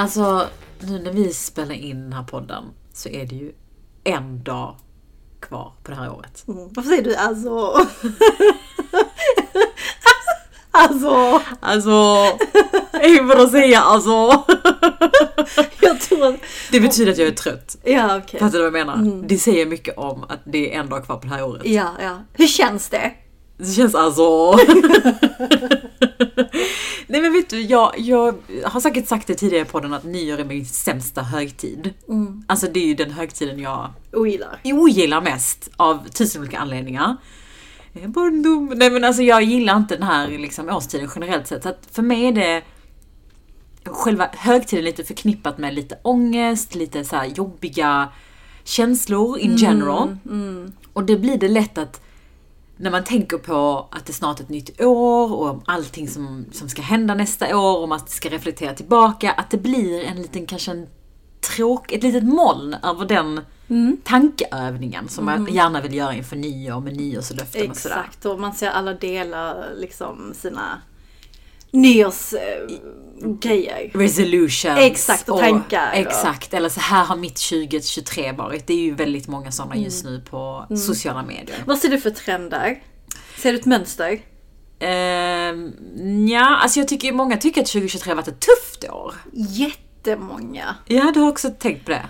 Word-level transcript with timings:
Alltså, 0.00 0.48
nu 0.78 0.98
när 0.98 1.12
vi 1.12 1.32
spelar 1.32 1.74
in 1.74 2.00
den 2.02 2.12
här 2.12 2.22
podden 2.22 2.64
så 2.92 3.08
är 3.08 3.26
det 3.26 3.34
ju 3.34 3.52
en 4.04 4.42
dag 4.42 4.76
kvar 5.40 5.72
på 5.82 5.90
det 5.90 5.96
här 5.96 6.12
året. 6.12 6.44
Mm. 6.48 6.68
Varför 6.72 6.90
säger 6.90 7.02
du 7.02 7.16
alltså? 7.16 7.50
alltså, 10.70 11.42
Alltså, 11.60 11.90
vad 13.22 13.40
att 13.40 13.50
säga 13.50 13.80
alltså. 13.80 14.08
jag 15.80 16.00
tror 16.00 16.26
att... 16.26 16.40
Det 16.72 16.80
betyder 16.80 17.12
att 17.12 17.18
jag 17.18 17.28
är 17.28 17.32
trött. 17.32 17.76
Ja, 17.84 18.16
okej. 18.16 18.40
Fattar 18.40 18.58
du 18.58 18.70
vad 18.70 18.80
jag 18.80 18.86
menar? 18.86 19.22
Det 19.28 19.38
säger 19.38 19.66
mycket 19.66 19.98
om 19.98 20.24
att 20.28 20.40
det 20.44 20.74
är 20.74 20.80
en 20.80 20.88
dag 20.88 21.04
kvar 21.04 21.16
på 21.16 21.22
det 21.26 21.34
här 21.34 21.44
året. 21.44 21.62
Ja, 21.64 21.94
ja. 22.02 22.18
Hur 22.32 22.46
känns 22.46 22.88
det? 22.88 23.12
Det 23.56 23.72
känns 23.72 23.94
alltså... 23.94 24.58
Nej 27.06 27.20
men 27.20 27.32
vet 27.32 27.50
du, 27.50 27.60
jag, 27.60 27.94
jag 27.98 28.34
har 28.64 28.80
säkert 28.80 29.08
sagt 29.08 29.26
det 29.26 29.34
tidigare 29.34 29.64
på 29.64 29.70
podden 29.70 29.92
att 29.92 30.04
nyår 30.04 30.38
är 30.38 30.44
min 30.44 30.66
sämsta 30.66 31.22
högtid. 31.22 31.94
Alltså 32.46 32.66
det 32.66 32.80
är 32.80 32.86
ju 32.86 32.94
den 32.94 33.10
högtiden 33.10 33.58
jag 33.58 33.90
Ogillar. 34.12 34.60
ogillar 34.64 35.20
mest 35.20 35.70
av 35.76 36.08
tusen 36.08 36.42
olika 36.42 36.58
anledningar. 36.58 37.16
Är 37.92 38.08
barndom. 38.08 38.72
Nej 38.76 38.90
men 38.90 39.04
alltså 39.04 39.22
jag 39.22 39.42
gillar 39.42 39.76
inte 39.76 39.94
den 39.96 40.06
här 40.06 40.28
liksom, 40.28 40.68
årstiden 40.68 41.10
generellt 41.14 41.46
sett. 41.46 41.62
Så 41.62 41.68
att 41.68 41.88
för 41.92 42.02
mig 42.02 42.26
är 42.26 42.32
det 42.32 42.62
själva 43.84 44.28
högtiden 44.32 44.84
lite 44.84 45.04
förknippat 45.04 45.58
med 45.58 45.74
lite 45.74 45.98
ångest, 46.02 46.74
lite 46.74 47.04
så 47.04 47.22
jobbiga 47.34 48.08
känslor 48.64 49.38
in 49.38 49.56
general. 49.56 50.16
Och 50.92 51.04
det 51.04 51.16
blir 51.16 51.38
det 51.38 51.48
lätt 51.48 51.78
att 51.78 52.00
när 52.80 52.90
man 52.90 53.04
tänker 53.04 53.38
på 53.38 53.88
att 53.90 54.06
det 54.06 54.10
är 54.10 54.14
snart 54.14 54.40
ett 54.40 54.48
nytt 54.48 54.80
år 54.80 55.32
och 55.32 55.50
om 55.50 55.62
allting 55.66 56.08
som, 56.08 56.44
som 56.52 56.68
ska 56.68 56.82
hända 56.82 57.14
nästa 57.14 57.56
år 57.58 57.78
och 57.78 57.88
man 57.88 58.00
ska 58.06 58.28
reflektera 58.28 58.74
tillbaka, 58.74 59.32
att 59.32 59.50
det 59.50 59.58
blir 59.58 60.04
en 60.04 60.22
liten, 60.22 60.46
kanske 60.46 60.70
en 60.70 60.86
tråk, 61.56 61.92
ett 61.92 62.02
litet 62.02 62.24
moln 62.24 62.76
över 62.82 63.06
den 63.06 63.40
tankeövningen 64.04 65.08
som 65.08 65.24
man 65.24 65.46
gärna 65.50 65.80
vill 65.80 65.94
göra 65.94 66.14
inför 66.14 66.36
nyår 66.36 66.80
med 66.80 66.96
nyårslöften 66.96 67.70
och 67.70 67.76
sådär. 67.76 67.96
Exakt, 67.96 68.26
och 68.26 68.40
man 68.40 68.54
ser 68.54 68.70
alla 68.70 68.94
delar 68.94 69.66
liksom 69.76 70.32
sina 70.34 70.82
nyårsgrejer. 71.72 73.90
Resolutions. 73.98 74.78
Exakt, 74.80 75.28
och 75.28 75.38
tankar 75.40 75.90
och- 75.92 75.98
Exakt, 75.98 76.54
eller 76.54 76.68
så 76.68 76.80
här 76.80 77.04
har 77.04 77.16
mitt 77.16 77.36
2023 77.36 78.32
varit. 78.32 78.66
Det 78.66 78.72
är 78.74 78.78
ju 78.78 78.94
väldigt 78.94 79.28
många 79.28 79.52
sådana 79.52 79.76
just 79.76 80.04
nu 80.04 80.20
på 80.30 80.66
sociala 80.86 81.22
medier. 81.22 81.62
Vad 81.66 81.78
ser 81.78 81.88
du 81.88 82.00
för 82.00 82.10
trender? 82.10 82.82
Ser 83.38 83.52
du 83.52 83.58
ett 83.58 83.66
mönster? 83.66 84.20
Ehm, 84.82 85.72
ja, 86.28 86.56
alltså 86.56 86.80
jag 86.80 86.88
tycker 86.88 87.12
många 87.12 87.36
tycker 87.36 87.60
att 87.60 87.66
2023 87.66 88.10
har 88.10 88.16
varit 88.16 88.28
ett 88.28 88.40
tufft 88.40 88.84
år. 88.90 89.14
Jättemånga. 89.32 90.74
Ja, 90.86 91.10
du 91.14 91.20
har 91.20 91.28
också 91.28 91.50
tänkt 91.50 91.84
på 91.84 91.90
det. 91.90 92.02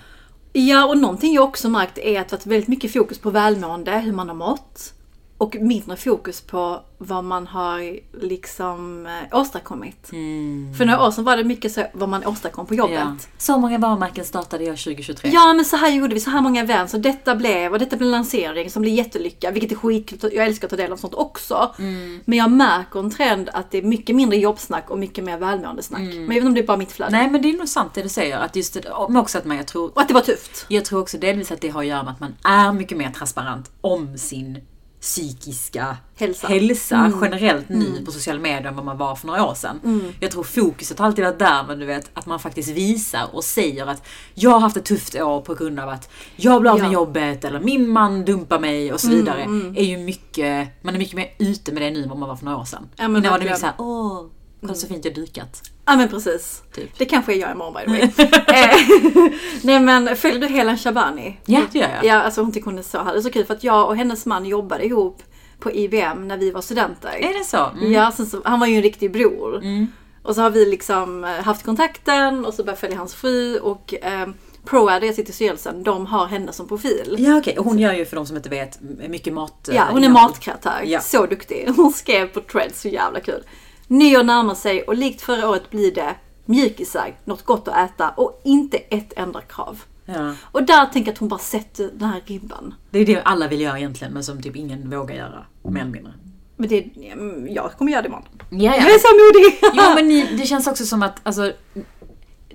Ja, 0.52 0.86
och 0.86 0.98
någonting 0.98 1.34
jag 1.34 1.44
också 1.44 1.68
märkt 1.68 1.98
är 1.98 2.20
att 2.20 2.28
det 2.28 2.36
varit 2.36 2.46
väldigt 2.46 2.68
mycket 2.68 2.92
fokus 2.92 3.18
på 3.18 3.30
välmående, 3.30 3.98
hur 3.98 4.12
man 4.12 4.28
har 4.28 4.34
mått. 4.36 4.92
Och 5.40 5.56
mindre 5.60 5.96
fokus 5.96 6.40
på 6.40 6.82
vad 6.98 7.24
man 7.24 7.46
har 7.46 8.00
liksom 8.20 9.06
eh, 9.06 9.38
åstadkommit. 9.38 10.06
För 10.78 10.84
några 10.84 11.06
år 11.06 11.10
sedan 11.10 11.24
var 11.24 11.36
det 11.36 11.44
mycket 11.44 11.72
så 11.72 11.84
vad 11.92 12.08
man 12.08 12.26
åstadkom 12.26 12.66
på 12.66 12.74
jobbet. 12.74 12.98
Ja. 12.98 13.16
Så 13.38 13.58
många 13.58 13.78
varumärken 13.78 14.24
startade 14.24 14.64
jag 14.64 14.78
2023. 14.78 15.30
Ja 15.32 15.52
men 15.54 15.64
så 15.64 15.76
här 15.76 15.90
gjorde 15.90 16.14
vi, 16.14 16.20
så 16.20 16.30
här 16.30 16.40
många 16.40 16.62
events 16.62 16.94
och 16.94 17.00
detta 17.00 17.36
blev, 17.36 17.72
och 17.72 17.78
detta 17.78 17.96
blev 17.96 18.06
en 18.06 18.10
lansering 18.10 18.70
som 18.70 18.82
blev 18.82 18.94
jättelyckad. 18.94 19.54
Vilket 19.54 19.72
är 19.72 19.76
skitkul, 19.76 20.30
jag 20.34 20.46
älskar 20.46 20.66
att 20.66 20.70
ta 20.70 20.76
del 20.76 20.92
av 20.92 20.96
sånt 20.96 21.14
också. 21.14 21.74
Men 22.24 22.38
jag 22.38 22.50
märker 22.50 23.00
en 23.00 23.10
trend 23.10 23.48
att 23.52 23.70
det 23.70 23.78
är 23.78 23.82
mycket 23.82 24.16
mindre 24.16 24.38
jobbsnack 24.38 24.90
och 24.90 24.98
mycket 24.98 25.24
mer 25.24 25.38
välmående 25.38 25.82
snack. 25.82 26.00
Men 26.00 26.20
jag 26.20 26.28
vet 26.28 26.36
inte 26.36 26.46
om 26.46 26.54
det 26.54 26.60
är 26.60 26.66
bara 26.66 26.76
mitt 26.76 26.92
flöde. 26.92 27.12
Nej, 27.12 27.30
men 27.30 27.42
det 27.42 27.50
är 27.50 27.58
nog 27.58 27.68
sant 27.68 27.94
det 27.94 28.02
du 28.02 28.08
säger. 28.08 28.38
Att 28.38 28.56
just 28.56 28.74
det, 28.74 28.92
men 29.08 29.16
också 29.16 29.38
att 29.38 29.44
man, 29.44 29.56
jag 29.56 29.66
tror 29.66 29.90
Och 29.94 30.00
att 30.00 30.08
det 30.08 30.14
var 30.14 30.20
tufft. 30.20 30.66
Jag 30.68 30.84
tror 30.84 31.00
också 31.00 31.18
delvis 31.18 31.52
att 31.52 31.60
det 31.60 31.68
har 31.68 31.80
att 31.80 31.86
göra 31.86 32.02
med 32.02 32.12
att 32.12 32.20
man 32.20 32.34
är 32.44 32.72
mycket 32.72 32.98
mer 32.98 33.10
transparent 33.10 33.70
om 33.80 34.18
sin 34.18 34.58
psykiska 35.00 35.96
Hälsa. 36.46 36.96
Mm. 36.96 37.18
generellt 37.22 37.68
nu 37.68 38.04
på 38.04 38.12
sociala 38.12 38.40
medier 38.40 38.68
än 38.68 38.76
vad 38.76 38.84
man 38.84 38.98
var 38.98 39.14
för 39.14 39.26
några 39.26 39.46
år 39.46 39.54
sedan. 39.54 39.80
Jag 40.20 40.30
tror 40.30 40.42
fokuset 40.42 40.98
har 40.98 41.06
alltid 41.06 41.24
varit 41.24 41.38
där, 41.38 41.64
men 41.68 41.78
du 41.78 41.86
vet 41.86 42.10
att 42.14 42.26
man 42.26 42.40
faktiskt 42.40 42.68
visar 42.68 43.28
och 43.32 43.44
säger 43.44 43.86
att 43.86 44.06
jag 44.34 44.50
har 44.50 44.60
haft 44.60 44.76
ett 44.76 44.84
tufft 44.84 45.14
år 45.14 45.40
på 45.40 45.54
grund 45.54 45.80
av 45.80 45.88
att 45.88 46.10
jag 46.36 46.60
blev 46.60 46.72
av 46.72 46.78
med 46.78 46.84
Ja. 46.84 46.88
Mm, 46.88 46.94
jobbet 46.94 47.44
eller 47.44 47.60
min 47.60 47.88
man 47.88 48.24
dumpar 48.24 48.58
mig 48.58 48.92
och 48.92 49.00
så 49.00 49.08
vidare. 49.10 49.42
Är 49.76 49.84
ju 49.84 49.96
mycket, 49.98 50.68
man 50.82 50.94
är 50.94 50.98
mycket 50.98 51.14
mer 51.16 51.28
ute 51.38 51.72
med 51.72 51.82
det 51.82 51.90
nu 51.90 52.02
än 52.02 52.08
vad 52.08 52.18
man 52.18 52.28
var 52.28 52.36
för 52.36 52.44
några 52.44 52.58
år 52.58 52.64
sedan. 52.64 52.88
Ja, 52.96 53.08
men 53.08 53.22
Innan 53.22 53.30
var 53.32 53.38
det 53.38 53.44
mycket 53.44 53.60
såhär, 53.60 53.74
åh, 53.78 54.22
kolla 54.60 54.74
så 54.74 54.86
fint 54.86 55.04
jag 55.04 55.14
dukat. 55.14 55.62
Ja 55.86 55.96
men 55.96 56.08
precis. 56.08 56.62
Typ. 56.74 56.98
Det 56.98 57.04
kanske 57.04 57.32
jag 57.32 57.40
gör 57.40 57.52
imorgon 57.52 57.74
by 57.74 57.80
the 57.84 57.90
way. 57.90 58.30
Eh, 58.46 59.32
Nej 59.62 59.80
men 59.80 60.16
följer 60.16 60.40
du 60.40 60.46
Helan 60.46 60.78
Shabani? 60.78 61.36
Ja, 61.46 61.60
det 61.72 61.78
gör 61.78 61.88
jag. 61.88 62.04
Ja 62.04 62.22
alltså 62.22 62.40
hon 62.40 62.52
tycker 62.52 62.64
hon 62.64 62.78
är 62.78 62.82
så 62.82 63.02
härlig. 63.02 63.22
Så 63.22 63.30
kul 63.30 63.44
för 63.46 63.54
att 63.54 63.64
jag 63.64 63.88
och 63.88 63.96
hennes 63.96 64.26
man 64.26 64.44
jobbade 64.44 64.84
ihop 64.84 65.22
på 65.58 65.72
IBM 65.72 66.28
när 66.28 66.36
vi 66.36 66.50
var 66.50 66.60
studenter. 66.60 67.08
Är 67.08 67.38
det 67.38 67.44
så? 67.44 67.70
Mm. 67.78 67.92
Ja, 67.92 68.12
sen 68.16 68.26
så, 68.26 68.40
han 68.44 68.60
var 68.60 68.66
ju 68.66 68.76
en 68.76 68.82
riktig 68.82 69.12
bror. 69.12 69.62
Och 70.22 70.34
så 70.34 70.40
har 70.40 70.50
vi 70.50 70.66
liksom 70.66 71.24
eh, 71.24 71.30
haft 71.30 71.64
kontakten 71.64 72.44
och 72.44 72.54
så 72.54 72.62
började 72.62 72.72
jag 72.72 72.78
följa 72.78 72.98
hans 72.98 73.14
fru 73.14 73.58
och 73.58 73.94
eh, 73.94 74.28
ProAd, 74.64 75.02
där 75.02 75.06
jag 75.06 75.14
sitter 75.14 75.30
i 75.30 75.34
styrelsen, 75.34 75.82
de 75.82 76.06
har 76.06 76.26
henne 76.26 76.52
som 76.52 76.68
profil. 76.68 77.16
Ja 77.18 77.38
okej, 77.38 77.58
och 77.58 77.64
hon 77.64 77.78
gör 77.78 77.92
ju 77.92 78.04
för 78.04 78.16
de 78.16 78.26
som 78.26 78.36
inte 78.36 78.48
vet 78.48 78.78
mycket 79.08 79.32
mat. 79.32 79.68
Ja, 79.72 79.86
hon 79.90 80.04
är 80.04 80.08
matkreatör. 80.08 80.82
Ja. 80.84 81.00
Så 81.00 81.26
duktig. 81.26 81.68
Hon 81.76 81.92
skrev 81.92 82.26
på 82.26 82.40
Threads, 82.40 82.80
så 82.80 82.88
jävla 82.88 83.20
kul. 83.20 83.42
Nyår 83.90 84.22
närmar 84.22 84.54
sig 84.54 84.82
och 84.82 84.96
likt 84.96 85.22
förra 85.22 85.48
året 85.48 85.70
blir 85.70 85.94
det 85.94 86.14
mjukisar, 86.44 87.14
något 87.24 87.42
gott 87.44 87.68
att 87.68 87.90
äta 87.90 88.08
och 88.08 88.40
inte 88.44 88.76
ett 88.76 89.12
enda 89.16 89.40
krav. 89.40 89.82
Ja. 90.04 90.34
Och 90.42 90.62
där 90.62 90.86
tänker 90.86 91.08
jag 91.08 91.12
att 91.12 91.18
hon 91.18 91.28
bara 91.28 91.40
sätter 91.40 91.90
den 91.94 92.08
här 92.08 92.20
ribban. 92.26 92.74
Det 92.90 92.98
är 92.98 93.06
det 93.06 93.22
alla 93.22 93.48
vill 93.48 93.60
göra 93.60 93.78
egentligen 93.78 94.12
men 94.12 94.24
som 94.24 94.42
typ 94.42 94.56
ingen 94.56 94.90
vågar 94.90 95.14
göra. 95.16 95.46
Mer 95.62 95.80
eller 95.80 95.92
mindre. 95.92 96.12
Men 96.56 96.68
det, 96.68 96.90
mm, 97.12 97.48
jag 97.48 97.72
kommer 97.72 97.92
göra 97.92 98.02
det 98.02 98.08
imorgon. 98.08 98.28
Ja, 98.50 98.76
Jag 98.76 98.94
är 98.94 98.98
så 98.98 99.14
modig! 99.14 99.58
Jo 99.74 99.94
men 99.94 100.08
ni, 100.08 100.36
det 100.36 100.46
känns 100.46 100.66
också 100.66 100.86
som 100.86 101.02
att 101.02 101.20
alltså, 101.22 101.52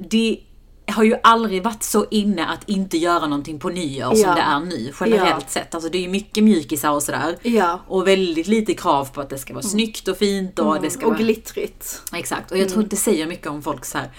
det 0.09 0.39
har 0.87 1.03
ju 1.03 1.15
aldrig 1.23 1.63
varit 1.63 1.83
så 1.83 2.05
inne 2.11 2.45
att 2.45 2.69
inte 2.69 2.97
göra 2.97 3.27
någonting 3.27 3.59
på 3.59 3.69
nyår 3.69 4.09
som 4.11 4.19
Ja. 4.19 4.35
det 4.35 4.41
är 4.41 4.59
nu 4.59 4.93
generellt 4.99 5.35
Ja. 5.39 5.47
sett. 5.47 5.75
Alltså 5.75 5.89
det 5.89 5.97
är 5.97 6.01
ju 6.01 6.09
mycket 6.09 6.43
mjukisar 6.43 6.91
och 6.91 7.03
sådär. 7.03 7.37
Ja. 7.41 7.79
Och 7.87 8.07
väldigt 8.07 8.47
lite 8.47 8.73
krav 8.73 9.05
på 9.13 9.21
att 9.21 9.29
det 9.29 9.37
ska 9.37 9.53
vara 9.53 9.63
snyggt 9.63 10.07
och 10.07 10.17
fint 10.17 10.59
och 10.59 10.81
det 10.81 10.89
ska 10.89 10.99
Mm. 10.99 11.07
Och 11.07 11.13
vara... 11.13 11.23
glittrigt. 11.23 12.01
Exakt, 12.13 12.51
och 12.51 12.57
jag 12.57 12.69
tror 12.69 12.83
inte 12.83 12.95
det 12.95 12.99
säger 12.99 13.27
mycket 13.27 13.47
om 13.47 13.61
folk 13.61 13.85
så 13.85 13.97
här. 13.97 14.09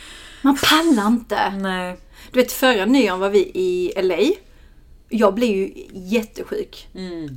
Man 0.43 0.57
pallar 0.71 1.07
inte. 1.07 1.51
nej. 1.51 1.97
Du 2.33 2.41
vet 2.41 2.53
förra 2.53 2.85
nyåren 2.85 3.21
var 3.21 3.31
vi 3.31 3.39
i 3.55 3.93
LA. 4.03 4.19
Jag 5.09 5.35
blev 5.35 5.51
ju 5.51 5.73
jättesjuk. 5.93 6.89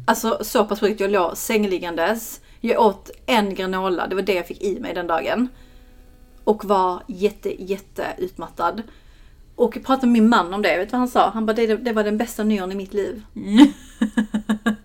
Alltså 0.07 0.37
så 0.41 0.65
pass 0.65 0.79
sjuk. 0.79 0.99
Jag 0.99 1.11
låg 1.11 1.37
sängliggandes. 1.37 2.41
Jag 2.61 2.81
åt 2.85 3.09
en 3.25 3.55
granola, 3.55 4.07
det 4.07 4.15
var 4.15 4.21
det 4.21 4.33
jag 4.33 4.47
fick 4.47 4.63
i 4.63 4.79
mig 4.79 4.93
den 4.93 5.07
dagen. 5.07 5.47
Och 6.43 6.65
var 6.65 7.03
jätte, 7.07 7.63
jätte 7.63 8.05
utmattad. 8.17 8.81
Och 9.59 9.75
jag 9.75 9.85
pratade 9.85 10.07
med 10.07 10.13
min 10.13 10.29
man 10.29 10.53
om 10.53 10.61
det, 10.61 10.77
vet 10.77 10.87
du 10.87 10.91
vad 10.91 10.99
han 10.99 11.07
sa? 11.07 11.29
Han 11.29 11.45
bara, 11.45 11.53
det, 11.53 11.75
det 11.75 11.93
var 11.93 12.03
den 12.03 12.17
bästa 12.17 12.43
nyåren 12.43 12.71
i 12.71 12.75
mitt 12.75 12.93
liv. 12.93 13.23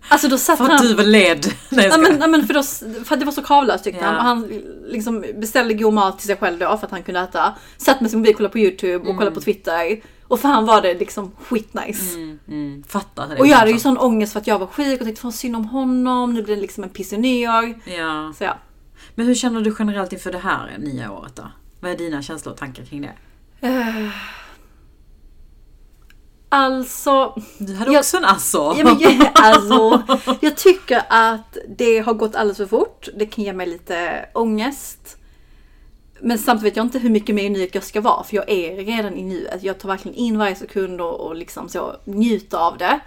Alltså 0.07 0.27
då 0.27 0.37
satt 0.37 0.57
För 0.57 0.65
att 0.65 0.71
han... 0.71 0.87
du 0.87 0.93
var 0.93 1.03
led. 1.03 1.45
Nej, 1.69 1.87
Ja 1.87 1.97
men, 1.97 2.17
ja, 2.21 2.27
men 2.27 2.47
för, 2.47 2.53
då, 2.53 2.63
för 3.03 3.13
att 3.13 3.19
det 3.19 3.25
var 3.25 3.31
så 3.31 3.43
kravlöst 3.43 3.83
tyckte 3.83 4.01
Ja. 4.01 4.07
han. 4.07 4.15
Och 4.17 4.23
han 4.23 4.61
liksom 4.87 5.25
beställde 5.35 5.73
god 5.73 5.93
mat 5.93 6.19
till 6.19 6.27
sig 6.27 6.35
själv 6.35 6.59
då 6.59 6.77
för 6.77 6.85
att 6.85 6.91
han 6.91 7.03
kunde 7.03 7.19
äta. 7.19 7.55
Satt 7.77 8.01
med 8.01 8.09
sin 8.11 8.19
mobil, 8.19 8.35
kollade 8.35 8.51
på 8.51 8.59
YouTube 8.59 9.09
och 9.09 9.17
kollade 9.17 9.31
på 9.31 9.41
Twitter. 9.41 10.01
Och 10.27 10.39
för 10.39 10.49
han 10.49 10.65
var 10.65 10.81
det 10.81 10.93
liksom 10.93 11.31
skitnice. 11.47 12.15
Mm, 12.15 12.39
mm, 12.47 12.83
fattar. 12.87 13.27
det 13.27 13.35
Och 13.35 13.47
jag 13.47 13.57
hade 13.57 13.71
ju 13.71 13.79
sån 13.79 13.97
ångest 13.97 14.33
för 14.33 14.39
att 14.39 14.47
jag 14.47 14.59
var 14.59 14.67
sjuk 14.67 14.99
och 14.99 15.05
tänkte 15.05 15.21
fan 15.21 15.31
synd 15.31 15.55
om 15.55 15.65
honom. 15.65 16.33
Nu 16.33 16.43
blir 16.43 16.55
det 16.55 16.61
liksom 16.61 16.83
en 16.83 16.89
pissig 16.89 17.19
nyår. 17.19 17.79
Ja. 17.97 18.33
Så 18.37 18.43
ja. 18.43 18.57
Men 19.15 19.25
hur 19.25 19.35
känner 19.35 19.61
du 19.61 19.75
generellt 19.79 20.13
inför 20.13 20.31
det 20.31 20.37
här 20.37 20.75
nya 20.79 21.11
året 21.11 21.35
då? 21.35 21.43
Vad 21.79 21.91
är 21.91 21.97
dina 21.97 22.21
känslor 22.21 22.53
och 22.53 22.59
tankar 22.59 22.83
kring 22.83 23.01
det? 23.01 23.13
Alltså, 26.49 27.33
Du 27.57 27.75
hade 27.75 27.91
Jag- 27.91 27.99
också 27.99 28.17
en 28.17 28.25
alltså. 28.25 28.75
ja, 28.77 28.83
men, 28.83 28.99
jag- 28.99 29.27
alltså, 29.35 30.03
jag 30.41 30.57
tycker 30.57 31.01
att 31.09 31.57
det 31.77 31.99
har 31.99 32.13
gått 32.13 32.35
alldeles 32.35 32.57
för 32.57 32.65
fort. 32.65 33.07
Det 33.15 33.25
kan 33.25 33.43
ge 33.43 33.53
mig 33.53 33.67
lite 33.67 34.25
ångest. 34.33 35.17
Men 36.19 36.37
samtidigt 36.37 36.71
vet 36.71 36.77
jag 36.77 36.85
inte 36.85 36.99
hur 36.99 37.09
mycket 37.09 37.35
mer 37.35 37.43
i 37.43 37.49
nuet 37.49 37.75
jag 37.75 37.83
ska 37.83 38.01
vara, 38.01 38.23
för 38.23 38.35
jag 38.35 38.49
är 38.49 38.75
redan 38.75 39.17
i 39.17 39.23
nuet. 39.23 39.63
Jag 39.63 39.79
tar 39.79 39.89
verkligen 39.89 40.17
in 40.17 40.37
varje 40.37 40.55
sekund 40.55 41.01
och, 41.01 41.19
och 41.27 41.35
liksom 41.35 41.69
så 41.69 41.95
njuter 42.05 42.57
av 42.57 42.77
det. 42.77 42.99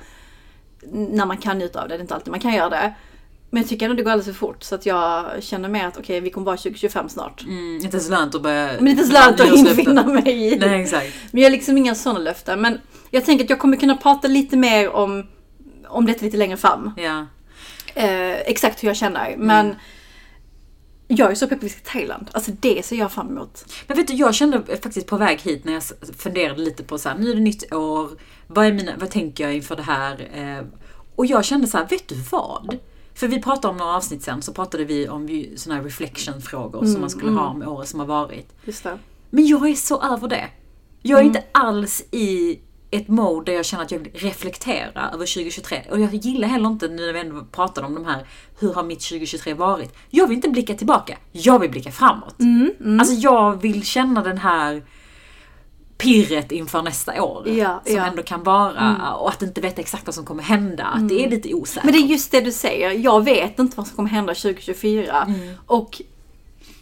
När 0.92 1.26
man 1.26 1.36
kan 1.36 1.58
njuta 1.58 1.82
av 1.82 1.88
det, 1.88 1.94
det 1.94 1.98
är 1.98 2.02
inte 2.02 2.14
alltid 2.14 2.30
man 2.30 2.40
kan 2.40 2.54
göra 2.54 2.68
det. 2.70 2.94
Men 3.50 3.62
jag 3.62 3.68
tycker 3.68 3.86
ändå 3.86 3.96
det 3.96 4.02
går 4.02 4.10
alldeles 4.10 4.36
för 4.36 4.46
fort, 4.46 4.62
så 4.62 4.74
att 4.74 4.86
jag 4.86 5.42
känner 5.42 5.68
mer 5.68 5.86
att 5.86 5.96
okej, 5.98 6.20
vi 6.20 6.30
kommer 6.30 6.44
vara 6.44 6.56
2025 6.56 7.08
snart. 7.08 7.42
Mm, 7.42 7.74
inte 7.74 7.96
ens 7.96 8.08
lönt 8.08 8.34
att 8.34 8.42
börja... 8.42 8.72
Men 8.78 8.88
inte 8.88 9.04
så 9.04 9.12
lönt 9.12 9.40
att 9.40 9.46
infinna 9.56 10.06
mig 10.06 10.52
i. 10.52 10.56
Nej, 10.56 10.82
exakt. 10.82 11.12
Men 11.30 11.42
jag 11.42 11.50
har 11.50 11.52
liksom 11.52 11.78
inga 11.78 11.94
sådana 11.94 12.18
löften. 12.18 12.60
Men 12.60 12.78
jag 13.10 13.24
tänker 13.24 13.44
att 13.44 13.50
jag 13.50 13.58
kommer 13.58 13.76
kunna 13.76 13.96
prata 13.96 14.28
lite 14.28 14.56
mer 14.56 14.90
om, 14.90 15.26
om 15.88 16.06
detta 16.06 16.24
lite 16.24 16.36
längre 16.36 16.56
fram. 16.56 16.90
Ja. 16.96 17.26
Eh, 17.94 18.38
exakt 18.38 18.82
hur 18.82 18.88
jag 18.88 18.96
känner. 18.96 19.36
Men 19.36 19.74
Jag 21.10 21.30
är 21.30 21.34
så 21.34 21.48
pepp 21.48 21.60
på 21.60 21.66
att 21.66 21.70
vi 21.70 21.74
ska 21.74 21.80
till 21.80 21.92
Thailand. 21.92 22.30
Alltså 22.32 22.50
det 22.60 22.84
ser 22.84 22.96
jag 22.96 23.12
fram 23.12 23.28
emot. 23.28 23.64
Men 23.86 23.96
vet 23.96 24.06
du, 24.08 24.14
jag 24.14 24.34
kände 24.34 24.62
faktiskt 24.82 25.06
på 25.06 25.16
väg 25.16 25.40
hit 25.40 25.64
när 25.64 25.72
jag 25.72 25.82
funderade 26.18 26.60
lite 26.60 26.82
på 26.82 26.98
så 26.98 27.08
här, 27.08 27.18
nu 27.18 27.30
är 27.30 27.34
det 27.34 27.40
nytt 27.40 27.72
år, 27.72 28.10
vad, 28.46 28.66
är 28.66 28.72
mina, 28.72 28.92
vad 28.98 29.10
tänker 29.10 29.44
jag 29.44 29.54
inför 29.54 29.76
det 29.76 29.82
här? 29.82 30.28
Eh, 30.34 30.64
och 31.16 31.26
jag 31.26 31.44
kände 31.44 31.66
så 31.66 31.78
här, 31.78 31.86
vet 31.88 32.08
du 32.08 32.14
vad? 32.30 32.78
För 33.18 33.28
vi 33.28 33.42
pratade 33.42 33.68
om 33.68 33.76
några 33.76 33.94
avsnitt 33.96 34.22
sen, 34.22 34.42
så 34.42 34.52
pratade 34.52 34.84
vi 34.84 35.08
om 35.08 35.46
såna 35.56 35.74
här 35.76 35.82
reflection-frågor 35.82 36.84
som 36.86 37.00
man 37.00 37.10
skulle 37.10 37.30
ha 37.32 37.48
om 37.48 37.62
året 37.62 37.88
som 37.88 38.00
har 38.00 38.06
varit. 38.06 38.52
Men 39.30 39.46
jag 39.46 39.68
är 39.68 39.74
så 39.74 40.02
över 40.02 40.28
det. 40.28 40.48
Jag 41.02 41.20
är 41.20 41.24
inte 41.24 41.44
alls 41.52 42.04
i 42.10 42.58
ett 42.90 43.08
mode 43.08 43.52
där 43.52 43.56
jag 43.56 43.64
känner 43.64 43.84
att 43.84 43.90
jag 43.90 43.98
vill 43.98 44.12
reflektera 44.14 45.10
över 45.14 45.26
2023. 45.34 45.82
Och 45.90 46.00
jag 46.00 46.14
gillar 46.14 46.48
heller 46.48 46.66
inte 46.66 46.88
nu 46.88 47.06
när 47.06 47.12
vi 47.12 47.20
ändå 47.20 47.44
pratar 47.52 47.82
om 47.82 47.94
de 47.94 48.04
här, 48.04 48.26
hur 48.58 48.74
har 48.74 48.82
mitt 48.82 49.00
2023 49.00 49.54
varit? 49.54 49.94
Jag 50.10 50.26
vill 50.26 50.36
inte 50.36 50.48
blicka 50.48 50.74
tillbaka, 50.74 51.18
jag 51.32 51.58
vill 51.58 51.70
blicka 51.70 51.92
framåt. 51.92 52.36
Alltså 53.00 53.14
jag 53.14 53.62
vill 53.62 53.84
känna 53.84 54.22
den 54.22 54.38
här 54.38 54.82
pirret 55.98 56.52
inför 56.52 56.82
nästa 56.82 57.22
år. 57.22 57.48
Ja, 57.48 57.82
som 57.86 57.96
ja. 57.96 58.06
ändå 58.06 58.22
kan 58.22 58.42
vara, 58.42 59.14
och 59.14 59.28
att 59.28 59.42
inte 59.42 59.60
veta 59.60 59.80
exakt 59.80 60.06
vad 60.06 60.14
som 60.14 60.24
kommer 60.24 60.42
hända. 60.42 60.84
Att 60.84 61.08
det 61.08 61.24
är 61.24 61.30
lite 61.30 61.54
osäkert. 61.54 61.84
Men 61.84 61.92
det 61.92 61.98
är 61.98 62.06
just 62.06 62.30
det 62.30 62.40
du 62.40 62.52
säger. 62.52 62.90
Jag 62.90 63.24
vet 63.24 63.58
inte 63.58 63.76
vad 63.76 63.86
som 63.86 63.96
kommer 63.96 64.10
hända 64.10 64.34
2024. 64.34 65.34
Och 65.66 66.02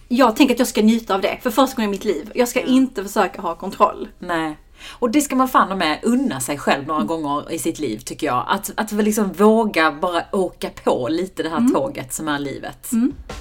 jag 0.09 0.37
tänker 0.37 0.55
att 0.55 0.59
jag 0.59 0.69
ska 0.69 0.83
njuta 0.83 1.15
av 1.15 1.21
det 1.21 1.39
för 1.43 1.51
första 1.51 1.77
gången 1.77 1.91
i 1.91 1.93
mitt 1.93 2.05
liv. 2.05 2.33
Jag 2.35 2.49
ska 2.49 2.61
inte 2.61 3.03
försöka 3.03 3.43
ha 3.43 3.55
kontroll. 3.55 4.09
Nej. 4.19 4.57
Och 4.89 5.11
det 5.11 5.21
ska 5.21 5.37
man 5.37 5.49
fan 5.49 5.79
med 5.79 5.99
unna 6.03 6.41
sig 6.41 6.59
själv 6.59 6.87
några 6.87 7.05
gånger 7.05 7.53
i 7.53 7.59
sitt 7.59 7.79
liv 7.79 7.99
tycker 7.99 8.27
jag. 8.27 8.45
Att, 8.49 8.71
att 8.77 8.93
liksom 8.93 9.33
våga 9.33 9.93
bara 9.93 10.23
åka 10.33 10.71
på 10.85 11.09
lite 11.09 11.43
det 11.43 11.49
här 11.49 11.69
tåget 11.75 12.13
som 12.13 12.29
är 12.29 12.39
livet. 12.39 12.91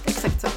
Exakt 0.06 0.42
så. 0.42 0.48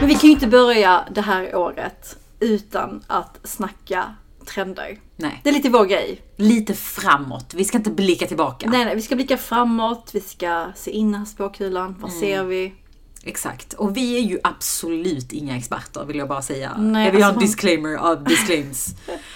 Men 0.00 0.08
vi 0.08 0.14
kan 0.14 0.28
ju 0.28 0.34
inte 0.34 0.46
börja 0.46 1.04
det 1.14 1.20
här 1.20 1.56
året 1.56 2.16
utan 2.46 3.04
att 3.06 3.40
snacka 3.44 4.14
trender. 4.46 4.98
Nej. 5.16 5.40
Det 5.44 5.48
är 5.48 5.54
lite 5.54 5.68
vår 5.70 5.84
grej. 5.84 6.20
Lite 6.36 6.74
framåt. 6.74 7.54
Vi 7.54 7.64
ska 7.64 7.78
inte 7.78 7.90
blicka 7.90 8.26
tillbaka. 8.26 8.70
Nej, 8.70 8.84
nej, 8.84 8.94
vi 8.94 9.02
ska 9.02 9.16
blicka 9.16 9.36
framåt, 9.36 10.10
vi 10.12 10.20
ska 10.20 10.66
se 10.76 10.90
in 10.90 11.14
i 11.22 11.26
spåkulan. 11.26 11.96
Vad 12.00 12.12
ser 12.12 12.44
vi? 12.44 12.74
Exakt. 13.22 13.72
Och 13.72 13.96
vi 13.96 14.16
är 14.16 14.20
ju 14.20 14.38
absolut 14.44 15.32
inga 15.32 15.56
experter 15.56 16.04
vill 16.04 16.16
jag 16.16 16.28
bara 16.28 16.42
säga. 16.42 16.76
Nej, 16.78 17.04
jag 17.06 17.12
vill 17.12 17.22
ha 17.22 17.30
en 17.30 17.36
alltså- 17.36 17.46
disclaimer 17.46 17.96
av 17.96 18.24
disclaims. 18.28 18.88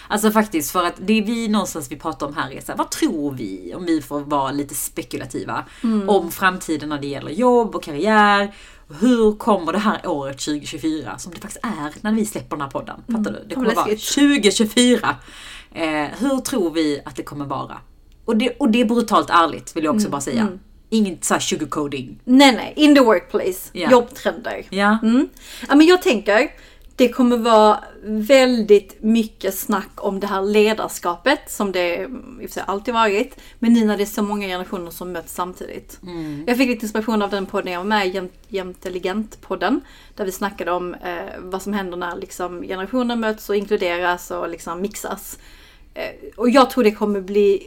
alltså 0.08 0.30
faktiskt 0.30 0.70
för 0.70 0.84
att 0.84 0.94
det 0.98 1.12
är 1.18 1.22
vi 1.22 1.48
någonstans 1.48 1.90
vi 1.90 1.96
pratar 1.96 2.26
om 2.26 2.34
här 2.34 2.50
är 2.52 2.60
så 2.60 2.72
här, 2.72 2.78
vad 2.78 2.90
tror 2.90 3.32
vi 3.32 3.72
om 3.76 3.84
vi 3.84 4.02
får 4.02 4.20
vara 4.20 4.50
lite 4.52 4.74
spekulativa 4.74 5.64
om 6.08 6.30
framtiden 6.30 6.88
när 6.88 6.98
det 7.00 7.06
gäller 7.06 7.30
jobb 7.30 7.74
och 7.74 7.82
karriär. 7.82 8.54
Hur 9.00 9.32
kommer 9.32 9.72
det 9.72 9.78
här 9.78 10.06
året 10.06 10.38
2024 10.38 11.18
som 11.18 11.32
det 11.34 11.40
faktiskt 11.40 11.64
är 11.64 11.92
när 12.00 12.12
vi 12.12 12.26
släpper 12.26 12.56
den 12.56 12.60
här 12.60 12.70
podden? 12.70 13.02
Fattar 13.06 13.32
du? 13.32 13.44
Det 13.48 13.54
kommer 13.54 13.74
vara 13.74 13.86
läskigt. 13.86 14.14
2024. 14.14 15.16
Eh, 15.74 15.84
hur 16.18 16.40
tror 16.40 16.70
vi 16.70 17.00
att 17.04 17.16
det 17.16 17.22
kommer 17.22 17.44
vara? 17.44 17.78
Och 18.24 18.36
det, 18.36 18.50
och 18.50 18.70
det 18.70 18.80
är 18.80 18.84
brutalt 18.84 19.30
ärligt 19.30 19.76
vill 19.76 19.84
jag 19.84 19.94
också 19.94 20.08
bara 20.08 20.20
säga. 20.20 20.48
Inget 20.92 21.24
så 21.24 21.34
här 21.34 21.40
sugarcoating. 21.40 22.20
Nej, 22.24 22.52
nej, 22.52 22.72
in 22.76 22.94
the 22.94 23.00
workplace. 23.00 23.70
Ja. 23.72 23.90
Jobbtrender. 23.90 24.66
Ja. 24.70 24.98
Mm. 25.02 25.28
Ja, 25.68 25.74
men 25.74 25.86
jag 25.86 26.02
tänker, 26.02 26.50
det 27.00 27.08
kommer 27.08 27.36
vara 27.36 27.84
väldigt 28.04 29.02
mycket 29.02 29.54
snack 29.54 29.90
om 29.96 30.20
det 30.20 30.26
här 30.26 30.42
ledarskapet 30.42 31.40
som 31.50 31.72
det 31.72 31.94
i 31.94 32.06
och 32.06 32.40
för 32.40 32.48
sig 32.48 32.62
alltid 32.66 32.94
varit. 32.94 33.36
Men 33.58 33.72
nu 33.72 33.84
när 33.84 33.96
det 33.96 34.02
är 34.02 34.06
så 34.06 34.22
många 34.22 34.46
generationer 34.46 34.90
som 34.90 35.12
möts 35.12 35.34
samtidigt. 35.34 35.98
Jag 36.46 36.56
fick 36.56 36.68
lite 36.68 36.84
inspiration 36.86 37.22
av 37.22 37.30
den 37.30 37.46
podden 37.46 37.72
jag 37.72 37.80
var 37.80 37.84
med 37.86 38.06
i, 38.06 38.10
Jämt- 38.10 38.48
Jämtelligent-podden. 38.48 39.80
Där 40.14 40.24
vi 40.24 40.32
snackade 40.32 40.70
om 40.72 40.94
eh, 40.94 41.38
vad 41.38 41.62
som 41.62 41.72
händer 41.72 41.96
när 41.96 42.16
liksom, 42.16 42.62
generationer 42.62 43.16
möts 43.16 43.48
och 43.50 43.56
inkluderas 43.56 44.30
och 44.30 44.48
liksom 44.48 44.80
mixas. 44.80 45.38
Eh, 45.94 46.30
och 46.36 46.50
jag 46.50 46.70
tror 46.70 46.84
det 46.84 46.90
kommer 46.90 47.20
bli 47.20 47.62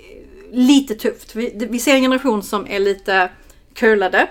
lite 0.51 0.95
tufft. 0.95 1.35
Vi, 1.35 1.67
vi 1.69 1.79
ser 1.79 1.95
en 1.95 2.01
generation 2.01 2.43
som 2.43 2.67
är 2.67 2.79
lite 2.79 3.31
curlade. 3.73 4.27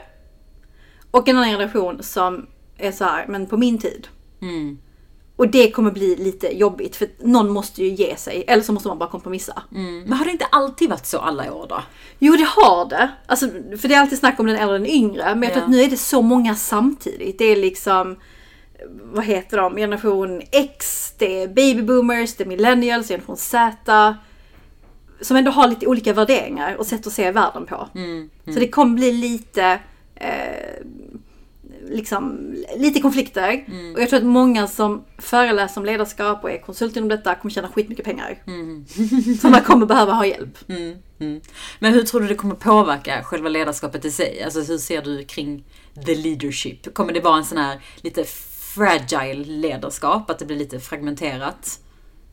Och 1.10 1.28
en 1.28 1.36
annan 1.36 1.50
generation 1.50 2.02
som 2.02 2.46
är 2.78 2.92
så 2.92 3.04
här, 3.04 3.26
men 3.26 3.46
på 3.46 3.56
min 3.56 3.78
tid. 3.78 4.08
Mm. 4.42 4.78
Och 5.42 5.48
det 5.48 5.70
kommer 5.70 5.90
bli 5.90 6.16
lite 6.16 6.58
jobbigt 6.58 6.96
för 6.96 7.08
någon 7.18 7.50
måste 7.50 7.82
ju 7.84 7.88
ge 7.88 8.16
sig. 8.16 8.44
Eller 8.46 8.62
så 8.62 8.72
måste 8.72 8.88
man 8.88 8.98
bara 8.98 9.08
kompromissa. 9.10 9.62
Mm. 9.74 10.00
Men 10.00 10.12
har 10.12 10.24
det 10.24 10.30
inte 10.30 10.44
alltid 10.44 10.90
varit 10.90 11.06
så 11.06 11.18
alla 11.18 11.52
år 11.54 11.66
då? 11.68 11.82
Jo 12.18 12.36
det 12.36 12.46
har 12.48 12.88
det. 12.88 13.10
Alltså, 13.26 13.48
för 13.80 13.88
det 13.88 13.94
är 13.94 14.00
alltid 14.00 14.18
snack 14.18 14.40
om 14.40 14.46
den 14.46 14.56
äldre 14.56 14.74
och 14.74 14.80
den 14.80 14.88
yngre. 14.90 15.34
Men 15.34 15.42
jag 15.42 15.52
tror 15.52 15.60
Ja. 15.60 15.64
att 15.64 15.70
nu 15.70 15.80
är 15.80 15.90
det 15.90 15.96
så 15.96 16.22
många 16.22 16.54
samtidigt. 16.54 17.38
Det 17.38 17.44
är 17.44 17.56
liksom, 17.56 18.16
vad 19.02 19.24
heter 19.24 19.56
de, 19.56 19.76
generation 19.76 20.42
X, 20.52 21.12
det 21.18 21.42
är 21.42 21.48
baby 21.48 21.82
boomers, 21.82 22.34
det 22.34 22.44
är 22.44 22.48
millennials, 22.48 23.08
generation 23.08 23.36
Z. 23.36 24.14
Som 25.20 25.36
ändå 25.36 25.50
har 25.50 25.68
lite 25.68 25.86
olika 25.86 26.12
värderingar 26.12 26.74
och 26.74 26.86
sätt 26.86 27.06
att 27.06 27.12
se 27.12 27.30
världen 27.30 27.66
på. 27.66 27.88
Så 28.54 28.60
det 28.60 28.68
kommer 28.68 28.94
bli 28.94 29.12
lite, 29.12 29.78
eh, 30.14 30.86
liksom, 31.88 32.54
lite 32.76 33.00
konflikter. 33.00 33.64
Och 33.94 34.00
jag 34.00 34.08
tror 34.08 34.18
att 34.18 34.26
många 34.26 34.66
som 34.66 35.04
föreläser 35.18 35.80
om 35.80 35.84
ledarskap 35.84 36.44
och 36.44 36.50
är 36.50 36.58
konsulter 36.58 36.98
inom 36.98 37.08
detta 37.08 37.34
kommer 37.34 37.52
tjäna 37.52 37.68
skitmycket 37.68 38.04
pengar. 38.04 38.42
Så 39.40 39.48
man 39.48 39.60
kommer 39.60 39.86
behöva 39.86 40.12
ha 40.12 40.26
hjälp. 40.26 40.58
Mm, 40.68 40.94
mm. 41.18 41.40
Men 41.78 41.92
hur 41.94 42.02
tror 42.02 42.20
du 42.20 42.26
det 42.26 42.34
kommer 42.34 42.54
påverka 42.54 43.22
själva 43.24 43.48
ledarskapet 43.48 44.04
i 44.04 44.10
sig? 44.10 44.42
Alltså 44.44 44.60
hur 44.60 44.78
ser 44.78 45.02
du 45.02 45.24
kring 45.24 45.64
the 46.06 46.14
leadership? 46.14 46.94
Kommer 46.94 47.12
det 47.12 47.20
vara 47.20 47.36
en 47.36 47.44
sån 47.44 47.58
här 47.58 47.80
lite 47.96 48.24
fragile 48.74 49.44
ledarskap? 49.44 50.30
Att 50.30 50.38
det 50.38 50.44
blir 50.44 50.56
lite 50.56 50.80
fragmenterat? 50.80 51.78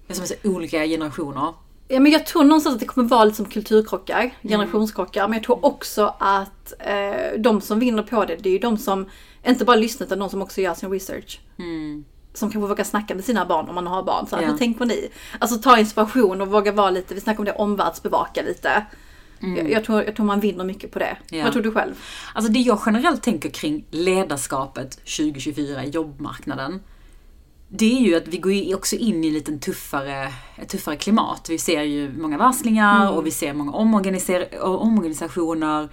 Som 0.10 0.28
så 0.28 0.34
olika 0.44 0.86
generationer. 0.86 1.54
Ja, 1.92 2.00
men 2.00 2.12
jag 2.12 2.26
tror 2.26 2.44
någonstans 2.44 2.74
att 2.74 2.80
det 2.80 2.86
kommer 2.86 3.08
vara 3.08 3.24
lite 3.24 3.38
som 3.38 3.46
kulturkrockar, 3.46 4.32
generationskrockar. 4.44 5.28
Men 5.28 5.38
jag 5.38 5.44
tror 5.44 5.66
också 5.66 6.16
att 6.20 6.74
eh, 6.80 7.40
de 7.40 7.62
som 7.62 7.80
vinner 7.80 8.04
på 8.04 8.26
det, 8.26 8.36
det 8.36 8.50
är 8.50 8.54
ju 8.54 8.60
de 8.60 8.78
som 8.78 9.10
inte 9.48 9.66
bara 9.66 9.76
lyssnar 9.76 10.08
utan 10.08 10.20
de 10.20 10.30
som 10.30 10.42
också 10.42 10.62
gör 10.62 10.74
sin 10.74 10.92
research. 10.92 11.40
Som 12.34 12.52
kanske 12.52 12.68
vågar 12.70 12.84
snacka 12.84 13.16
med 13.16 13.24
sina 13.26 13.46
barn 13.46 13.70
om 13.70 13.76
man 13.76 13.88
har 13.88 14.04
barn. 14.04 14.28
Så 14.28 14.36
här, 14.36 14.44
Ja. 14.44 14.50
Hur 14.52 14.58
tänker 14.58 14.86
ni? 14.86 15.10
Alltså 15.40 15.58
ta 15.62 15.78
inspiration 15.80 16.42
och 16.42 16.48
våga 16.48 16.72
vara 16.72 16.90
lite, 16.90 17.14
vi 17.14 17.22
snackar 17.22 17.40
om 17.40 17.46
det, 17.46 17.52
omvärldsbevaka 17.54 18.42
lite. 18.42 18.86
Jag, 19.58 19.72
jag, 19.72 19.84
tror, 19.84 20.04
jag 20.04 20.16
tror 20.16 20.26
man 20.26 20.40
vinner 20.40 20.64
mycket 20.64 20.92
på 20.92 21.00
det. 21.00 21.18
Ja. 21.30 21.44
Vad 21.44 21.54
tror 21.54 21.64
du 21.64 21.72
själv? 21.72 21.94
Alltså 22.34 22.52
det 22.52 22.60
jag 22.60 22.82
generellt 22.86 23.24
tänker 23.24 23.50
kring 23.50 23.86
ledarskapet 23.92 24.92
2024 24.92 25.84
i 25.86 25.90
jobbmarknaden. 25.90 26.82
Det 27.72 27.98
är 27.98 28.00
ju 28.02 28.16
att 28.16 28.28
vi 28.28 28.38
går 28.38 28.52
ju 28.54 28.76
också 28.76 28.96
in 28.96 29.24
i 29.24 29.32
lite 29.32 29.58
tuffare, 29.58 30.34
ett 30.58 30.70
tuffare 30.70 30.96
klimat. 30.96 31.48
Vi 31.50 31.58
ser 31.58 31.82
ju 31.84 32.12
många 32.18 32.38
varslingar 32.38 33.12
och 33.12 33.26
vi 33.26 33.32
ser 33.32 33.54
många 33.54 33.72
omorganiser- 33.72 34.60
omorganisationer. 34.64 35.90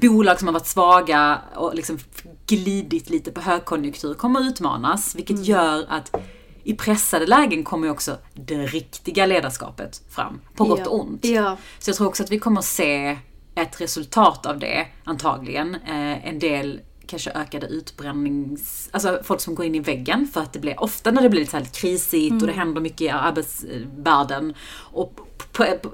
Bolag 0.00 0.38
som 0.38 0.48
har 0.48 0.52
varit 0.52 0.66
svaga 0.66 1.40
och 1.54 1.74
liksom 1.74 1.98
glidit 2.46 3.10
lite 3.10 3.32
på 3.32 3.40
högkonjunktur 3.40 4.14
kommer 4.14 4.40
utmanas. 4.40 5.14
Vilket 5.14 5.46
gör 5.46 5.86
att 5.88 6.16
i 6.64 6.74
pressade 6.74 7.26
lägen 7.26 7.64
kommer 7.64 7.86
ju 7.86 7.90
också 7.90 8.18
det 8.34 8.66
riktiga 8.66 9.26
ledarskapet 9.26 10.02
fram. 10.10 10.40
På 10.56 10.64
gott 10.64 10.80
ja. 10.84 10.88
och 10.88 11.00
ont. 11.00 11.24
Ja. 11.24 11.56
Så 11.78 11.90
jag 11.90 11.96
tror 11.96 12.08
också 12.08 12.22
att 12.22 12.30
vi 12.30 12.38
kommer 12.38 12.60
se 12.60 13.18
ett 13.54 13.80
resultat 13.80 14.46
av 14.46 14.58
det, 14.58 14.86
antagligen. 15.04 15.74
Eh, 15.74 16.28
en 16.28 16.38
del 16.38 16.80
kanske 17.06 17.30
ökade 17.30 17.66
utbrännings... 17.66 18.88
Alltså 18.92 19.20
folk 19.24 19.40
som 19.40 19.54
går 19.54 19.66
in 19.66 19.74
i 19.74 19.80
väggen 19.80 20.28
för 20.34 20.40
att 20.40 20.52
det 20.52 20.58
blir 20.58 20.82
ofta 20.82 21.10
när 21.10 21.22
det 21.22 21.28
blir 21.28 21.40
lite 21.40 21.50
så 21.50 21.56
här 21.56 21.64
krisigt 21.64 22.42
och 22.42 22.46
det 22.46 22.52
händer 22.52 22.80
mycket 22.80 23.00
i 23.00 23.08
arbetsvärlden 23.08 24.54
och 24.92 25.20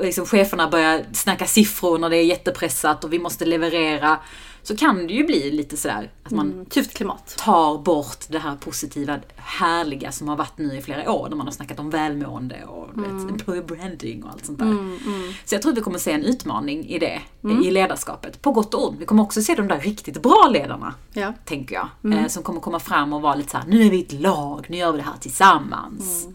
liksom 0.00 0.26
cheferna 0.26 0.69
börjar 0.69 1.05
snacka 1.12 1.47
siffror 1.47 1.99
när 1.99 2.11
det 2.11 2.17
är 2.17 2.25
jättepressat 2.25 3.05
och 3.05 3.12
vi 3.12 3.19
måste 3.19 3.45
leverera. 3.45 4.19
Så 4.62 4.76
kan 4.76 5.07
det 5.07 5.12
ju 5.14 5.25
bli 5.26 5.50
lite 5.50 5.76
sådär 5.76 6.11
att 6.25 6.31
man 6.33 6.52
Mm, 6.52 6.67
tufft 6.67 6.95
klimat. 6.95 7.35
tar 7.38 7.79
bort 7.79 8.25
det 8.29 8.38
här 8.38 8.57
positiva, 8.57 9.19
härliga 9.37 10.12
som 10.12 10.29
har 10.29 10.37
varit 10.37 10.59
nu 10.59 10.76
i 10.79 10.83
flera 10.83 11.12
år 11.12 11.29
när 11.29 11.37
man 11.37 11.47
har 11.47 11.52
snackat 11.52 11.79
om 11.79 11.90
välmående 11.90 12.64
och 12.64 12.88
du 12.95 13.00
vet, 13.02 13.11
employer 13.31 13.62
branding 13.67 14.25
och 14.25 14.31
allt 14.31 14.47
sånt 14.47 14.59
där. 14.59 14.99
Så 15.45 15.55
jag 15.55 15.62
tror 15.62 15.73
att 15.73 15.79
vi 15.79 15.83
kommer 15.83 15.99
se 15.99 16.12
en 16.12 16.25
utmaning 16.25 16.87
i 16.87 16.99
det, 16.99 17.21
i 17.64 17.71
ledarskapet. 17.71 18.43
På 18.43 18.52
gott 18.52 18.75
och 18.75 18.88
ont. 18.88 19.00
Vi 19.00 19.07
kommer 19.07 19.23
också 19.23 19.43
se 19.43 19.55
de 19.55 19.69
där 19.69 19.81
riktigt 19.81 20.23
bra 20.23 20.49
ledarna, 20.52 20.95
Ja. 21.12 21.33
tänker 21.45 21.75
jag. 22.02 22.12
Eh, 22.14 22.26
som 22.26 22.43
kommer 22.43 22.61
komma 22.61 22.81
fram 22.81 23.12
och 23.12 23.23
vara 23.23 23.35
lite 23.35 23.50
så 23.50 23.57
här: 23.59 23.67
nu 23.69 23.87
är 23.87 23.90
vi 23.90 24.00
ett 24.02 24.12
lag, 24.12 24.67
nu 24.69 24.76
gör 24.76 24.93
vi 24.93 24.99
det 24.99 25.05
här 25.05 25.19
tillsammans. 25.21 26.29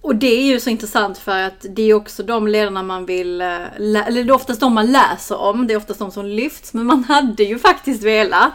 Och 0.00 0.16
det 0.16 0.26
är 0.26 0.42
ju 0.44 0.60
så 0.60 0.70
intressant 0.70 1.18
för 1.18 1.38
att 1.42 1.66
det 1.70 1.82
är 1.82 1.94
också 1.94 2.22
de 2.22 2.48
ledarna 2.48 2.82
man 2.82 3.06
vill, 3.06 3.40
eh, 3.40 3.76
eller 3.76 4.10
det 4.12 4.20
är 4.20 4.32
oftast 4.32 4.60
de 4.60 4.72
man 4.74 4.92
läser 4.92 5.36
om, 5.40 5.66
det 5.66 5.72
är 5.74 5.78
oftast 5.78 5.98
de 5.98 6.10
som 6.10 6.26
lyfts. 6.26 6.74
Men 6.74 6.86
man 6.86 7.04
hade 7.04 7.42
ju 7.42 7.58
faktiskt 7.58 8.02
velat 8.02 8.52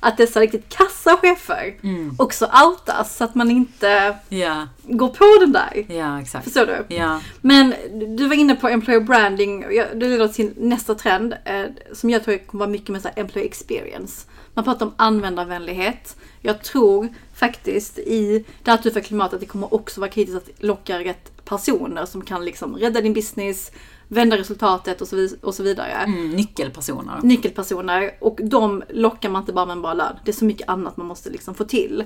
att 0.00 0.16
dessa 0.16 0.40
riktigt 0.40 0.68
kassa 0.68 1.16
chefer 1.16 1.74
också 2.18 2.44
outas 2.64 3.16
så 3.16 3.24
att 3.24 3.34
man 3.34 3.50
inte 3.50 4.16
Ja, 4.28 4.68
går 4.82 5.08
på 5.08 5.40
den 5.40 5.52
där. 5.52 5.84
ja 5.96 6.20
exakt. 6.20 6.44
Förstår 6.44 6.66
du? 6.66 6.94
Ja. 6.94 7.20
Men 7.40 7.74
du 8.16 8.28
var 8.28 8.34
inne 8.34 8.54
på 8.54 8.68
employer 8.68 9.00
branding, 9.00 9.60
det 9.94 10.08
leder 10.08 10.28
till 10.28 10.52
nästa 10.56 10.94
trend 10.94 11.34
eh, 11.44 11.62
som 11.92 12.10
jag 12.10 12.24
tror 12.24 12.38
kommer 12.46 12.64
vara 12.64 12.70
mycket 12.70 12.88
med 12.88 13.02
så 13.02 13.08
här 13.08 13.22
employee 13.22 13.46
experience. 13.46 14.26
Man 14.54 14.64
pratar 14.64 14.86
om 14.86 14.94
användarvänlighet. 14.96 16.16
Jag 16.42 16.62
tror 16.64 17.08
faktiskt 17.34 17.98
i 17.98 18.44
det 18.62 18.70
här 18.70 18.78
tuffa 18.78 19.00
klimatet 19.00 19.34
att 19.34 19.40
det 19.40 19.46
kommer 19.46 19.74
också 19.74 20.00
vara 20.00 20.10
kritiskt 20.10 20.36
att 20.36 20.62
locka 20.62 20.98
rätt 20.98 21.44
personer 21.44 22.06
som 22.06 22.22
kan 22.24 22.44
liksom 22.44 22.76
rädda 22.76 23.00
din 23.00 23.12
business, 23.12 23.72
vända 24.08 24.36
resultatet 24.38 25.00
och 25.00 25.08
så, 25.08 25.16
vid- 25.16 25.38
och 25.42 25.54
så 25.54 25.62
vidare. 25.62 25.90
Mm, 25.92 26.30
nyckelpersoner. 26.30 27.20
Nyckelpersoner 27.22 28.10
och 28.20 28.38
de 28.42 28.82
lockar 28.88 29.28
man 29.30 29.42
inte 29.42 29.52
bara 29.52 29.66
med 29.66 29.72
en 29.76 29.82
bra 29.82 29.94
lön. 29.94 30.16
Det 30.24 30.30
är 30.30 30.34
så 30.34 30.44
mycket 30.44 30.68
annat 30.68 30.96
man 30.96 31.06
måste 31.06 31.30
liksom 31.30 31.54
få 31.54 31.64
till. 31.64 32.04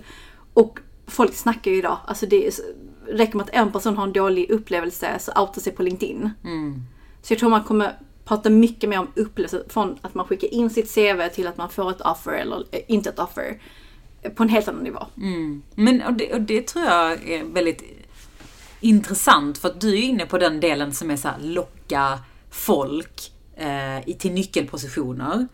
Och 0.54 0.78
folk 1.06 1.34
snackar 1.34 1.70
ju 1.70 1.76
idag, 1.76 1.98
alltså 2.06 2.26
det 2.26 2.46
är, 2.46 2.52
räcker 3.08 3.36
med 3.36 3.44
att 3.44 3.54
en 3.54 3.72
person 3.72 3.96
har 3.96 4.04
en 4.04 4.12
dålig 4.12 4.50
upplevelse 4.50 5.18
så 5.20 5.32
outar 5.42 5.60
sig 5.60 5.72
på 5.72 5.82
LinkedIn. 5.82 6.30
Så 7.22 7.32
jag 7.32 7.38
tror 7.40 7.50
man 7.50 7.64
kommer 7.64 7.98
prata 8.24 8.50
mycket 8.50 8.90
mer 8.90 8.98
om 8.98 9.06
upplevelse 9.16 9.62
från 9.68 9.98
att 10.02 10.14
man 10.14 10.26
skickar 10.26 10.54
in 10.54 10.70
sitt 10.70 10.94
CV 10.94 11.28
till 11.34 11.46
att 11.46 11.56
man 11.56 11.70
får 11.70 11.90
ett 11.90 12.00
offer 12.00 12.32
eller 12.32 12.64
eh, 12.70 12.80
inte 12.88 13.08
ett 13.10 13.18
offer. 13.18 13.62
På 14.34 14.42
en 14.42 14.48
helt 14.48 14.68
annan 14.68 14.84
nivå. 14.84 15.06
Men 15.74 16.02
och 16.02 16.12
det, 16.12 16.32
och 16.34 16.40
det 16.40 16.62
tror 16.66 16.84
jag 16.84 17.28
är 17.30 17.44
väldigt 17.44 17.82
intressant 18.80 19.58
för 19.58 19.68
att 19.68 19.80
du 19.80 19.88
är 19.98 20.02
inne 20.02 20.26
på 20.26 20.38
den 20.38 20.60
delen 20.60 20.92
som 20.94 21.10
är 21.10 21.16
så 21.16 21.28
här, 21.28 21.38
locka 21.40 22.18
folk 22.50 23.32
eh, 23.56 24.08
i- 24.08 24.16
till 24.18 24.32
nyckelpositioner. 24.32 25.48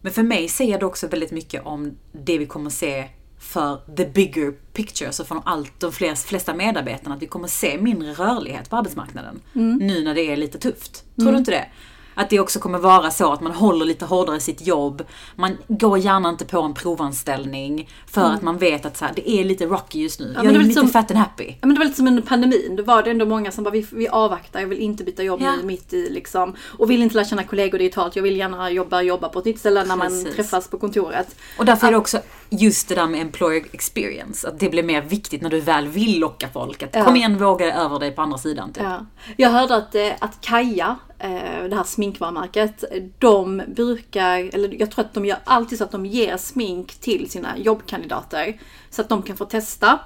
Men 0.00 0.12
för 0.12 0.22
mig 0.22 0.48
säger 0.48 0.78
det 0.78 0.86
också 0.86 1.06
väldigt 1.06 1.32
mycket 1.32 1.66
om 1.66 1.96
det 2.12 2.38
vi 2.38 2.46
kommer 2.46 2.70
se 2.70 3.08
för 3.38 3.80
the 3.96 4.04
bigger 4.06 4.52
picture, 4.72 5.12
så 5.12 5.24
från 5.24 5.40
allt 5.44 5.80
de 5.80 5.92
flesta, 5.92 6.28
flesta 6.28 6.54
medarbetarna, 6.54 7.14
att 7.14 7.22
vi 7.22 7.26
kommer 7.26 7.48
se 7.48 7.78
mindre 7.80 8.12
rörlighet 8.12 8.70
på 8.70 8.76
arbetsmarknaden. 8.76 9.40
Nu 9.80 10.04
när 10.04 10.14
det 10.14 10.22
är 10.22 10.36
lite 10.36 10.58
tufft. 10.58 11.04
Tror 11.16 11.32
du 11.32 11.38
inte 11.38 11.50
det? 11.50 11.66
Att 12.14 12.30
det 12.30 12.40
också 12.40 12.58
kommer 12.58 12.78
vara 12.78 13.10
så 13.10 13.32
att 13.32 13.40
man 13.40 13.52
håller 13.52 13.86
lite 13.86 14.04
hårdare 14.04 14.40
sitt 14.40 14.66
jobb. 14.66 15.02
Man 15.36 15.56
går 15.68 15.98
gärna 15.98 16.28
inte 16.28 16.44
på 16.44 16.60
en 16.60 16.74
provanställning 16.74 17.88
för 18.06 18.20
att 18.24 18.42
man 18.42 18.58
vet 18.58 18.86
att 18.86 18.96
så 18.96 19.04
här, 19.04 19.12
det 19.16 19.30
är 19.30 19.44
lite 19.44 19.66
rocky 19.66 20.02
just 20.02 20.20
nu. 20.20 20.26
men 20.36 20.44
jag 20.44 20.54
det 20.54 20.58
är 20.60 20.62
lite 20.62 20.80
som- 20.80 20.88
fat 20.88 21.10
and 21.10 21.20
happy. 21.20 21.46
Ja, 21.48 21.54
men 21.66 21.74
det 21.74 21.78
var 21.78 21.84
lite 21.84 21.96
som 21.96 22.08
under 22.08 22.22
pandemin. 22.22 22.76
Då 22.76 22.82
var 22.82 23.02
det 23.02 23.10
ändå 23.10 23.26
många 23.26 23.50
som 23.50 23.64
bara, 23.64 23.70
vi, 23.70 23.86
vi 23.92 24.08
avvaktar, 24.08 24.60
jag 24.60 24.66
vill 24.66 24.78
inte 24.78 25.04
byta 25.04 25.22
jobb 25.22 25.40
Ja. 25.42 25.56
nu 25.56 25.62
mitt 25.62 25.92
i 25.92 26.10
liksom. 26.10 26.54
Och 26.78 26.90
vill 26.90 27.02
inte 27.02 27.14
lära 27.14 27.24
känna 27.24 27.44
kollegor 27.44 27.78
digitalt, 27.78 28.16
jag 28.16 28.22
vill 28.22 28.36
gärna 28.36 28.70
jobba, 28.70 29.02
jobba 29.02 29.28
på 29.28 29.38
ett 29.38 29.44
nytt 29.44 29.58
ställe 29.58 29.84
när 29.84 29.96
man 29.96 30.08
Precis. 30.08 30.34
träffas 30.34 30.68
på 30.68 30.78
kontoret. 30.78 31.36
Och 31.58 31.64
därför 31.64 31.86
är 31.86 31.90
det 31.90 31.96
också 31.98 32.18
just 32.50 32.88
det 32.88 32.94
där 32.94 33.06
med 33.06 33.20
employer 33.20 33.64
experience, 33.72 34.48
att 34.48 34.60
det 34.60 34.68
blir 34.68 34.82
mer 34.82 35.02
viktigt 35.02 35.42
när 35.42 35.50
du 35.50 35.60
väl 35.60 35.88
vill 35.88 36.18
locka 36.20 36.48
folk. 36.48 36.82
Att 36.82 36.90
Ja. 36.94 37.04
kom 37.04 37.16
igen, 37.16 37.38
våga 37.38 37.74
över 37.74 37.98
dig 37.98 38.10
på 38.10 38.22
andra 38.22 38.38
sidan. 38.38 38.72
Typ. 38.72 38.82
Ja. 38.84 39.06
Jag 39.36 39.50
hörde 39.50 39.76
att, 39.76 39.94
eh, 39.94 40.10
att 40.18 40.40
Kaja, 40.40 40.96
eh, 41.18 41.30
det 41.70 41.76
här 41.76 41.84
sminkvarumärket, 41.84 42.84
de 43.18 43.62
brukar, 43.76 44.38
eller 44.54 44.80
jag 44.80 44.90
tror 44.90 45.04
att 45.04 45.14
de 45.14 45.24
gör 45.26 45.38
alltid 45.44 45.78
så 45.78 45.84
att 45.84 45.90
de 45.92 46.06
ger 46.06 46.36
smink 46.36 46.94
till 46.94 47.30
sina 47.30 47.58
jobbkandidater. 47.58 48.60
Så 48.90 49.00
att 49.02 49.08
de 49.08 49.22
kan 49.22 49.36
få 49.36 49.44
testa. 49.44 49.98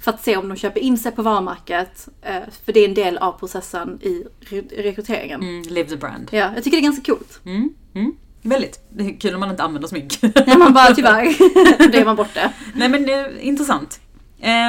För 0.00 0.10
att 0.10 0.24
se 0.24 0.36
om 0.36 0.48
de 0.48 0.56
köper 0.56 0.80
in 0.80 0.98
sig 0.98 1.12
på 1.12 1.22
varumärket. 1.22 2.08
eh, 2.22 2.36
För 2.64 2.72
det 2.72 2.80
är 2.80 2.88
en 2.88 2.94
del 2.94 3.18
av 3.18 3.32
processen 3.32 3.98
i 4.02 4.24
re- 4.40 4.82
rekryteringen. 4.82 5.40
Mm, 5.42 5.62
live 5.62 5.88
the 5.88 5.96
brand. 5.96 6.28
Ja, 6.32 6.50
jag 6.54 6.64
tycker 6.64 6.70
det 6.76 6.80
är 6.80 6.82
ganska 6.82 7.12
coolt. 7.12 7.40
Mm, 7.44 7.68
mm. 7.94 8.12
Väldigt. 8.46 8.80
Det 8.90 9.04
är 9.04 9.20
kul 9.20 9.34
om 9.34 9.40
man 9.40 9.50
inte 9.50 9.62
använder 9.62 9.88
smink. 9.88 10.18
Ja, 10.46 10.58
man 10.58 10.72
bara 10.72 10.94
tyvärr, 10.94 11.24
då 11.92 11.98
är 11.98 12.04
man 12.04 12.16
borta. 12.16 12.52
Nej 12.74 12.88
men 12.88 13.08
eh, 13.08 13.46
intressant. 13.46 14.00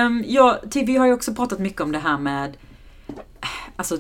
Um, 0.06 0.24
ja, 0.28 0.60
vi 0.74 0.98
har 0.98 1.06
ju 1.06 1.14
också 1.14 1.34
pratat 1.34 1.60
mycket 1.60 1.82
om 1.82 1.92
det 1.92 2.00
här 2.00 2.18
med 2.18 2.58
alltså 3.76 3.98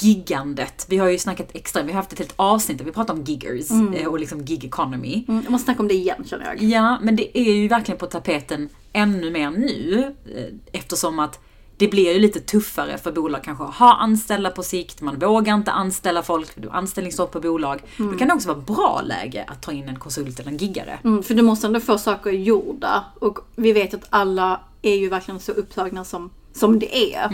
giggandet. 0.00 0.86
Vi 0.88 0.96
har 0.96 1.08
ju 1.08 1.18
snackat 1.18 1.48
extra, 1.52 1.82
vi 1.82 1.92
har 1.92 1.96
haft 1.96 2.12
ett 2.12 2.18
helt 2.18 2.34
avsnitt 2.36 2.78
där 2.78 2.84
vi 2.84 2.92
pratar 2.92 3.14
om 3.14 3.22
giggers 3.22 3.70
eh, 3.70 4.06
och 4.06 4.18
liksom 4.18 4.44
gig 4.44 4.64
economy. 4.64 5.24
Mm, 5.28 5.42
jag 5.42 5.50
måste 5.50 5.64
snacka 5.64 5.82
om 5.82 5.88
det 5.88 5.94
igen 5.94 6.24
känner 6.26 6.44
jag. 6.44 6.62
Ja, 6.62 6.98
men 7.02 7.16
det 7.16 7.38
är 7.38 7.52
ju 7.52 7.68
verkligen 7.68 7.98
på 7.98 8.06
tapeten 8.06 8.68
ännu 8.92 9.30
mer 9.30 9.50
nu 9.50 10.14
eh, 10.34 10.78
eftersom 10.80 11.18
att 11.18 11.40
det 11.78 11.88
blir 11.88 12.12
ju 12.12 12.18
lite 12.18 12.40
tuffare 12.40 12.98
för 12.98 13.12
bolag 13.12 13.44
kanske 13.44 13.64
att 13.64 13.74
ha 13.74 13.94
anställda 13.94 14.50
på 14.50 14.62
sikt, 14.62 15.00
man 15.00 15.18
vågar 15.18 15.54
inte 15.54 15.72
anställa 15.72 16.22
folk, 16.22 16.48
du 16.54 16.70
anställningsstopp 16.70 17.32
på 17.32 17.40
bolag. 17.40 17.80
Då 17.96 18.18
kan 18.18 18.28
det 18.28 18.34
också 18.34 18.48
vara 18.48 18.58
bra 18.58 19.02
läge 19.04 19.44
att 19.48 19.62
ta 19.62 19.72
in 19.72 19.88
en 19.88 19.98
konsult 19.98 20.40
eller 20.40 20.50
en 20.50 20.56
giggare. 20.56 20.98
Mm, 21.04 21.22
för 21.22 21.34
du 21.34 21.42
måste 21.42 21.66
ändå 21.66 21.80
få 21.80 21.98
saker 21.98 22.30
gjorda. 22.30 23.04
Och 23.20 23.38
vi 23.56 23.72
vet 23.72 23.94
att 23.94 24.06
alla 24.10 24.60
är 24.82 24.94
ju 24.94 25.08
verkligen 25.08 25.40
så 25.40 25.52
upptagna 25.52 26.04
som, 26.04 26.30
som 26.52 26.78
det 26.78 27.14
är. 27.14 27.30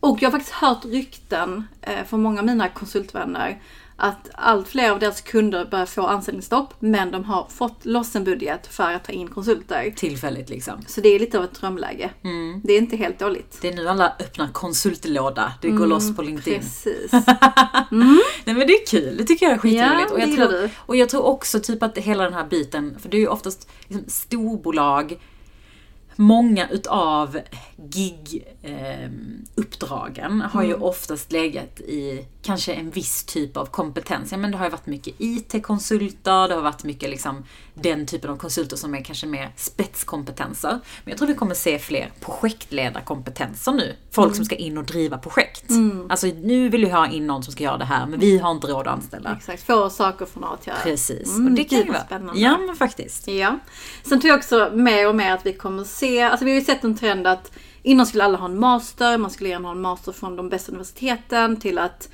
Och 0.00 0.22
jag 0.22 0.26
har 0.26 0.38
faktiskt 0.38 0.54
hört 0.54 0.84
rykten 0.84 1.64
eh, 1.82 2.04
från 2.08 2.22
många 2.22 2.40
av 2.40 2.46
mina 2.46 2.68
konsultvänner 2.68 3.62
att 4.00 4.30
allt 4.34 4.68
fler 4.68 4.90
av 4.90 4.98
deras 4.98 5.20
kunder 5.20 5.64
börjar 5.64 5.86
få 5.86 6.06
anställningsstopp 6.06 6.74
men 6.78 7.10
de 7.10 7.24
har 7.24 7.46
fått 7.50 7.84
loss 7.84 8.16
en 8.16 8.24
budget 8.24 8.66
för 8.66 8.92
att 8.92 9.04
ta 9.04 9.12
in 9.12 9.28
konsulter. 9.28 9.90
Tillfälligt 9.96 10.50
liksom. 10.50 10.74
Så 10.86 11.00
det 11.00 11.08
är 11.08 11.18
lite 11.18 11.38
av 11.38 11.44
ett 11.44 11.54
drömläge. 11.54 12.10
Det 12.64 12.72
är 12.72 12.78
inte 12.78 12.96
helt 12.96 13.18
dåligt. 13.18 13.58
Det 13.60 13.68
är 13.68 13.76
nu 13.76 13.88
alla 13.88 14.12
öppnar 14.20 14.48
konsultlåda, 14.48 15.52
det 15.62 15.70
går 15.70 15.86
loss 15.86 16.16
på 16.16 16.22
LinkedIn. 16.22 16.60
Precis. 16.60 17.12
Nej 18.42 18.44
men 18.44 18.56
det 18.66 18.72
är 18.72 18.86
kul, 18.86 19.16
det 19.16 19.24
tycker 19.24 19.46
jag 19.46 19.54
är 19.54 19.58
skitroligt. 19.58 20.10
Ja, 20.10 20.14
och, 20.14 20.20
jag 20.20 20.34
tror, 20.36 20.48
du. 20.48 20.70
och 20.76 20.96
jag 20.96 21.08
tror 21.08 21.22
också 21.22 21.60
typ 21.60 21.82
att 21.82 21.98
hela 21.98 22.24
den 22.24 22.34
här 22.34 22.46
biten, 22.48 22.96
för 22.98 23.08
det 23.08 23.16
är 23.16 23.20
ju 23.20 23.28
oftast 23.28 23.68
liksom 23.88 24.04
storbolag, 24.08 25.18
många 26.16 26.68
utav 26.68 27.38
gig-uppdragen 27.76 30.40
har 30.40 30.62
Mm. 30.62 30.70
ju 30.70 30.74
oftast 30.82 31.32
legat 31.32 31.80
i 31.80 32.24
kanske 32.48 32.72
en 32.72 32.90
viss 32.90 33.24
typ 33.24 33.56
av 33.56 33.66
kompetens. 33.66 34.32
Ja, 34.32 34.38
men 34.38 34.50
det 34.50 34.56
har 34.56 34.64
ju 34.64 34.70
varit 34.70 34.86
mycket 34.86 35.14
IT-konsulter, 35.18 36.48
det 36.48 36.54
har 36.54 36.62
varit 36.62 36.84
mycket 36.84 37.10
liksom 37.10 37.44
den 37.74 38.06
typen 38.06 38.30
av 38.30 38.36
konsulter 38.36 38.76
som 38.76 38.94
är 38.94 39.04
kanske 39.04 39.26
mer 39.26 39.52
spetskompetenser. 39.56 40.70
Men 40.70 41.10
jag 41.10 41.18
tror 41.18 41.28
vi 41.28 41.34
kommer 41.34 41.54
se 41.54 41.78
fler 41.78 42.12
projektledarkompetenser 42.20 43.72
nu. 43.72 43.96
Folk 44.10 44.26
Mm. 44.26 44.36
som 44.36 44.44
ska 44.44 44.54
in 44.54 44.78
och 44.78 44.84
driva 44.84 45.18
projekt. 45.18 45.64
Alltså 46.08 46.26
nu 46.26 46.68
vill 46.68 46.84
vi 46.84 46.90
ha 46.90 47.06
in 47.08 47.26
någon 47.26 47.42
som 47.42 47.52
ska 47.52 47.64
göra 47.64 47.76
det 47.78 47.84
här, 47.84 48.06
men 48.06 48.20
vi 48.20 48.38
har 48.38 48.50
inte 48.50 48.66
råd 48.66 48.86
att 48.86 48.94
anställa. 48.94 49.36
Exakt, 49.36 49.62
få 49.66 49.90
saker 49.90 50.26
från 50.26 50.44
A 50.44 50.56
till 50.62 50.72
Ö. 50.72 50.76
Precis. 50.82 51.28
Mm, 51.34 51.46
och 51.46 51.52
det 51.52 51.64
kan 51.64 51.78
ju 51.78 51.84
vara... 51.84 52.04
spännande. 52.04 52.40
Ja 52.40 52.58
men 52.66 52.76
faktiskt. 52.76 53.28
Ja. 53.28 53.58
Sen 54.04 54.20
tror 54.20 54.28
jag 54.28 54.38
också 54.38 54.70
mer 54.74 55.08
och 55.08 55.14
mer 55.16 55.32
att 55.32 55.46
vi 55.46 55.52
kommer 55.52 55.84
se, 55.84 56.22
alltså 56.22 56.44
vi 56.44 56.50
har 56.50 56.58
ju 56.58 56.64
sett 56.64 56.84
en 56.84 56.96
trend 56.98 57.26
att 57.26 57.52
innan 57.82 58.06
skulle 58.06 58.24
alla 58.24 58.38
ha 58.38 58.44
en 58.46 58.58
master, 58.60 59.18
man 59.18 59.30
skulle 59.30 59.50
gärna 59.50 59.68
ha 59.68 59.74
en 59.74 59.80
master 59.80 60.12
från 60.12 60.36
de 60.36 60.48
bästa 60.48 60.72
universiteten 60.72 61.60
till 61.60 61.78
att 61.78 62.08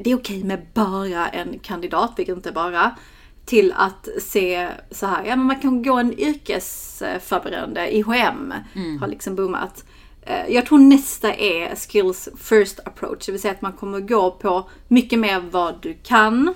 det 0.00 0.10
är 0.10 0.14
okej 0.16 0.44
med 0.44 0.66
bara 0.74 1.28
en 1.28 1.58
kandidat, 1.58 2.12
vilket 2.16 2.36
inte 2.36 2.48
är 2.48 2.52
bara. 2.52 2.96
Till 3.44 3.72
att 3.76 4.08
se 4.22 4.68
så 4.90 5.06
här, 5.06 5.24
ja 5.24 5.36
men 5.36 5.46
man 5.46 5.60
kan 5.60 5.82
gå 5.82 5.94
en 5.98 6.18
yrkesförberedande, 6.20 7.96
IHM 7.96 8.54
har 9.00 9.08
liksom 9.08 9.34
boomat. 9.34 9.84
Eh, 10.22 10.46
Jag 10.54 10.66
tror 10.66 10.78
nästa 10.78 11.34
är 11.34 11.76
skills 11.76 12.28
first 12.38 12.80
approach, 12.84 13.26
det 13.26 13.32
vill 13.32 13.40
säga 13.40 13.52
att 13.54 13.62
man 13.62 13.72
kommer 13.72 14.00
gå 14.00 14.30
på 14.30 14.68
mycket 14.88 15.18
mer 15.18 15.40
vad 15.50 15.82
du 15.82 15.94
kan 16.02 16.54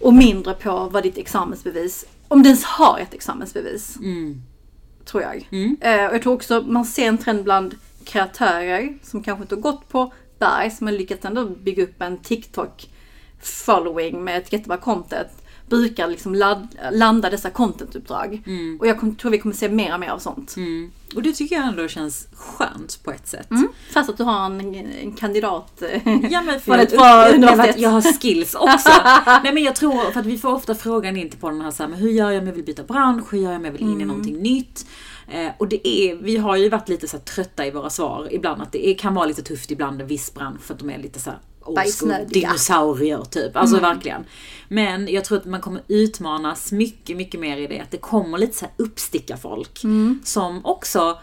och 0.00 0.14
mindre 0.14 0.54
på 0.54 0.88
vad 0.92 1.02
ditt 1.02 1.18
examensbevis, 1.18 2.04
om 2.28 2.42
det 2.42 2.48
ens 2.48 2.64
har 2.64 2.98
ett 2.98 3.14
examensbevis. 3.14 3.96
Tror 5.04 5.22
jag. 5.22 5.48
Eh, 5.80 6.06
och 6.06 6.14
jag 6.14 6.22
tror 6.22 6.34
också 6.34 6.64
man 6.66 6.84
ser 6.84 7.06
en 7.08 7.18
trend 7.18 7.44
bland 7.44 7.74
kreatörer 8.04 8.98
som 9.02 9.22
kanske 9.22 9.42
inte 9.42 9.54
har 9.54 9.62
gått 9.62 9.88
på 9.88 10.12
Bergs 10.38 10.80
men 10.80 10.94
lyckats 10.96 11.24
ändå 11.24 11.44
bygga 11.44 11.82
upp 11.82 12.02
en 12.02 12.18
TikTok 12.18 12.88
following 13.42 14.24
med 14.24 14.38
ett 14.38 14.52
jättebra 14.52 14.76
content. 14.76 15.28
Brukar 15.68 16.08
liksom 16.08 16.34
ladd, 16.34 16.68
landa 16.92 17.30
dessa 17.30 17.50
contentuppdrag. 17.50 18.42
Och 18.80 18.86
jag 18.86 19.00
kom, 19.00 19.14
tror 19.16 19.30
vi 19.30 19.38
kommer 19.38 19.54
se 19.54 19.68
mer 19.68 19.94
och 19.94 20.00
mer 20.00 20.08
av 20.10 20.18
sånt. 20.18 20.56
Mm. 20.56 20.90
Och 21.16 21.22
det 21.22 21.32
tycker 21.32 21.56
jag 21.56 21.66
ändå 21.66 21.88
känns 21.88 22.28
skönt 22.34 23.00
på 23.04 23.10
ett 23.10 23.28
sätt. 23.28 23.50
Mm. 23.50 23.68
Fast 23.92 24.10
att 24.10 24.16
du 24.16 24.22
har 24.24 24.44
en, 24.46 24.74
en 24.74 25.12
kandidat. 25.12 25.82
eh, 25.82 26.08
Ja 26.30 26.42
men 26.42 26.60
för 26.64 26.78
ett 26.78 26.90
bra 26.90 27.28
universitet. 27.28 27.78
jag 27.78 27.90
har 27.90 28.20
skills 28.20 28.54
också. 28.54 28.88
Nej 29.44 29.54
men 29.54 29.62
jag 29.62 29.76
tror, 29.76 30.10
för 30.12 30.20
att 30.20 30.26
vi 30.26 30.38
får 30.38 30.52
ofta 30.54 30.74
frågan 30.74 31.16
in 31.16 31.30
till 31.30 31.40
på 31.40 31.50
den 31.50 31.60
här, 31.60 31.70
så 31.70 31.82
här 31.82 31.90
men 31.90 31.98
hur 31.98 32.10
gör 32.10 32.30
jag 32.30 32.40
om 32.40 32.46
jag 32.46 32.54
vill 32.54 32.64
byta 32.64 32.82
bransch? 32.82 33.32
Hur 33.32 33.38
gör 33.38 33.50
jag 33.50 33.58
om 33.58 33.64
jag 33.64 33.72
vill 33.72 33.80
in 33.82 33.88
Mm. 33.88 34.00
i 34.00 34.04
någonting 34.04 34.36
nytt? 34.38 34.86
Eh, 35.30 35.50
och 35.58 35.68
det 35.68 35.88
är, 35.88 36.14
vi 36.16 36.36
har 36.36 36.56
ju 36.56 36.68
varit 36.68 36.88
lite 36.88 37.08
så 37.08 37.18
trötta 37.18 37.66
i 37.66 37.70
våra 37.70 37.90
svar 37.90 38.28
ibland, 38.30 38.62
att 38.62 38.72
det 38.72 38.88
är, 38.88 38.94
kan 38.94 39.14
vara 39.14 39.26
lite 39.26 39.42
tufft 39.42 39.70
ibland 39.70 40.00
en 40.00 40.06
viss 40.06 40.34
bransch 40.34 40.60
för 40.62 40.74
att 40.74 40.80
de 40.80 40.90
är 40.90 40.98
lite 40.98 41.20
så 41.20 41.30
här 41.30 41.38
Bajsnödiga. 41.74 42.48
dinosaurier 42.48 43.24
typ. 43.30 43.56
Alltså 43.56 43.76
Mm. 43.78 43.90
verkligen. 43.94 44.24
Men 44.68 45.08
jag 45.08 45.24
tror 45.24 45.38
att 45.38 45.44
man 45.44 45.60
kommer 45.60 45.82
utmanas 45.88 46.72
mycket, 46.72 47.16
mycket 47.16 47.40
mer 47.40 47.56
i 47.56 47.66
det. 47.66 47.80
Att 47.80 47.90
det 47.90 47.96
kommer 47.98 48.38
lite 48.38 48.56
så 48.56 48.64
här 48.64 48.74
uppsticka 48.76 49.36
folk. 49.36 49.84
Mm. 49.84 50.20
Som 50.24 50.66
också, 50.66 51.18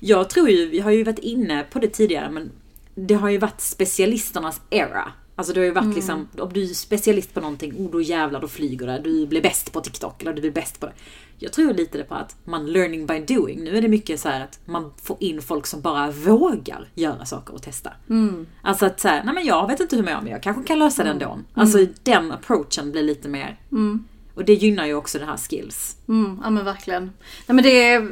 jag 0.00 0.30
tror 0.30 0.48
ju, 0.50 0.68
vi 0.68 0.80
har 0.80 0.90
ju 0.90 1.04
varit 1.04 1.18
inne 1.18 1.62
på 1.62 1.78
det 1.78 1.88
tidigare, 1.88 2.30
men 2.30 2.50
det 2.94 3.14
har 3.14 3.28
ju 3.30 3.38
varit 3.38 3.60
specialisternas 3.60 4.60
era. 4.70 5.12
Alltså 5.36 5.52
det 5.52 5.60
har 5.60 5.64
ju 5.64 5.70
varit 5.70 5.84
Mm. 5.84 5.94
liksom, 5.96 6.28
om 6.38 6.52
du 6.52 6.62
är 6.62 6.66
specialist 6.66 7.34
på 7.34 7.40
någonting, 7.40 7.74
oh 7.76 7.90
då 7.90 8.00
jävlar 8.00 8.40
då 8.40 8.48
flyger 8.48 8.86
det. 8.86 8.98
Du 9.04 9.26
blir 9.26 9.42
bäst 9.42 9.72
på 9.72 9.80
TikTok 9.80 10.22
eller 10.22 10.32
du 10.32 10.40
blir 10.40 10.50
bäst 10.50 10.80
på 10.80 10.86
det. 10.86 10.92
Jag 11.38 11.52
tror 11.52 11.74
lite 11.74 11.98
det 11.98 12.04
på 12.04 12.14
att 12.14 12.36
man 12.44 12.66
learning 12.72 13.06
by 13.06 13.20
doing. 13.34 13.64
Nu 13.64 13.76
är 13.76 13.82
det 13.82 13.88
mycket 13.88 14.20
så 14.20 14.28
här 14.28 14.40
att 14.44 14.60
man 14.64 14.92
får 15.02 15.16
in 15.20 15.42
folk 15.42 15.66
som 15.66 15.80
bara 15.80 16.10
vågar 16.10 16.88
göra 16.94 17.24
saker 17.24 17.54
och 17.54 17.62
testa. 17.62 17.92
Mm. 18.10 18.46
Alltså 18.62 18.86
att 18.86 19.00
säga, 19.00 19.22
nej 19.24 19.34
men 19.34 19.44
jag 19.44 19.66
vet 19.68 19.80
inte 19.80 19.96
hur 19.96 20.02
jag 20.02 20.10
gör 20.12 20.20
men 20.22 20.32
jag 20.32 20.42
kanske 20.42 20.62
kan 20.64 20.78
lösa 20.78 21.04
det 21.04 21.10
ändå. 21.10 21.38
Alltså 21.54 21.78
den 22.02 22.32
approachen 22.32 22.92
blir 22.92 23.02
lite 23.02 23.28
mer 23.28 23.60
Mm. 23.72 24.04
Och 24.34 24.44
det 24.44 24.54
gynnar 24.54 24.86
ju 24.86 24.94
också 24.94 25.18
det 25.18 25.24
här 25.24 25.36
skills. 25.36 25.96
Mm, 26.08 26.40
ja 26.44 26.50
men 26.50 26.64
verkligen. 26.64 27.02
Nej, 27.46 27.54
men 27.54 27.62
det 27.62 27.84
är, 27.92 28.10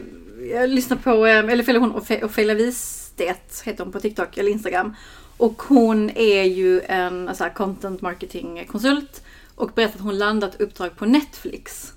jag 0.52 0.71
lyssnar 0.71 0.97
på, 0.97 1.26
eh, 1.26 1.38
eller 1.38 1.64
följer 1.64 1.81
hon 1.81 1.93
Ofe- 1.93 2.25
Ofelia 2.25 2.55
Wistedt, 2.55 3.62
heter 3.64 3.85
hon 3.85 3.93
på 3.93 4.00
TikTok 4.00 4.38
eller 4.38 4.50
Instagram. 4.50 4.95
Och 5.37 5.62
hon 5.62 6.11
är 6.11 6.43
ju 6.43 6.81
en 6.81 7.29
alltså, 7.29 7.51
content 7.55 8.01
marketing 8.01 8.67
konsult 8.69 9.23
och 9.55 9.71
berättar 9.75 9.95
att 9.95 10.05
hon 10.05 10.19
landat 10.19 10.61
uppdrag 10.61 10.97
på 10.97 11.07
Netflix. 11.07 11.93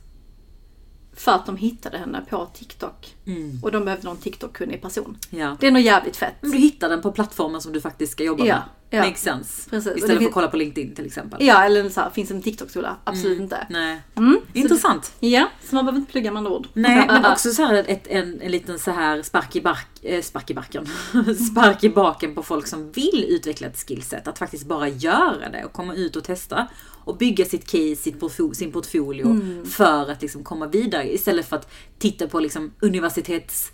För 1.13 1.31
att 1.31 1.45
de 1.45 1.57
hittade 1.57 1.97
henne 1.97 2.25
på 2.29 2.47
TikTok. 2.53 3.15
Och 3.63 3.71
de 3.71 3.85
behövde 3.85 4.07
någon 4.07 4.17
TikTok-kunnig 4.17 4.81
person. 4.81 5.17
Ja. 5.29 5.57
Det 5.59 5.67
är 5.67 5.71
nog 5.71 5.81
jävligt 5.81 6.17
fett. 6.17 6.35
Men 6.41 6.51
du 6.51 6.57
hittar 6.57 6.89
den 6.89 7.01
på 7.01 7.11
plattformen 7.11 7.61
som 7.61 7.73
du 7.73 7.81
faktiskt 7.81 8.11
ska 8.11 8.23
jobba 8.23 8.45
Ja, 8.45 8.55
med. 8.55 8.63
Ja. 8.95 9.03
Makes 9.03 9.21
sense. 9.21 9.69
Precis. 9.69 9.95
Istället 9.95 10.17
för 10.17 10.25
att 10.25 10.33
kolla 10.33 10.47
på 10.47 10.57
LinkedIn 10.57 10.95
till 10.95 11.05
exempel. 11.05 11.45
Ja, 11.45 11.63
eller 11.63 11.89
så 11.89 12.01
här, 12.01 12.09
finns 12.09 12.31
en 12.31 12.41
TikTok-skola? 12.41 12.95
Absolut 13.03 13.39
inte. 13.39 13.67
Nej. 13.69 14.01
Mm, 14.15 14.39
så 14.53 14.59
Intressant. 14.59 15.13
det- 15.19 15.27
Ja, 15.27 15.49
så 15.69 15.75
man 15.75 15.85
behöver 15.85 15.99
inte 15.99 16.11
plugga 16.11 16.31
med 16.31 16.37
andra 16.39 16.51
ord. 16.51 16.67
Nej, 16.73 17.05
men 17.07 17.25
också 17.25 17.51
så 17.51 17.65
här 17.65 17.83
ett, 17.87 18.07
en, 18.07 18.41
en 18.41 18.51
liten 18.51 18.79
så 18.79 18.91
här 18.91 19.21
spark 19.21 19.55
i, 19.55 19.61
bark, 19.61 19.87
eh, 20.01 20.21
spark 20.21 20.49
i 20.49 20.53
backen. 20.53 20.85
spark 21.51 21.83
i 21.83 21.89
baken 21.89 22.35
på 22.35 22.43
folk 22.43 22.67
som 22.67 22.91
vill 22.91 23.25
utveckla 23.29 23.67
ett 23.67 23.77
skillset. 23.87 24.27
Att 24.27 24.37
faktiskt 24.37 24.65
bara 24.65 24.87
göra 24.87 25.49
det 25.51 25.65
och 25.65 25.73
komma 25.73 25.93
ut 25.95 26.15
och 26.15 26.23
testa. 26.23 26.67
Och 27.07 27.17
bygga 27.17 27.45
sitt 27.45 27.65
case, 27.65 27.95
sitt 27.95 28.19
portfo- 28.19 28.53
sin 28.53 28.71
portfolio 28.71 29.25
Mm. 29.25 29.65
för 29.65 30.11
att 30.11 30.21
liksom 30.21 30.43
komma 30.43 30.67
vidare. 30.67 31.13
Istället 31.13 31.49
för 31.49 31.55
att 31.55 31.71
titta 31.99 32.27
på 32.27 32.39
liksom 32.39 32.73
universitets 32.79 33.71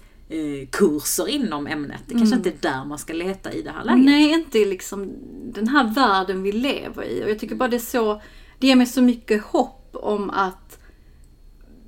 kurser 0.71 1.27
inom 1.27 1.67
ämnet. 1.67 2.01
Det 2.07 2.13
kanske 2.13 2.35
inte 2.35 2.49
är 2.49 2.57
där 2.59 2.85
man 2.85 2.97
ska 2.97 3.13
leta 3.13 3.53
i 3.53 3.61
det 3.61 3.71
här 3.71 3.83
läget. 3.83 4.01
Mm. 4.01 4.05
Nej, 4.05 4.31
inte 4.31 4.57
liksom 4.57 5.13
den 5.53 5.67
här 5.67 5.93
världen 5.93 6.43
vi 6.43 6.51
lever 6.51 7.03
i. 7.03 7.23
Och 7.23 7.29
jag 7.29 7.39
tycker 7.39 7.55
bara 7.55 7.69
det 7.69 7.77
är 7.77 7.79
så, 7.79 8.21
det 8.59 8.67
ger 8.67 8.75
mig 8.75 8.87
så 8.87 9.01
mycket 9.01 9.43
hopp 9.43 9.89
om 9.93 10.29
att 10.29 10.79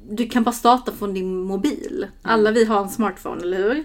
du 0.10 0.28
kan 0.28 0.44
bara 0.44 0.52
starta 0.52 0.92
från 0.92 1.14
din 1.14 1.44
mobil. 1.44 2.08
Alla 2.22 2.52
vi 2.52 2.66
har 2.66 2.82
en 2.82 2.90
smartphone, 2.90 3.42
eller 3.42 3.58
hur? 3.58 3.84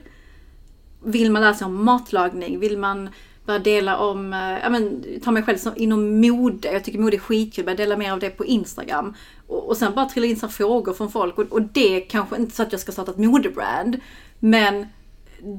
Vill 1.04 1.30
man 1.30 1.42
lära 1.42 1.54
sig 1.54 1.64
om 1.64 1.84
matlagning? 1.84 2.58
Vill 2.58 2.78
man 2.78 3.08
börja 3.48 3.58
dela 3.58 3.98
om, 3.98 4.32
eh, 4.32 4.58
ja 4.62 4.70
men 4.70 5.04
ta 5.24 5.30
mig 5.30 5.42
själv 5.42 5.58
som, 5.58 5.72
inom 5.76 6.20
mode. 6.20 6.72
Jag 6.72 6.84
tycker 6.84 6.98
mode 6.98 7.16
är 7.16 7.18
skitkul, 7.18 7.64
börja 7.64 7.76
dela 7.76 7.96
mer 7.96 8.12
av 8.12 8.18
det 8.18 8.30
på 8.30 8.46
Instagram. 8.46 9.14
Och, 9.46 9.68
och 9.68 9.76
sen 9.76 9.94
bara 9.94 10.06
trilla 10.06 10.26
in 10.26 10.36
så 10.36 10.48
frågor 10.48 10.92
från 10.92 11.10
folk. 11.10 11.38
Och, 11.38 11.52
och 11.52 11.62
det 11.62 12.00
kanske 12.00 12.36
inte 12.36 12.56
så 12.56 12.62
att 12.62 12.72
jag 12.72 12.80
ska 12.80 12.92
starta 12.92 13.10
ett 13.10 13.18
modebrand. 13.18 13.96
Men 14.38 14.86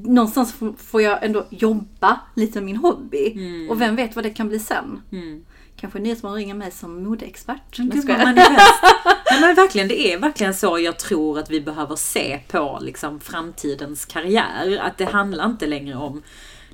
någonstans 0.04 0.56
får 0.78 1.02
jag 1.02 1.24
ändå 1.24 1.48
jobba 1.50 2.20
lite 2.36 2.56
med 2.56 2.66
min 2.66 2.78
hobby. 2.78 3.36
Och 3.70 3.82
vem 3.82 3.96
vet 3.96 4.16
vad 4.16 4.26
det 4.26 4.30
kan 4.30 4.48
bli 4.48 4.60
sen. 4.60 5.02
Mm. 5.12 5.46
Kanske 5.76 6.00
Nyhetsmorgon 6.00 6.38
ringer 6.38 6.54
mig 6.54 6.72
som 6.72 7.04
modeexpert. 7.04 7.78
Men 7.78 7.88
Nej, 7.88 7.98
gud 7.98 8.18
man. 8.18 8.36
Nej, 8.36 8.58
men 9.42 9.56
verkligen, 9.56 9.88
det 9.88 10.14
är 10.14 10.20
verkligen 10.20 10.54
så 10.54 10.80
jag 10.80 11.00
tror 11.00 11.40
att 11.40 11.50
vi 11.50 11.62
behöver 11.62 11.96
se 11.96 12.40
på 12.48 12.80
liksom, 12.82 13.20
framtidens 13.20 14.06
karriär. 14.06 14.80
Att 14.82 14.98
det 14.98 15.06
handlar 15.06 15.46
inte 15.46 15.68
längre 15.68 15.96
om 15.96 16.24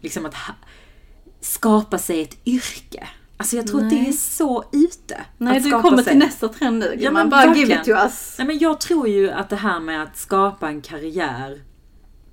liksom, 0.02 0.26
att 0.26 0.36
skapa 1.42 1.98
sig 1.98 2.22
ett 2.22 2.48
yrke. 2.48 3.08
Alltså 3.38 3.56
jag 3.56 3.68
tror 3.68 3.84
att 3.84 3.90
det 3.90 3.96
Nej. 3.96 4.08
är 4.08 4.14
så 4.14 4.66
ute. 4.72 5.26
Nej, 5.38 5.58
att 5.58 5.64
du 5.64 5.72
kommer 5.72 6.04
sig. 6.04 6.06
till 6.06 6.20
nästa 6.20 6.48
trend 6.48 6.80
nu. 6.80 6.98
Ja, 7.00 7.12
man 7.12 7.30
bara 7.30 7.56
give 7.56 7.74
it 7.74 7.84
to 7.84 7.92
us. 7.92 8.36
Nej, 8.38 8.48
men 8.48 8.58
jag 8.60 8.82
tror 8.82 9.08
ju 9.08 9.32
att 9.32 9.50
det 9.50 9.56
här 9.56 9.80
med 9.80 10.04
att 10.04 10.18
skapa 10.18 10.68
en 10.68 10.82
karriär 10.82 11.62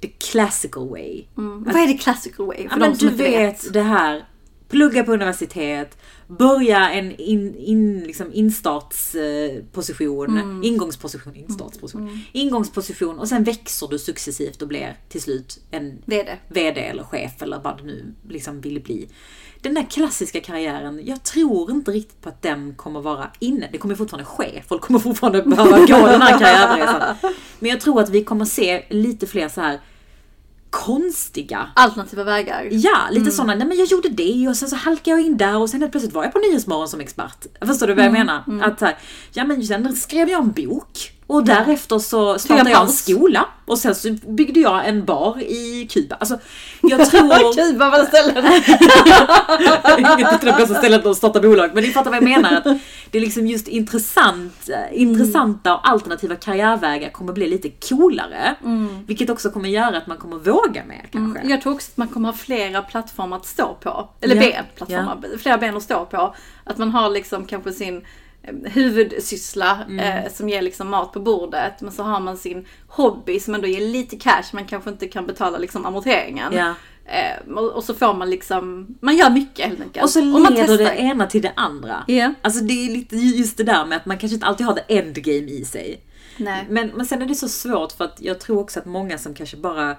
the 0.03 0.09
classical 0.09 0.89
way. 0.89 1.25
Mm. 1.37 1.65
Vad 1.65 1.77
är 1.77 1.87
det 1.87 1.95
classical 1.95 2.47
way? 2.47 2.69
För 2.69 2.79
men 2.79 2.95
du 2.95 3.09
inte 3.09 3.23
vet, 3.23 3.73
det 3.73 3.83
här, 3.83 4.25
plugga 4.69 5.05
på 5.05 5.13
universitet, 5.13 5.99
börja 6.29 6.91
en 6.91 7.17
in, 7.17 7.57
in, 7.57 8.01
liksom 8.01 8.33
instartsposition, 8.33 10.39
Mm. 10.39 10.63
ingångsposition, 10.65 11.37
instartsposition, 11.37 12.21
ingångsposition 12.33 13.19
och 13.19 13.29
sen 13.29 13.45
växer 13.45 13.89
du 13.89 13.99
successivt 13.99 14.63
och 14.63 14.69
blir 14.69 14.97
till 15.09 15.23
slut 15.23 15.61
en 15.71 15.99
det. 16.05 16.39
VD 16.49 16.81
eller 16.81 17.03
chef 17.03 17.43
eller 17.43 17.61
vad 17.65 17.79
du 17.79 17.85
nu 17.85 18.15
liksom 18.29 18.61
vill 18.61 18.81
bli. 18.81 19.09
Den 19.61 19.75
där 19.75 19.87
klassiska 19.91 20.41
karriären, 20.41 21.01
jag 21.05 21.23
tror 21.23 21.71
inte 21.71 21.91
riktigt 21.91 22.21
på 22.21 22.29
att 22.29 22.43
den 22.43 22.75
kommer 22.75 23.01
vara 23.01 23.31
inne. 23.39 23.69
Det 23.73 23.79
kommer 23.79 23.95
fortfarande 23.95 24.25
ske. 24.25 24.63
Folk 24.69 24.83
kommer 24.83 24.99
fortfarande 24.99 25.43
behöva 25.43 25.79
gå 25.79 26.07
den 26.07 26.23
här 26.23 26.39
karriärresan. 26.39 27.17
Men 27.59 27.71
jag 27.71 27.81
tror 27.81 28.01
att 28.01 28.11
vi 28.11 28.25
kommer 28.25 28.45
se 28.45 28.85
lite 28.89 29.27
fler 29.27 29.49
så 29.49 29.61
här 29.61 29.81
konstiga 30.73 31.69
Alternativa 31.75 32.25
vägar. 32.25 32.69
Ja, 32.71 32.99
lite 33.11 33.31
sådana, 33.31 33.55
nej 33.55 33.67
men 33.67 33.77
jag 33.77 33.87
gjorde 33.87 34.09
det 34.09 34.49
och 34.49 34.57
sen 34.57 34.69
så 34.69 34.77
halkade 34.77 35.11
jag 35.11 35.27
in 35.27 35.37
där 35.37 35.59
och 35.59 35.71
sen 35.71 35.81
helt 35.81 35.93
plötsligt 35.93 36.15
var 36.15 36.25
jag 36.25 36.33
på 36.33 36.39
Nyhetsmorgon 36.39 36.89
som 36.89 37.01
expert. 37.01 37.47
Förstår 37.67 37.87
du 37.87 37.95
vad 37.95 38.05
jag 38.05 38.13
menar? 38.13 38.45
Att 38.63 38.79
så 38.79 38.85
här, 38.85 38.99
ja 39.33 39.45
men 39.45 39.67
sen 39.67 39.97
skrev 39.97 40.29
jag 40.29 40.41
en 40.41 40.53
bok 40.53 41.13
och 41.33 41.45
därefter 41.45 41.99
så 41.99 42.39
startade 42.39 42.71
jag 42.71 42.83
en 42.83 42.89
skola 42.89 43.49
och 43.65 43.79
sen 43.79 43.95
så 43.95 44.13
byggde 44.13 44.61
jag 44.61 44.89
en 44.89 45.05
bar 45.05 45.41
i 45.41 45.89
Kuba. 45.91 46.17
Alltså, 46.21 46.39
jag 46.81 47.11
tror... 47.11 47.55
Kuba 47.73 47.91
var 47.91 48.05
ställen. 48.05 48.45
Inget 50.19 50.41
till 50.41 50.49
det 50.49 50.55
bästa 50.59 50.75
stället 50.75 51.07
att 51.07 51.17
starta 51.17 51.41
bolag, 51.41 51.71
men 51.75 51.83
ni 51.85 51.91
fattar 51.91 52.11
vad 52.11 52.17
jag 52.17 52.25
menar. 52.25 52.53
Att 52.57 52.65
det 53.11 53.19
är 53.19 53.21
liksom 53.23 53.47
just 53.47 53.69
intressant, 53.69 54.69
eh, 54.69 55.01
intressanta 55.01 55.75
och 55.75 55.89
alternativa 55.89 56.37
karriärvägar 56.37 57.11
kommer 57.11 57.33
bli 57.33 57.49
lite 57.49 57.69
coolare. 57.89 58.55
Vilket 59.07 59.31
också 59.31 59.51
kommer 59.51 59.69
göra 59.69 59.97
att 59.97 60.07
man 60.07 60.17
kommer 60.17 60.37
våga 60.39 60.85
mer 60.85 61.07
kanske. 61.13 61.41
Jag 61.49 61.63
tror 61.63 61.73
också 61.73 61.91
att 61.93 61.97
man 61.97 62.09
kommer 62.09 62.29
ha 62.29 62.37
flera 62.37 62.83
plattformar 62.83 63.37
att 63.37 63.47
stå 63.47 63.75
på. 63.75 64.09
Eller 64.21 64.35
Ja. 64.37 64.41
ben, 64.41 64.65
plattformar, 64.77 65.39
flera 65.39 65.59
ben 65.59 65.77
att 65.77 65.83
stå 65.83 66.05
på. 66.05 66.35
Att 66.65 66.79
man 66.79 66.91
har 66.91 67.11
liksom 67.11 67.45
kanske 67.47 67.73
sin 67.73 68.05
huvudsyssla 68.65 69.79
Mm. 69.89 69.99
eh, 70.25 70.33
som 70.33 70.49
ger 70.49 70.63
liksom 70.63 70.89
mat 70.91 71.13
på 71.13 71.21
bordet. 71.21 71.81
Men 71.81 71.93
så 71.93 72.03
har 72.03 72.21
man 72.21 72.37
sin 72.37 72.67
hobby 72.89 73.41
som 73.41 73.55
ändå 73.55 73.67
ger 73.69 73.81
lite 73.81 74.17
cash 74.17 74.45
men 74.53 74.67
kanske 74.67 74.91
inte 74.91 75.09
kan 75.09 75.27
betala 75.27 75.59
liksom 75.59 75.87
amorteringen. 75.87 76.53
Ja. 76.53 76.75
Eh, 77.07 77.53
och, 77.55 77.71
och 77.73 77.85
så 77.85 77.95
får 77.95 78.15
man 78.15 78.31
liksom, 78.31 78.87
man 79.01 79.17
gör 79.17 79.31
mycket 79.31 79.67
helt 79.67 79.81
enkelt. 79.81 80.05
Och 80.05 80.11
så 80.11 80.25
man 80.25 80.55
leder 80.55 80.77
testar. 80.77 80.85
det 80.85 80.97
ena 81.01 81.27
till 81.27 81.43
det 81.43 81.53
andra. 81.57 82.05
Ja. 82.07 82.35
Alltså 82.43 82.65
det 82.65 82.73
är 82.87 82.91
lite 82.91 83.17
just 83.17 83.57
det 83.57 83.65
där 83.65 83.85
med 83.85 83.97
att 83.97 84.07
man 84.07 84.19
kanske 84.19 84.35
inte 84.35 84.47
alltid 84.47 84.67
har 84.67 84.75
det 84.75 84.99
endgame 84.99 85.51
i 85.51 85.65
sig. 85.65 86.01
Nej. 86.37 86.67
Men, 86.71 86.89
men 86.89 87.07
sen 87.07 87.23
är 87.23 87.27
det 87.27 87.35
så 87.35 87.49
svårt 87.49 87.93
för 87.93 88.05
att 88.05 88.17
jag 88.21 88.41
tror 88.41 88.59
också 88.61 88.81
att 88.81 88.87
många 88.87 89.19
som 89.19 89.35
kanske 89.35 89.57
bara 89.57 89.97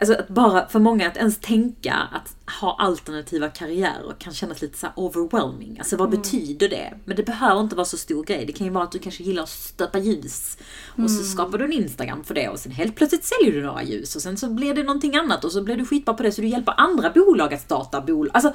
Alltså 0.00 0.14
att 0.14 0.28
bara 0.28 0.68
för 0.68 0.80
många 0.80 1.08
att 1.08 1.16
ens 1.16 1.38
tänka 1.38 1.94
att 1.94 2.36
ha 2.60 2.76
alternativa 2.78 3.48
karriärer 3.48 4.14
kan 4.18 4.32
kännas 4.32 4.62
lite 4.62 4.78
så 4.78 4.86
overwhelming. 4.96 5.76
Alltså 5.78 5.96
vad 5.96 6.10
betyder 6.10 6.68
det? 6.68 6.94
Men 7.04 7.16
det 7.16 7.22
behöver 7.22 7.60
inte 7.60 7.76
vara 7.76 7.84
så 7.84 7.96
stor 7.96 8.24
grej. 8.24 8.46
Det 8.46 8.52
kan 8.52 8.66
ju 8.66 8.72
vara 8.72 8.84
att 8.84 8.92
du 8.92 8.98
kanske 8.98 9.22
gillar 9.22 9.42
att 9.42 9.48
stöpa 9.48 9.98
ljus. 9.98 10.58
Och 10.86 11.10
så 11.10 11.24
skapar 11.24 11.58
du 11.58 11.64
en 11.64 11.72
Instagram 11.72 12.24
för 12.24 12.34
det 12.34 12.48
och 12.48 12.58
sen 12.58 12.72
helt 12.72 12.96
plötsligt 12.96 13.24
säljer 13.24 13.52
du 13.52 13.62
några 13.62 13.82
ljus. 13.82 14.16
Och 14.16 14.22
sen 14.22 14.36
så 14.36 14.48
blir 14.48 14.74
det 14.74 14.82
någonting 14.82 15.16
annat 15.16 15.44
och 15.44 15.52
så 15.52 15.62
blir 15.62 15.76
du 15.76 15.86
skitbra 15.86 16.14
på 16.14 16.22
det 16.22 16.32
så 16.32 16.40
du 16.40 16.48
hjälper 16.48 16.74
andra 16.76 17.10
bolag 17.10 17.54
att 17.54 17.60
starta 17.60 18.00
bolag. 18.00 18.30
Alltså 18.34 18.52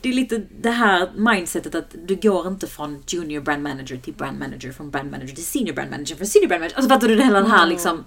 det 0.00 0.08
är 0.08 0.12
lite 0.12 0.42
det 0.60 0.70
här 0.70 1.10
mindsetet 1.16 1.74
att 1.74 1.94
du 2.06 2.16
går 2.16 2.48
inte 2.48 2.66
från 2.66 3.02
junior 3.06 3.40
brand 3.40 3.62
manager 3.62 3.96
till 3.96 4.14
brand 4.14 4.38
manager, 4.38 4.72
från 4.72 4.90
brand 4.90 5.10
manager 5.10 5.34
till 5.34 5.44
senior 5.44 5.74
brand 5.74 5.90
manager, 5.90 6.16
från 6.16 6.26
senior 6.26 6.48
brand 6.48 6.60
manager. 6.60 6.76
Alltså 6.76 6.88
fattar 6.88 7.08
du 7.08 7.22
hela 7.22 7.40
den 7.40 7.50
här 7.50 7.66
liksom 7.66 8.04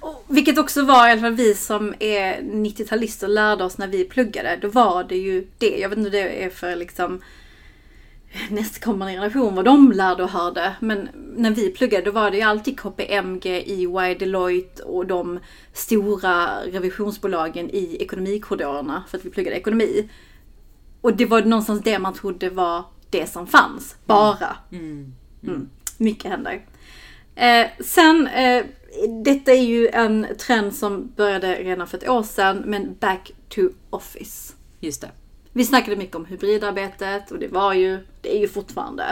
Och, 0.00 0.24
vilket 0.28 0.58
också 0.58 0.82
var 0.82 1.08
i 1.08 1.12
alla 1.12 1.20
fall 1.20 1.34
vi 1.34 1.54
som 1.54 1.94
är 1.98 2.40
90-talister 2.40 3.28
lärde 3.28 3.64
oss 3.64 3.78
när 3.78 3.88
vi 3.88 4.04
pluggade. 4.04 4.58
Då 4.62 4.68
var 4.68 5.04
det 5.04 5.16
ju 5.16 5.46
det. 5.58 5.78
Jag 5.78 5.88
vet 5.88 5.98
inte 5.98 6.10
hur 6.10 6.24
det 6.24 6.44
är 6.44 6.50
för 6.50 6.76
liksom 6.76 7.20
nästkommande 8.50 9.12
generation 9.12 9.54
vad 9.54 9.64
de 9.64 9.92
lärde 9.92 10.22
och 10.22 10.30
hörde. 10.30 10.76
Men 10.80 11.08
när 11.36 11.50
vi 11.50 11.70
pluggade 11.70 12.04
då 12.04 12.10
var 12.10 12.30
det 12.30 12.36
ju 12.36 12.42
alltid 12.42 12.80
KPMG, 12.80 13.46
EY, 13.46 14.14
Deloitte 14.18 14.82
och 14.82 15.06
de 15.06 15.40
stora 15.72 16.48
revisionsbolagen 16.64 17.70
i 17.70 17.96
ekonomikorridorerna 18.00 19.04
för 19.08 19.18
att 19.18 19.24
vi 19.24 19.30
pluggade 19.30 19.56
ekonomi. 19.56 20.08
Och 21.00 21.16
det 21.16 21.26
var 21.26 21.42
någonstans 21.42 21.82
det 21.82 21.98
man 21.98 22.14
trodde 22.14 22.50
var 22.50 22.84
det 23.10 23.26
som 23.26 23.46
fanns. 23.46 23.96
Bara. 24.06 24.56
Mm. 24.72 25.68
Mycket 25.98 26.30
händer. 26.30 26.64
Eh, 27.34 27.66
sen, 27.80 28.26
eh, 28.26 28.64
detta 29.24 29.52
är 29.52 29.62
ju 29.62 29.88
en 29.88 30.26
trend 30.38 30.74
som 30.74 31.12
började 31.16 31.54
redan 31.54 31.86
för 31.86 31.98
ett 31.98 32.08
år 32.08 32.22
sedan, 32.22 32.62
men 32.66 32.96
back 33.00 33.32
to 33.48 33.60
office. 33.90 34.54
Just 34.80 35.00
det. 35.00 35.10
Vi 35.52 35.64
snackade 35.64 35.96
mycket 35.96 36.16
om 36.16 36.24
hybridarbetet 36.24 37.30
och 37.30 37.38
det 37.38 37.48
var 37.48 37.72
ju, 37.72 37.98
det 38.22 38.36
är 38.36 38.40
ju 38.40 38.48
fortfarande. 38.48 39.04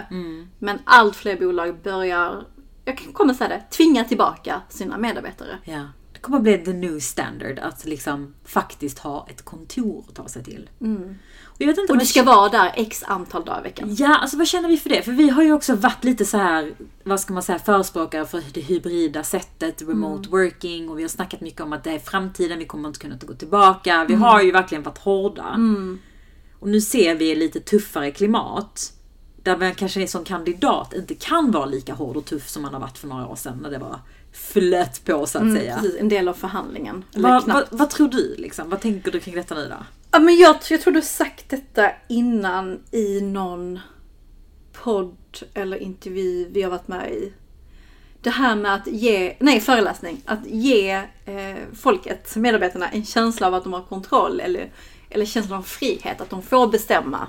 Men 0.59 0.79
allt 0.85 1.17
fler 1.17 1.37
bolag 1.37 1.77
börjar, 1.83 2.45
jag 2.85 2.99
komma 3.13 3.35
säga 3.35 3.49
det, 3.49 3.63
tvinga 3.71 4.05
tillbaka 4.05 4.63
sina 4.69 4.99
medarbetare. 4.99 5.59
Ja. 5.65 5.83
Kommer 6.27 6.41
bli 6.41 6.59
the 6.59 6.73
new 6.73 7.01
standard 7.01 7.59
att 7.59 7.85
liksom 7.85 8.35
faktiskt 8.45 8.99
ha 8.99 9.27
ett 9.31 9.45
kontor 9.45 10.05
att 10.09 10.15
ta 10.15 10.29
sig 10.29 10.45
till. 10.45 10.71
Och 11.45 11.61
jag 11.61 11.67
vet 11.67 11.79
inte 11.79 11.93
Och 11.93 11.99
du 11.99 12.07
ska 12.07 12.23
vara 12.23 12.49
där 12.49 12.73
x 12.77 13.05
antal 13.07 13.45
dagar 13.45 13.61
i 13.61 13.63
veckan. 13.63 13.95
Ja, 13.95 14.19
alltså 14.19 14.37
vad 14.37 14.47
känner 14.47 14.69
vi 14.69 14.77
för 14.77 14.89
det? 14.89 15.03
För 15.03 15.13
vi 15.13 15.29
har 15.29 15.43
ju 15.43 15.53
också 15.53 15.75
varit 15.75 16.05
lite 16.05 16.25
så 16.25 16.37
här, 16.37 16.75
vad 17.05 17.21
ska 17.21 17.35
man 17.35 17.43
säga, 17.43 17.59
förespråkare 17.59 18.27
för 18.27 18.43
det 18.53 18.61
hybrida 18.61 19.23
sättet, 19.23 19.83
remote 19.83 20.29
working 20.29 20.91
och 20.91 20.99
vi 20.99 21.03
har 21.03 21.09
snackat 21.09 21.41
mycket 21.41 21.61
om 21.61 21.73
att 21.73 21.85
det 21.85 21.91
är 21.91 21.99
framtiden, 21.99 22.59
vi 22.59 22.65
kommer 22.65 22.89
inte 22.89 23.01
kunna 23.01 23.17
gå 23.27 23.35
tillbaka. 23.35 24.05
Vi 24.09 24.15
har 24.15 24.43
ju 24.43 24.53
verkligen 24.53 24.83
varit 24.83 24.99
hårda. 24.99 25.61
Och 26.61 26.69
nu 26.69 26.81
ser 26.81 27.15
vi 27.15 27.35
lite 27.35 27.61
tuffare 27.61 28.11
klimat. 28.11 28.93
där 29.47 29.57
man 29.57 29.75
kanske 29.75 30.09
som 30.09 30.25
kandidat 30.25 30.95
inte 30.95 31.15
kan 31.15 31.51
vara 31.51 31.67
lika 31.67 31.95
hård 31.95 32.17
och 32.17 32.25
tuff 32.25 32.49
som 32.49 32.63
man 32.63 32.75
har 32.75 32.81
varit 32.81 32.99
för 32.99 33.09
några 33.09 33.27
år 33.27 33.37
sedan 33.37 33.59
när 33.63 33.71
det 33.71 33.79
var 33.79 34.01
flöt 34.37 35.05
på 35.05 35.27
så 35.27 35.39
att 35.39 35.43
Mm, 35.43 35.57
säga. 35.57 35.75
precis, 35.81 36.01
en 36.01 36.09
del 36.09 36.29
av 36.29 36.35
förhandlingen. 36.35 37.05
Vad, 37.15 37.45
knappt. 37.45 37.69
vad, 37.71 37.91
tror 37.91 38.09
du 38.09 38.35
liksom? 38.39 38.71
Vad 38.71 38.81
tänker 38.81 39.13
du 39.13 39.21
kring 39.21 39.35
detta 39.35 39.55
nu 39.55 39.69
då? 39.69 39.77
Ja, 40.11 40.19
men 40.19 40.37
jag, 40.37 40.57
jag 40.71 40.81
tror 40.81 40.93
du 40.95 41.03
sagt 41.03 41.49
detta 41.49 41.91
innan 42.09 42.79
i 42.91 43.21
någon 43.21 43.81
podd 44.73 45.17
eller 45.55 45.77
intervju 45.83 46.49
vi 46.53 46.63
har 46.63 46.71
varit 46.71 46.89
med 46.89 47.13
i. 47.13 47.33
Det 48.21 48.31
här 48.31 48.57
med 48.57 48.75
att 48.75 48.87
ge, 48.87 49.37
nej 49.41 49.61
föreläsning, 49.61 50.23
att 50.25 50.47
ge 50.47 50.91
eh, 51.25 51.57
folket, 51.75 52.37
medarbetarna, 52.37 52.89
en 52.89 53.05
känsla 53.05 53.47
av 53.47 53.55
att 53.55 53.65
de 53.65 53.73
har 53.73 53.83
kontroll 53.83 54.41
eller, 54.41 54.71
eller 55.11 55.25
känsla 55.25 55.57
av 55.59 55.63
frihet, 55.63 56.21
att 56.21 56.31
de 56.31 56.43
får 56.43 56.67
bestämma. 56.67 57.29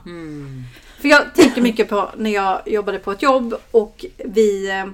För 1.02 1.08
jag 1.08 1.36
tänker 1.36 1.62
mycket 1.62 1.89
på 1.89 2.10
när 2.17 2.30
jag 2.30 2.62
jobbade 2.65 3.00
på 3.00 3.12
ett 3.12 3.22
jobb 3.22 3.56
och 3.72 4.06
vi, 4.26 4.70
eh, 4.70 4.86
va- 4.86 4.93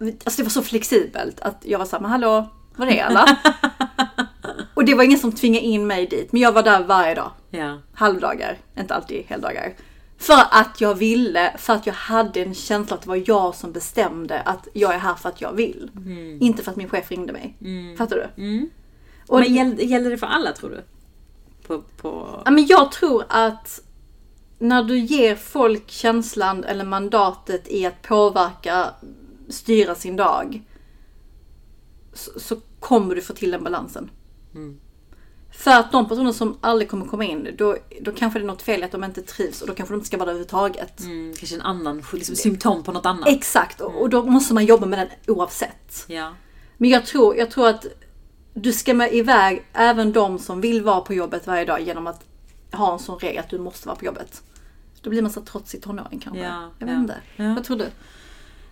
alltså 0.00 0.36
det 0.36 0.42
var 0.42 0.50
så 0.50 0.62
flexibelt 0.62 1.40
att 1.40 1.62
jag 1.64 1.78
var 1.78 1.86
såhär, 1.86 2.00
men 2.02 2.10
hallå, 2.10 2.48
var 2.76 2.86
är 2.86 3.02
alla? 3.02 3.38
och 4.74 4.84
det 4.84 4.94
var 4.94 5.04
ingen 5.04 5.18
som 5.18 5.32
tvingade 5.32 5.66
in 5.66 5.86
mig 5.86 6.06
dit, 6.06 6.32
men 6.32 6.42
jag 6.42 6.52
var 6.52 6.62
där 6.62 6.84
varje 6.84 7.14
dag 7.14 7.30
Ja. 7.50 7.78
halvdagar, 7.94 8.58
inte 8.78 8.94
alltid 8.94 9.24
heldagar. 9.26 9.74
För 10.18 10.42
att 10.50 10.80
jag 10.80 10.94
ville, 10.94 11.54
för 11.58 11.72
att 11.72 11.86
jag 11.86 11.94
hade 11.94 12.42
en 12.42 12.54
känsla 12.54 12.96
att 12.96 13.02
det 13.02 13.08
var 13.08 13.22
jag 13.26 13.54
som 13.54 13.72
bestämde 13.72 14.40
att 14.40 14.68
jag 14.72 14.94
är 14.94 14.98
här 14.98 15.14
för 15.14 15.28
att 15.28 15.40
jag 15.40 15.52
vill. 15.52 15.90
Inte 16.40 16.62
för 16.62 16.70
att 16.70 16.76
min 16.76 16.88
chef 16.88 17.10
ringde 17.10 17.32
mig. 17.32 17.56
Fattar 17.98 18.16
du? 18.16 18.42
Mm. 18.42 18.70
Och, 19.26 19.40
Men 19.40 19.54
gäller, 19.54 19.76
gäller 19.82 20.10
det 20.10 20.18
för 20.18 20.26
alla 20.26 20.52
tror 20.52 20.70
du? 20.70 20.82
På, 21.66 21.82
på... 21.96 22.42
ja, 22.44 22.50
men 22.50 22.66
jag 22.66 22.92
tror 22.92 23.24
att 23.28 23.80
när 24.58 24.82
du 24.82 24.98
ger 24.98 25.34
folk 25.36 25.90
känslan 25.90 26.64
eller 26.64 26.84
mandatet 26.84 27.68
i 27.68 27.86
att 27.86 28.02
påverka, 28.02 28.86
styra 29.48 29.94
sin 29.94 30.16
dag. 30.16 30.62
Så, 32.12 32.40
så 32.40 32.56
kommer 32.80 33.14
du 33.14 33.20
få 33.20 33.32
till 33.32 33.50
den 33.50 33.64
balansen. 33.64 34.10
Mm. 34.54 34.80
För 35.50 35.70
att 35.70 35.92
de 35.92 36.08
personer 36.08 36.32
som 36.32 36.58
aldrig 36.60 36.90
kommer 36.90 37.06
komma 37.06 37.24
in, 37.24 37.54
då, 37.58 37.76
då 38.00 38.12
kanske 38.12 38.38
det 38.38 38.44
är 38.44 38.46
något 38.46 38.62
fel 38.62 38.82
att 38.82 38.92
de 38.92 39.04
inte 39.04 39.22
trivs 39.22 39.62
och 39.62 39.68
då 39.68 39.74
kanske 39.74 39.92
de 39.92 39.96
inte 39.96 40.06
ska 40.06 40.16
vara 40.16 40.26
där 40.26 40.32
överhuvudtaget. 40.32 41.00
Mm, 41.00 41.34
kanske 41.36 41.54
en 41.54 41.62
annan 41.62 42.02
liksom, 42.12 42.36
symptom 42.36 42.82
på 42.82 42.92
något 42.92 43.06
annat. 43.06 43.28
Exakt, 43.28 43.80
och 43.80 44.02
och 44.02 44.10
då 44.10 44.22
måste 44.22 44.54
man 44.54 44.64
jobba 44.64 44.86
med 44.86 44.98
den 44.98 45.36
oavsett. 45.36 46.04
Ja. 46.06 46.34
Men 46.76 46.90
jag 46.90 47.06
tror, 47.06 47.36
jag 47.36 47.50
tror 47.50 47.68
att 47.68 47.86
du 48.54 48.72
ska 48.72 48.94
med 48.94 49.14
iväg 49.14 49.66
även 49.72 50.12
de 50.12 50.38
som 50.38 50.60
vill 50.60 50.82
vara 50.82 51.00
på 51.00 51.14
jobbet 51.14 51.46
varje 51.46 51.64
dag 51.64 51.80
genom 51.80 52.06
att 52.06 52.24
ha 52.72 52.92
en 52.92 52.98
sån 52.98 53.18
regel 53.18 53.38
att 53.38 53.50
du 53.50 53.58
måste 53.58 53.88
vara 53.88 53.96
på 53.96 54.04
jobbet. 54.04 54.42
Då 55.00 55.10
blir 55.10 55.22
man 55.22 55.30
så 55.30 55.40
trotsig 55.40 55.82
tonåring 55.82 56.20
kanske. 56.20 56.42
Ja, 56.42 56.70
jag 56.78 56.86
vet 56.86 56.94
ja, 56.94 57.00
inte. 57.00 57.16
ja. 57.36 57.54
Vad 57.54 57.64
tror 57.64 57.76
du? 57.76 57.86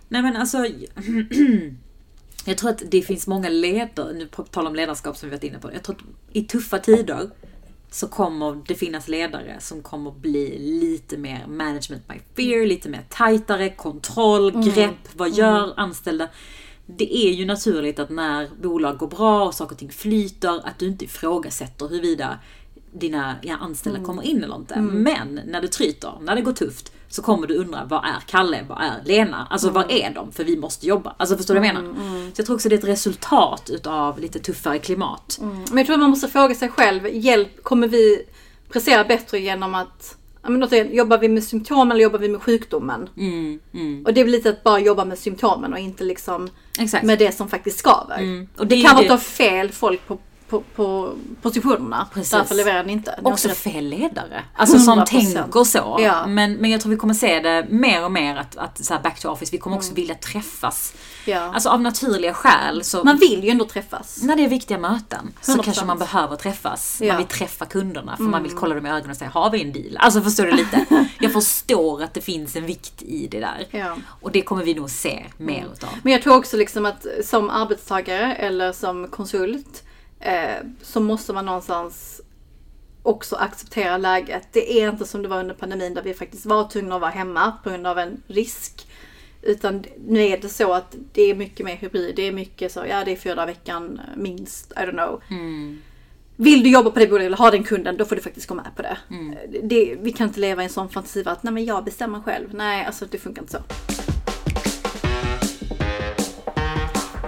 Nej 0.07 0.21
men 0.21 0.35
alltså. 0.35 0.65
jag 2.45 2.57
tror 2.57 2.69
att 2.69 2.83
det 2.91 3.01
finns 3.01 3.27
många 3.27 3.49
ledare, 3.49 4.13
nu 4.13 4.27
på 4.27 4.43
tal 4.43 4.67
om 4.67 4.75
ledarskap 4.75 5.17
som 5.17 5.29
vi 5.29 5.35
varit 5.35 5.43
inne 5.43 5.59
på. 5.59 5.73
Jag 5.73 5.83
tror 5.83 5.95
att 5.95 6.35
i 6.35 6.41
tuffa 6.41 6.79
tider 6.79 7.29
så 7.91 8.07
kommer 8.07 8.61
det 8.67 8.75
finnas 8.75 9.07
ledare 9.07 9.55
som 9.59 9.81
kommer 9.81 10.11
bli 10.11 10.57
lite 10.59 11.17
mer 11.17 11.47
management 11.47 12.07
by 12.07 12.13
fear, 12.35 12.65
lite 12.65 12.89
mer 12.89 13.05
tajtare, 13.09 13.69
kontroll, 13.69 14.63
grepp, 14.63 15.15
vad 15.15 15.31
gör 15.31 15.73
anställda? 15.79 16.27
Det 16.85 17.17
är 17.17 17.31
ju 17.31 17.45
naturligt 17.45 17.99
att 17.99 18.09
när 18.09 18.49
bolag 18.61 18.97
går 18.97 19.07
bra 19.07 19.45
och 19.45 19.53
saker 19.53 19.75
och 19.75 19.79
ting 19.79 19.91
flyter, 19.91 20.67
att 20.67 20.79
du 20.79 20.87
inte 20.87 21.05
ifrågasätter 21.05 21.87
huruvida 21.87 22.39
dina 22.93 23.35
ja, 23.41 23.57
anställda 23.57 24.03
kommer 24.03 24.23
in 24.23 24.43
eller 24.43 24.55
inte. 24.55 24.81
Men 24.81 25.41
när 25.45 25.61
det 25.61 25.67
tryter, 25.67 26.13
när 26.21 26.35
det 26.35 26.41
går 26.41 26.53
tufft, 26.53 26.91
så 27.09 27.21
kommer 27.21 27.47
du 27.47 27.57
undra, 27.57 27.85
vad 27.85 28.05
är 28.05 28.23
Kalle? 28.27 28.65
Vad 28.69 28.81
är 28.81 29.03
Lena? 29.05 29.47
Alltså 29.49 29.69
vad 29.69 29.91
är 29.91 30.13
de? 30.13 30.31
För 30.31 30.43
vi 30.43 30.57
måste 30.57 30.87
jobba. 30.87 31.15
Alltså 31.17 31.37
förstår 31.37 31.53
du 31.53 31.59
vad 31.59 31.69
jag 31.69 31.75
menar? 31.75 31.93
Så 32.33 32.39
jag 32.39 32.45
tror 32.45 32.55
också 32.55 32.69
det 32.69 32.75
är 32.75 32.79
ett 32.79 32.83
resultat 32.83 33.69
utav 33.69 34.19
lite 34.19 34.39
tuffare 34.39 34.79
klimat. 34.79 35.39
Men 35.41 35.77
jag 35.77 35.85
tror 35.85 35.93
att 35.93 35.99
man 35.99 36.09
måste 36.09 36.27
fråga 36.27 36.55
sig 36.55 36.69
själv, 36.69 37.07
hjälp, 37.07 37.63
kommer 37.63 37.87
vi 37.87 38.25
prestera 38.69 39.03
bättre 39.03 39.39
genom 39.39 39.75
att 39.75 40.17
men 40.47 40.93
jobbar 40.95 41.17
vi 41.17 41.29
med 41.29 41.43
symptom 41.43 41.91
eller 41.91 42.01
jobbar 42.01 42.19
vi 42.19 42.29
med 42.29 42.41
sjukdomen? 42.41 43.09
Mm, 43.17 43.59
mm. 43.73 44.05
Och 44.05 44.13
det 44.13 44.21
är 44.21 44.25
väl 44.25 44.31
lite 44.31 44.49
att 44.49 44.63
bara 44.63 44.79
jobba 44.79 45.05
med 45.05 45.19
symptomen 45.19 45.73
och 45.73 45.79
inte 45.79 46.03
liksom 46.03 46.49
Exakt. 46.79 47.05
med 47.05 47.19
det 47.19 47.31
som 47.31 47.49
faktiskt 47.49 47.79
skaver. 47.79 48.17
Mm. 48.17 48.47
Och 48.57 48.67
Det 48.67 48.75
är 48.75 48.83
kan 48.83 48.95
vara 48.95 49.13
att 49.13 49.23
fel 49.23 49.71
folk 49.71 50.07
på, 50.07 50.17
på, 50.49 50.63
på 50.75 51.13
positionerna. 51.41 52.07
Precis. 52.13 52.31
Därför 52.31 52.55
levererar 52.55 52.83
ni 52.83 52.93
inte. 52.93 53.19
Har 53.23 53.31
Också 53.31 53.49
fel 53.49 53.85
ledare. 53.85 54.43
Alltså 54.55 54.79
som 54.79 54.99
100%. 54.99 55.05
tänker 55.05 55.63
så. 55.63 55.97
Ja. 56.01 56.27
Men, 56.27 56.53
men 56.53 56.71
jag 56.71 56.81
tror 56.81 56.89
vi 56.89 56.97
kommer 56.97 57.13
se 57.13 57.39
det 57.39 57.65
mer 57.69 58.03
och 58.05 58.11
mer 58.11 58.35
att, 58.37 58.57
att 58.57 58.85
så 58.85 58.93
här 58.93 59.01
back 59.01 59.19
to 59.19 59.29
office, 59.29 59.51
vi 59.51 59.57
kommer 59.57 59.77
också 59.77 59.93
vilja 59.93 60.15
träffas. 60.15 60.93
Ja. 61.25 61.39
Alltså 61.53 61.69
av 61.69 61.81
naturliga 61.81 62.33
skäl 62.33 62.83
så 62.83 63.03
Man 63.03 63.17
vill 63.17 63.43
ju 63.43 63.49
ändå 63.49 63.65
träffas. 63.65 64.23
när 64.23 64.35
det 64.35 64.43
är 64.43 64.49
viktiga 64.49 64.77
möten 64.77 65.33
så 65.41 65.51
100%. 65.51 65.63
kanske 65.63 65.85
man 65.85 65.97
behöver 65.97 66.35
träffas. 66.35 66.97
Ja. 67.01 67.07
Man 67.07 67.17
vill 67.17 67.27
träffa 67.27 67.65
kunderna 67.65 68.17
för 68.17 68.23
man 68.23 68.43
vill 68.43 68.51
kolla 68.51 68.75
dem 68.75 68.85
i 68.85 68.89
ögonen 68.89 69.11
och 69.11 69.17
säga, 69.17 69.29
har 69.29 69.49
vi 69.49 69.61
en 69.61 69.73
deal? 69.73 69.97
Alltså 69.97 70.21
förstår 70.21 70.45
du 70.45 70.51
lite? 70.51 70.85
Jag 71.19 71.33
förstår 71.33 72.03
att 72.03 72.13
det 72.13 72.21
finns 72.21 72.55
en 72.55 72.65
vikt 72.65 73.01
i 73.01 73.27
det 73.27 73.39
där. 73.39 73.67
Ja. 73.71 73.97
Och 74.21 74.31
det 74.31 74.41
kommer 74.41 74.63
vi 74.63 74.73
nog 74.73 74.89
se 74.89 75.25
mer 75.37 75.67
utav. 75.73 75.89
Men 76.03 76.13
jag 76.13 76.21
tror 76.21 76.35
också 76.37 76.57
liksom 76.57 76.85
att 76.85 77.05
som 77.25 77.49
arbetstagare 77.49 78.35
eller 78.35 78.71
som 78.71 79.07
konsult 79.07 79.83
eh, 80.25 80.65
så 80.81 80.99
måste 80.99 81.33
man 81.33 81.45
någonstans 81.45 82.21
också 83.03 83.35
acceptera 83.35 83.97
läget. 83.97 84.47
Det 84.51 84.81
är 84.81 84.89
inte 84.89 85.05
som 85.05 85.21
det 85.21 85.27
var 85.27 85.39
under 85.39 85.55
pandemin 85.55 85.93
där 85.93 86.01
vi 86.01 86.13
faktiskt 86.13 86.45
var 86.45 86.69
tvungna 86.69 86.95
att 86.95 87.01
vara 87.01 87.11
hemma 87.11 87.53
på 87.63 87.69
grund 87.69 87.87
av 87.87 87.99
en 87.99 88.23
risk. 88.27 88.87
Utan 89.41 89.83
nu 90.07 90.21
är 90.21 90.37
det 90.37 90.49
så 90.49 90.73
att 90.73 90.95
det 91.13 91.21
är 91.21 91.35
mycket 91.35 91.65
mer 91.65 91.75
hybrid. 91.75 92.15
Det 92.15 92.27
är 92.27 92.31
mycket 92.31 92.71
så, 92.71 92.85
ja 92.89 93.03
det 93.05 93.11
är 93.11 93.15
fyra 93.15 93.35
dagar 93.35 93.49
i 93.49 93.53
veckan 93.53 94.01
minst, 94.15 94.71
I 94.71 94.75
don't 94.79 94.91
know. 94.91 95.21
Vill 96.35 96.63
du 96.63 96.69
jobba 96.69 96.91
på 96.91 96.99
det 96.99 97.07
bolaget 97.07 97.25
eller 97.25 97.37
ha 97.37 97.51
den 97.51 97.63
kunden, 97.63 97.97
då 97.97 98.05
får 98.05 98.15
du 98.15 98.21
faktiskt 98.21 98.47
gå 98.47 98.55
med 98.55 98.71
på 98.75 98.81
det. 98.81 98.97
det. 99.63 99.95
Vi 100.01 100.11
kan 100.11 100.27
inte 100.27 100.39
leva 100.39 100.61
i 100.61 100.65
en 100.65 100.71
sån 100.71 100.89
fantasi 100.89 101.23
att 101.25 101.43
nej 101.43 101.53
men 101.53 101.65
jag 101.65 101.83
bestämmer 101.83 102.21
själv. 102.21 102.53
Nej, 102.53 102.85
alltså 102.85 103.05
det 103.05 103.17
funkar 103.17 103.41
inte 103.41 103.51
så. 103.51 103.84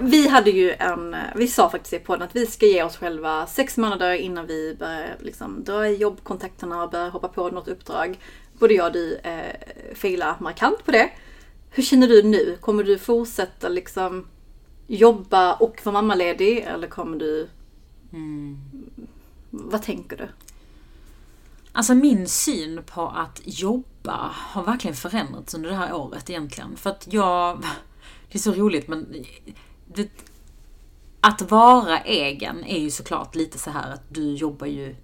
Vi 0.01 0.27
hade 0.27 0.51
ju 0.51 0.71
en, 0.71 1.15
vi 1.36 1.47
sa 1.47 1.69
faktiskt 1.69 1.93
i 1.93 1.99
podden 1.99 2.27
att 2.27 2.36
vi 2.36 2.45
ska 2.45 2.65
ge 2.65 2.83
oss 2.83 2.97
själva 2.97 3.47
sex 3.47 3.77
månader 3.77 4.13
innan 4.13 4.47
vi 4.47 4.75
börjar 4.79 5.15
liksom 5.19 5.63
dra 5.63 5.88
i 5.88 5.95
jobbkontakterna 5.95 6.83
och 6.83 6.91
börjar 6.91 7.10
hoppa 7.10 7.27
på 7.27 7.49
något 7.49 7.67
uppdrag. 7.67 8.19
Både 8.60 8.73
jag 8.73 8.86
och 8.86 8.93
du 8.93 9.15
eh, 9.15 9.95
failar 9.95 10.36
markant 10.39 10.86
på 10.86 10.91
det. 10.91 11.10
Hur 11.69 11.83
känner 11.83 12.07
du 12.07 12.23
nu? 12.23 12.57
Kommer 12.62 12.83
du 12.83 12.97
fortsätta 12.97 13.69
liksom 13.69 14.27
jobba 14.88 15.53
och 15.53 15.79
vara 15.83 15.93
mammaledig 15.93 16.57
eller 16.57 16.88
kommer 16.88 17.17
du... 17.17 17.49
Vad 19.49 19.81
tänker 19.81 20.17
du? 20.17 20.27
Alltså 21.71 21.95
min 21.95 22.27
syn 22.27 22.83
på 22.86 23.07
att 23.07 23.41
jobba 23.45 24.31
har 24.33 24.63
verkligen 24.63 24.95
förändrats 24.95 25.53
under 25.53 25.69
det 25.69 25.75
här 25.75 25.93
året 25.93 26.29
egentligen. 26.29 26.77
För 26.77 26.89
att 26.89 27.07
jag... 27.12 27.63
Det 28.31 28.38
är 28.38 28.39
så 28.39 28.51
roligt 28.51 28.88
men... 28.88 29.25
Det, 29.93 30.10
att 31.21 31.52
vara 31.52 32.00
egen 32.00 32.63
är 32.63 32.80
ju 32.80 32.91
såklart 32.91 33.36
lite 33.36 33.60
så 33.60 33.69
här 33.69 33.93
att 33.93 34.04
du 34.10 34.34
jobbar 34.34 34.67
ju 34.67 34.95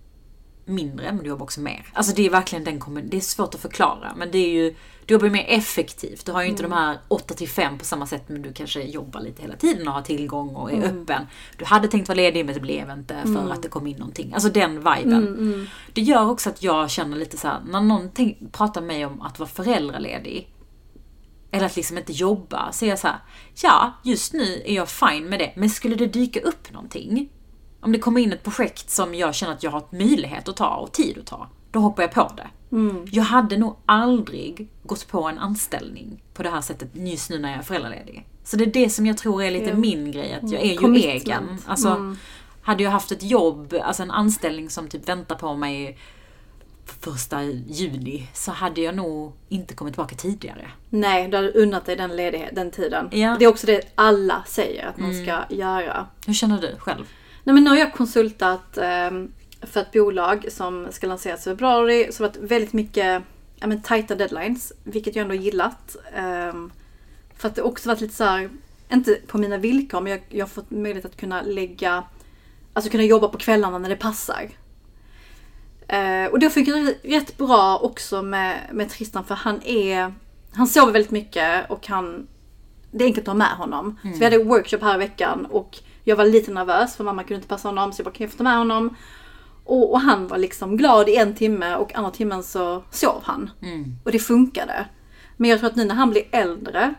mindre 0.65 1.12
men 1.12 1.24
du 1.24 1.30
jobbar 1.30 1.43
också 1.43 1.62
mer. 1.62 1.86
Alltså 1.93 2.15
det 2.15 2.26
är 2.26 2.30
verkligen 2.30 2.63
den 2.63 3.10
Det 3.10 3.17
är 3.17 3.22
svårt 3.22 3.56
att 3.56 3.62
förklara 3.62 4.13
men 4.17 4.32
det 4.32 4.38
är 4.38 4.50
ju... 4.50 4.76
Du 5.06 5.13
jobbar 5.13 5.26
ju 5.26 5.32
mer 5.32 5.46
effektivt. 5.48 6.26
Du 6.26 6.32
har 6.32 6.43
ju 6.43 6.50
inte 6.50 6.63
de 6.63 6.72
här 6.72 6.98
8 7.08 7.34
till 7.34 7.50
5 7.50 7.78
på 7.78 7.86
samma 7.86 8.08
sätt 8.08 8.24
men 8.28 8.41
du 8.41 8.54
kanske 8.54 8.82
jobbar 8.82 9.22
lite 9.22 9.41
hela 9.41 9.56
tiden 9.56 9.88
och 9.88 9.93
har 9.93 10.02
tillgång 10.02 10.56
och 10.56 10.72
är 10.72 10.84
öppen. 10.84 11.28
Du 11.58 11.65
hade 11.65 11.88
tänkt 11.88 12.08
vara 12.08 12.15
ledig 12.15 12.46
men 12.46 12.54
det 12.54 12.60
blev 12.60 12.89
inte 12.89 13.15
för 13.24 13.52
att 13.52 13.63
det 13.63 13.69
kom 13.69 13.88
in 13.88 13.98
någonting. 13.98 14.34
Alltså 14.34 14.50
den 14.50 14.76
viben. 14.78 15.69
Det 15.93 16.02
gör 16.02 16.30
också 16.30 16.50
att 16.50 16.63
jag 16.63 16.89
känner 16.89 17.17
lite 17.17 17.38
så 17.38 17.48
här, 17.48 17.60
när 17.67 17.82
någon 17.82 18.10
pratar 18.52 18.82
med 18.82 18.88
mig 18.88 19.06
om 19.06 19.22
att 19.22 19.39
vara 19.39 19.50
föräldraledig 19.50 20.52
eller 21.53 21.65
att 21.65 21.75
liksom 21.75 21.97
inte 21.97 22.11
jobba, 22.11 22.71
jag 22.81 22.99
så 22.99 23.07
här, 23.07 23.17
ja, 23.63 23.93
just 24.03 24.33
nu 24.33 24.61
är 24.65 24.75
jag 24.75 24.89
fine 24.89 25.25
med 25.29 25.39
det, 25.39 25.53
men 25.55 25.69
skulle 25.69 25.95
det 25.95 26.07
dyka 26.07 26.39
upp 26.39 26.71
någonting, 26.73 27.29
om 27.81 27.91
det 27.91 27.99
kommer 27.99 28.21
in 28.21 28.33
ett 28.33 28.43
projekt 28.43 28.89
som 28.89 29.15
jag 29.15 29.35
känner 29.35 29.53
att 29.53 29.63
jag 29.63 29.71
har 29.71 29.83
möjlighet 29.91 30.49
att 30.49 30.55
ta 30.55 30.75
och 30.75 30.91
tid 30.91 31.17
att 31.17 31.25
ta, 31.25 31.49
då 31.71 31.79
hoppar 31.79 32.03
jag 32.03 32.11
på 32.11 32.31
det. 32.37 32.47
Jag 33.11 33.23
hade 33.23 33.57
nog 33.57 33.75
aldrig 33.85 34.69
gått 34.83 35.07
på 35.07 35.23
en 35.23 35.37
anställning 35.39 36.23
på 36.33 36.43
det 36.43 36.49
här 36.49 36.61
sättet 36.61 36.89
just 36.93 37.29
nu 37.29 37.39
när 37.39 37.49
jag 37.49 37.57
är 37.59 37.63
föräldraledig. 37.63 38.27
Så 38.43 38.57
det 38.57 38.63
är 38.63 38.73
det 38.73 38.89
som 38.89 39.05
jag 39.05 39.17
tror 39.17 39.43
är 39.43 39.51
lite 39.51 39.69
Ja. 39.69 39.75
min 39.75 40.11
grej, 40.11 40.33
att 40.33 40.51
jag 40.51 40.61
är 40.61 40.71
ju 40.71 40.77
Commitment. 40.77 41.23
egen. 41.23 41.57
Alltså, 41.65 42.15
Hade 42.61 42.83
jag 42.83 42.91
haft 42.91 43.11
ett 43.11 43.23
jobb, 43.23 43.73
alltså 43.83 44.03
en 44.03 44.11
anställning 44.11 44.69
som 44.69 44.87
typ 44.87 45.09
väntar 45.09 45.35
på 45.35 45.53
mig 45.55 45.97
första 46.86 47.43
juni 47.43 48.28
så 48.34 48.52
hade 48.52 48.82
jag 48.82 48.96
nog 48.96 49.34
inte 49.50 49.74
kommit 49.74 49.93
tillbaka 49.93 50.15
tidigare. 50.15 50.72
Nej, 50.89 51.28
du 51.28 51.38
hade 51.38 51.52
unnat 51.52 51.86
dig 51.86 51.96
den 51.96 52.15
ledighet, 52.15 52.56
den 52.56 52.72
tiden. 52.72 53.10
Ja. 53.12 53.36
Det 53.39 53.46
är 53.46 53.50
också 53.50 53.67
det 53.67 53.82
alla 53.96 54.43
säger 54.48 54.88
att 54.88 54.98
man 54.98 55.13
ska 55.13 55.56
göra. 55.56 56.08
Hur 56.26 56.34
känner 56.34 56.62
du 56.62 56.76
själv? 56.78 57.06
Nej 57.43 57.54
men 57.54 57.63
nu 57.63 57.69
har 57.69 57.78
jag 57.78 57.93
konsultat 57.93 58.78
ehm, 58.78 59.32
för 59.62 59.82
ett 59.82 59.91
bolag 59.91 60.46
som 60.52 60.88
ska 60.91 61.08
lanseras 61.08 61.39
i 61.39 61.43
februari. 61.43 62.08
Så 62.12 62.24
det 62.24 62.30
har 62.30 62.34
varit 62.34 62.52
väldigt 62.52 62.74
mycket 62.74 63.24
ja, 63.56 63.67
men, 63.67 63.82
tajta 63.82 64.15
deadlines, 64.15 64.74
vilket 64.84 65.15
jag 65.15 65.24
ändå 65.24 65.36
gillat. 65.36 65.96
Ehm, 66.15 66.72
för 67.38 67.48
att 67.48 67.56
det 67.56 67.62
också 67.62 67.89
varit 67.89 68.02
lite 68.02 68.15
så 68.15 68.24
här, 68.24 68.50
inte 68.91 69.17
på 69.28 69.38
mina 69.38 69.58
villkor, 69.58 70.02
men 70.02 70.12
jag, 70.12 70.22
jag 70.30 70.46
har 70.46 70.50
fått 70.50 70.72
möjlighet 70.72 71.06
att 71.06 71.17
kunna 71.17 71.41
lägga, 71.41 72.04
alltså 72.74 72.91
kunna 72.91 73.04
jobba 73.04 73.28
på 73.28 73.38
kvällarna 73.38 73.78
när 73.78 73.89
det 73.89 73.96
passar. 73.96 74.50
Eh, 75.88 76.26
och 76.32 76.39
det 76.39 76.50
funkar 76.50 77.08
rätt 77.10 77.38
bra 77.38 77.78
också 77.78 78.22
med, 78.22 78.69
med 78.72 78.89
Tristan 78.89 79.26
för 79.26 79.36
han 79.36 79.62
är, 79.63 80.13
han 80.54 80.67
sover 80.67 80.91
väldigt 80.93 81.12
mycket 81.12 81.72
och 81.72 81.88
han, 81.88 82.28
det 82.91 83.04
är 83.04 83.08
enkelt 83.08 83.28
att 83.28 83.32
ha 83.34 83.38
med 83.38 83.58
honom. 83.58 84.00
Så 84.13 84.19
vi 84.19 84.26
hade 84.26 84.43
workshop 84.43 84.80
här 84.82 84.96
i 84.96 84.98
veckan 84.98 85.46
och 85.46 85.78
jag 86.04 86.15
var 86.15 86.26
lite 86.26 86.52
nervös 86.52 86.96
för 86.96 87.04
mamma 87.04 87.24
kunde 87.24 87.36
inte 87.36 87.48
passa 87.48 87.67
honom 87.67 87.93
så 87.93 88.00
jag 88.00 88.06
bara 88.06 88.13
kan 88.13 88.24
jag 88.24 88.32
få 88.32 88.38
ta 88.38 88.43
med 88.43 88.58
honom? 88.58 88.96
Och, 89.65 89.91
och 89.91 90.00
han 90.00 90.28
var 90.28 90.38
liksom 90.38 90.78
glad 90.78 91.10
i 91.10 91.15
en 91.15 91.36
timme 91.36 91.76
och 91.76 91.96
andra 91.96 92.12
timmen 92.12 92.43
så 92.43 92.84
sov 92.91 93.22
han. 93.24 93.50
Och 94.04 94.12
det 94.12 94.19
funkade. 94.19 94.86
Men 95.38 95.50
jag 95.50 95.60
tror 95.60 95.69
att 95.69 95.76
nu 95.76 95.86
när 95.86 95.96
han 95.96 96.10
blir 96.10 96.24
äldre 96.32 96.93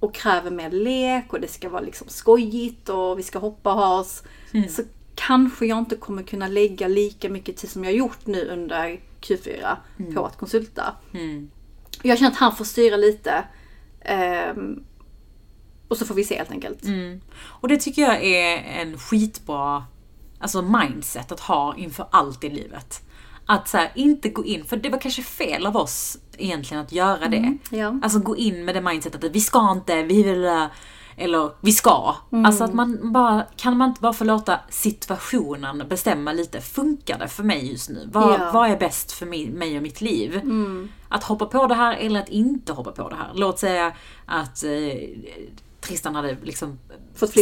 och 0.00 0.14
kräver 0.14 0.50
mer 0.50 0.70
lek 0.70 1.32
och 1.32 1.40
det 1.40 1.48
ska 1.48 1.68
vara 1.68 1.82
liksom 1.82 2.08
skojigt 2.08 2.88
och 2.88 3.18
vi 3.18 3.22
ska 3.22 3.38
hoppa 3.38 3.72
och 3.72 3.78
ha 3.78 4.00
oss. 4.00 4.22
Så 4.70 4.82
kanske 5.16 5.66
jag 5.66 5.78
inte 5.78 5.96
kommer 5.96 6.22
kunna 6.22 6.48
lägga 6.48 6.88
lika 6.88 7.28
mycket 7.28 7.56
tid 7.56 7.70
som 7.70 7.84
jag 7.84 7.92
gjort 7.92 8.26
nu 8.26 8.48
under 8.48 9.00
Q4 9.20 9.76
på 10.14 10.26
att 10.26 10.38
konsulta. 10.38 10.96
Mm. 11.14 11.50
Jag 12.02 12.18
känner 12.18 12.30
att 12.30 12.36
han 12.36 12.56
får 12.56 12.64
styra 12.64 12.96
lite. 12.96 13.44
ehm, 14.00 14.84
och 15.88 15.96
så 15.96 16.06
får 16.06 16.14
vi 16.14 16.24
se 16.24 16.36
helt 16.36 16.50
enkelt. 16.50 16.84
Mm. 16.84 17.20
Och 17.36 17.68
det 17.68 17.76
tycker 17.76 18.02
jag 18.02 18.24
är 18.24 18.56
en 18.56 18.98
skitbra 18.98 19.84
alltså 20.38 20.62
mindset 20.62 21.32
att 21.32 21.40
ha 21.40 21.76
inför 21.76 22.06
allt 22.10 22.44
i 22.44 22.48
livet. 22.50 23.02
Att 23.46 23.68
så 23.68 23.76
här, 23.76 23.92
inte 23.94 24.28
gå 24.28 24.44
in, 24.44 24.64
för 24.64 24.76
det 24.76 24.88
var 24.88 24.98
kanske 24.98 25.22
fel 25.22 25.66
av 25.66 25.76
oss 25.76 26.18
egentligen 26.38 26.82
att 26.82 26.92
göra 26.92 27.28
det. 27.28 27.58
ja. 27.70 28.00
Alltså 28.02 28.18
gå 28.18 28.36
in 28.36 28.64
med 28.64 28.74
det 28.74 28.80
mindsetet 28.80 29.24
att 29.24 29.34
vi 29.34 29.40
ska 29.40 29.72
inte, 29.72 30.02
vi 30.02 30.22
vill, 30.22 30.44
eller 31.16 31.50
vi 31.60 31.72
ska. 31.72 32.14
Mm. 32.32 32.46
Alltså 32.46 32.64
att 32.64 32.74
man 32.74 33.12
bara, 33.12 33.42
kan 33.56 33.76
man 33.76 33.88
inte 33.88 34.00
bara 34.00 34.12
få 34.12 34.24
låta 34.24 34.60
situationen 34.70 35.82
bestämma 35.88 36.32
lite, 36.32 36.60
funkar 36.60 37.18
det 37.18 37.28
för 37.28 37.42
mig 37.42 37.70
just 37.70 37.88
nu? 37.90 38.08
Vad, 38.12 38.24
Ja. 38.30 38.34
Mm. 38.34 38.52
vad 38.52 38.70
är 38.70 38.76
bäst 38.76 39.12
för 39.12 39.26
mig, 39.26 39.76
och 39.76 39.82
mitt 39.82 40.00
liv? 40.00 40.40
Att 41.08 41.24
hoppa 41.24 41.46
på 41.46 41.66
det 41.66 41.74
här 41.74 41.96
eller 41.96 42.20
att 42.20 42.28
inte 42.28 42.72
hoppa 42.72 42.92
på 42.92 43.08
det 43.08 43.16
här. 43.16 43.30
Låt 43.34 43.58
säga 43.58 43.92
att 44.26 44.64
eh, 44.64 44.70
Tristan 45.80 46.14
hade 46.14 46.36
liksom 46.42 46.78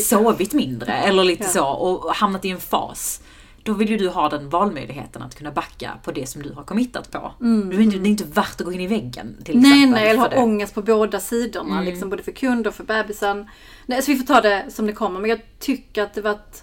sovit 0.03 0.53
mindre 0.53 0.93
eller 0.93 1.25
lite 1.25 1.43
Ja. 1.45 1.49
så 1.51 1.67
och 1.67 2.15
hamnat 2.15 2.45
i 2.45 2.51
en 2.51 2.61
fas. 2.61 3.21
Då 3.65 3.73
vill 3.73 3.91
ju 3.91 3.97
du 3.97 4.09
ha 4.09 4.29
den 4.29 4.49
valmöjligheten 4.49 5.23
att 5.23 5.35
kunna 5.35 5.51
backa 5.51 5.93
på 6.05 6.13
det 6.13 6.27
som 6.27 6.43
du 6.43 6.53
har 6.53 6.65
committat 6.65 7.11
på. 7.11 7.33
Du 7.39 7.77
är 7.77 7.81
inte, 7.81 7.99
det 7.99 8.09
är 8.09 8.11
inte 8.11 8.25
värt 8.25 8.61
att 8.61 8.67
gå 8.67 8.73
in 8.73 8.81
i 8.81 8.87
väggen 8.87 9.37
till 9.45 9.59
Nej, 9.59 9.71
exempel. 9.71 9.91
nej, 9.91 10.11
eller 10.11 10.21
ha 10.21 10.29
det. 10.29 10.37
ångest 10.37 10.75
på 10.75 10.83
båda 10.83 11.21
sidorna. 11.21 11.81
Liksom, 11.81 12.11
både 12.11 12.23
för 12.23 12.33
kund 12.33 12.67
och 12.67 12.75
för 12.75 12.85
bebisen. 12.85 13.49
Nej, 13.87 14.03
så 14.03 14.13
vi 14.13 14.19
får 14.19 14.27
ta 14.27 14.41
det 14.41 14.65
som 14.69 14.87
det 14.87 14.93
kommer. 14.93 15.21
Men 15.21 15.31
jag 15.31 15.41
tycker 15.59 16.03
att 16.03 16.15
det 16.15 16.21
varit 16.21 16.63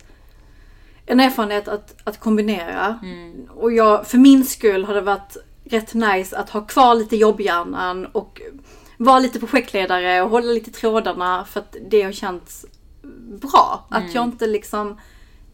en 1.05 1.19
erfarenhet 1.19 1.67
att, 1.67 1.95
att 2.03 2.19
kombinera. 2.19 2.99
Och 3.49 3.73
jag, 3.73 4.07
för 4.07 4.17
min 4.17 4.45
skull 4.45 4.85
har 4.85 4.93
det 4.93 5.01
varit 5.01 5.37
rätt 5.63 5.93
nice 5.93 6.37
att 6.37 6.49
ha 6.49 6.61
kvar 6.61 6.95
lite 6.95 7.15
jobbhjärnan 7.15 8.05
och 8.05 8.41
vara 8.97 9.19
lite 9.19 9.39
projektledare 9.39 10.21
och 10.21 10.29
hålla 10.29 10.51
lite 10.51 10.71
trådarna 10.71 11.45
för 11.45 11.59
att 11.59 11.75
det 11.89 12.01
har 12.01 12.11
känts 12.11 12.65
bra. 13.41 13.85
Att 13.89 14.13
jag 14.13 14.23
inte 14.23 14.47
liksom 14.47 14.97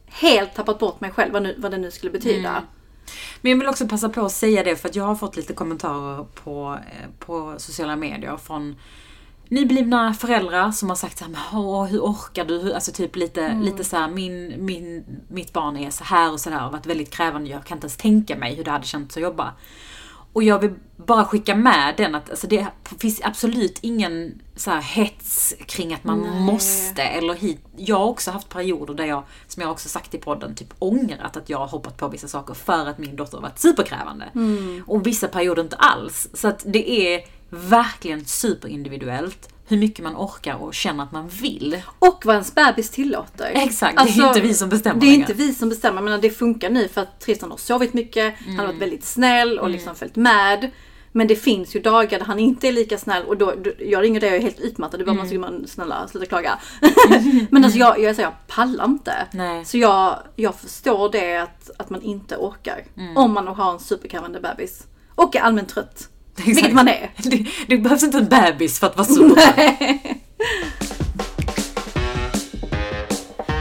helt 0.08 0.56
tappat 0.56 0.80
bort 0.80 1.02
mig 1.02 1.12
själv, 1.12 1.34
vad, 1.34 1.44
nu, 1.44 1.56
vad 1.58 1.72
det 1.72 1.78
nu 1.78 1.92
skulle 1.92 2.12
betyda. 2.12 2.64
Men 3.42 3.52
jag 3.52 3.60
vill 3.60 3.68
också 3.68 3.88
passa 3.88 4.10
på 4.10 4.22
att 4.22 4.32
säga 4.32 4.64
det 4.64 4.76
för 4.76 4.90
att 4.90 4.96
jag 4.96 5.04
har 5.04 5.16
fått 5.16 5.36
lite 5.36 5.54
kommentarer 5.54 6.24
på, 6.44 6.80
eh, 6.92 7.10
på 7.20 7.56
sociala 7.58 7.96
medier 7.96 8.38
från 8.38 8.76
nyblivna 9.50 10.14
föräldrar 10.14 10.72
som 10.72 10.90
har 10.90 10.96
sagt 10.96 11.18
såhär, 11.18 11.34
Åh, 11.54 11.86
hur 11.86 12.00
orkar 12.00 12.46
du? 12.46 12.74
Alltså 12.74 12.92
typ 12.92 13.16
lite, 13.16 13.54
lite 13.54 13.84
såhär, 13.84 14.08
min, 14.08 14.66
min, 14.66 15.04
mitt 15.28 15.54
barn 15.54 15.78
är 15.78 15.90
så 15.90 16.04
här 16.04 16.32
och 16.32 16.40
sådär 16.40 16.66
och 16.66 16.72
varit 16.72 16.86
väldigt 16.86 17.12
krävande. 17.12 17.50
Jag 17.50 17.66
kan 17.66 17.78
inte 17.78 17.86
ens 17.86 17.98
tänka 17.98 18.36
mig 18.36 18.56
hur 18.56 18.64
det 18.64 18.72
hade 18.72 18.86
känts 18.86 19.18
att 19.18 19.24
jobba. 19.24 19.54
Och 20.34 20.44
jag 20.44 20.60
vill 20.60 20.74
bara 20.96 21.26
skicka 21.26 21.56
med 21.56 21.94
den 21.98 22.16
att 22.16 22.30
alltså 22.30 22.48
det 22.48 22.68
finns 23.00 23.22
absolut 23.24 23.80
ingen 23.82 24.42
så 24.56 24.72
här 24.72 24.82
hets 24.82 25.54
kring 25.66 25.94
att 25.94 26.04
man 26.04 26.22
Nej. 26.22 26.42
måste 26.42 27.02
eller 27.02 27.34
hit. 27.34 27.60
Jag 27.76 27.98
har 27.98 28.06
också 28.06 28.32
haft 28.32 28.50
perioder 28.50 28.94
där 28.94 29.06
jag, 29.06 29.24
som 29.48 29.62
jag 29.62 29.72
också 29.72 29.90
sagt 29.90 30.14
i 30.14 30.18
podden, 30.18 30.56
typ 30.56 30.74
ångrat 30.80 31.38
att 31.38 31.50
jag 31.50 31.58
har 31.58 31.68
hoppat 31.68 31.98
på 31.98 32.08
vissa 32.08 32.28
saker 32.28 32.54
för 32.54 32.86
att 32.86 32.98
min 32.98 33.16
dotter 33.16 33.38
har 33.38 33.42
varit 33.42 33.60
superkrävande. 33.60 34.26
Och 34.86 35.08
vissa 35.08 35.28
perioder 35.28 35.64
inte 35.64 35.76
alls. 35.76 36.28
Så 36.34 36.48
att 36.48 36.64
det 36.66 36.90
är 36.92 37.22
verkligen 37.50 38.26
superindividuellt 38.26 39.50
hur 39.68 39.78
mycket 39.78 40.04
man 40.04 40.16
orkar 40.16 40.56
och 40.56 40.74
känner 40.74 41.04
att 41.04 41.12
man 41.12 41.28
vill. 41.28 41.82
Och 42.00 42.22
vad 42.26 42.36
ens 42.36 42.56
bebis 42.56 42.90
tillåter. 42.90 43.52
Exakt, 43.56 43.98
det 44.16 44.22
är 44.22 44.28
inte 44.28 44.42
vi 44.42 44.54
som 44.54 44.70
bestämmer 44.70 44.94
Alltså, 44.96 45.06
Det 45.06 45.08
är 45.08 45.12
längre. 45.18 45.32
inte 45.32 45.34
vi 45.44 45.54
som 45.54 45.70
bestämmer, 45.70 46.02
men 46.02 46.22
det 46.22 46.30
funkar 46.30 46.70
nu 46.70 46.88
för 46.88 47.02
att 47.02 47.20
Tristan 47.20 47.52
har 47.52 47.58
sovit 47.58 47.94
mycket, 47.94 48.36
han 48.46 48.48
har 48.56 48.64
Mm. 48.64 48.66
varit 48.68 48.82
väldigt 48.82 49.04
snäll 49.06 49.60
och 49.60 49.70
liksom 49.70 49.96
följt 49.96 50.16
med. 50.16 50.72
Men 51.12 51.28
det 51.28 51.36
finns 51.36 51.76
ju 51.76 51.80
dagar 51.80 52.20
där 52.20 52.26
han 52.26 52.40
inte 52.40 52.68
är 52.68 52.72
lika 52.72 52.98
snäll 52.98 53.24
och 53.24 53.38
då, 53.38 53.54
då 53.64 53.72
jag 53.80 54.04
ringer 54.04 54.20
dig 54.20 54.30
och 54.30 54.36
är 54.36 54.42
helt 54.42 54.60
utmattad. 54.60 55.00
Du 55.00 55.06
bara, 55.06 55.12
Mm. 55.20 55.42
man 55.42 55.52
man 55.52 55.68
snälla 55.68 56.08
sluta 56.08 56.26
klaga. 56.26 56.60
men 57.50 57.64
alltså 57.66 57.80
jag, 57.80 58.00
jag, 58.00 58.16
säger, 58.16 58.30
jag 58.30 58.48
pallar 58.56 58.86
inte. 58.86 59.14
Nej. 59.32 59.66
Så 59.66 59.78
jag, 59.78 60.20
jag 60.36 60.56
förstår 60.56 61.10
det 61.12 61.38
att, 61.38 61.70
att 61.80 61.90
man 61.90 62.02
inte 62.02 62.36
orkar. 62.38 62.84
Mm. 62.98 63.18
Om 63.18 63.34
man 63.34 63.48
har 63.48 63.72
en 63.74 63.80
superkrävande 63.80 64.40
bebis. 64.40 64.84
Och 65.16 65.36
är 65.36 65.40
allmänt 65.42 65.70
trött. 65.70 66.10
Exakt. 66.38 66.58
Vilket 66.58 66.74
man 66.74 66.88
är. 66.88 67.12
Det, 67.18 67.46
det 67.68 67.78
behövs 67.78 68.04
inte 68.04 68.18
en 68.18 68.30
bebis 68.30 68.80
för 68.80 68.88
att 68.88 68.98
vara 68.98 69.08
super. 69.08 70.00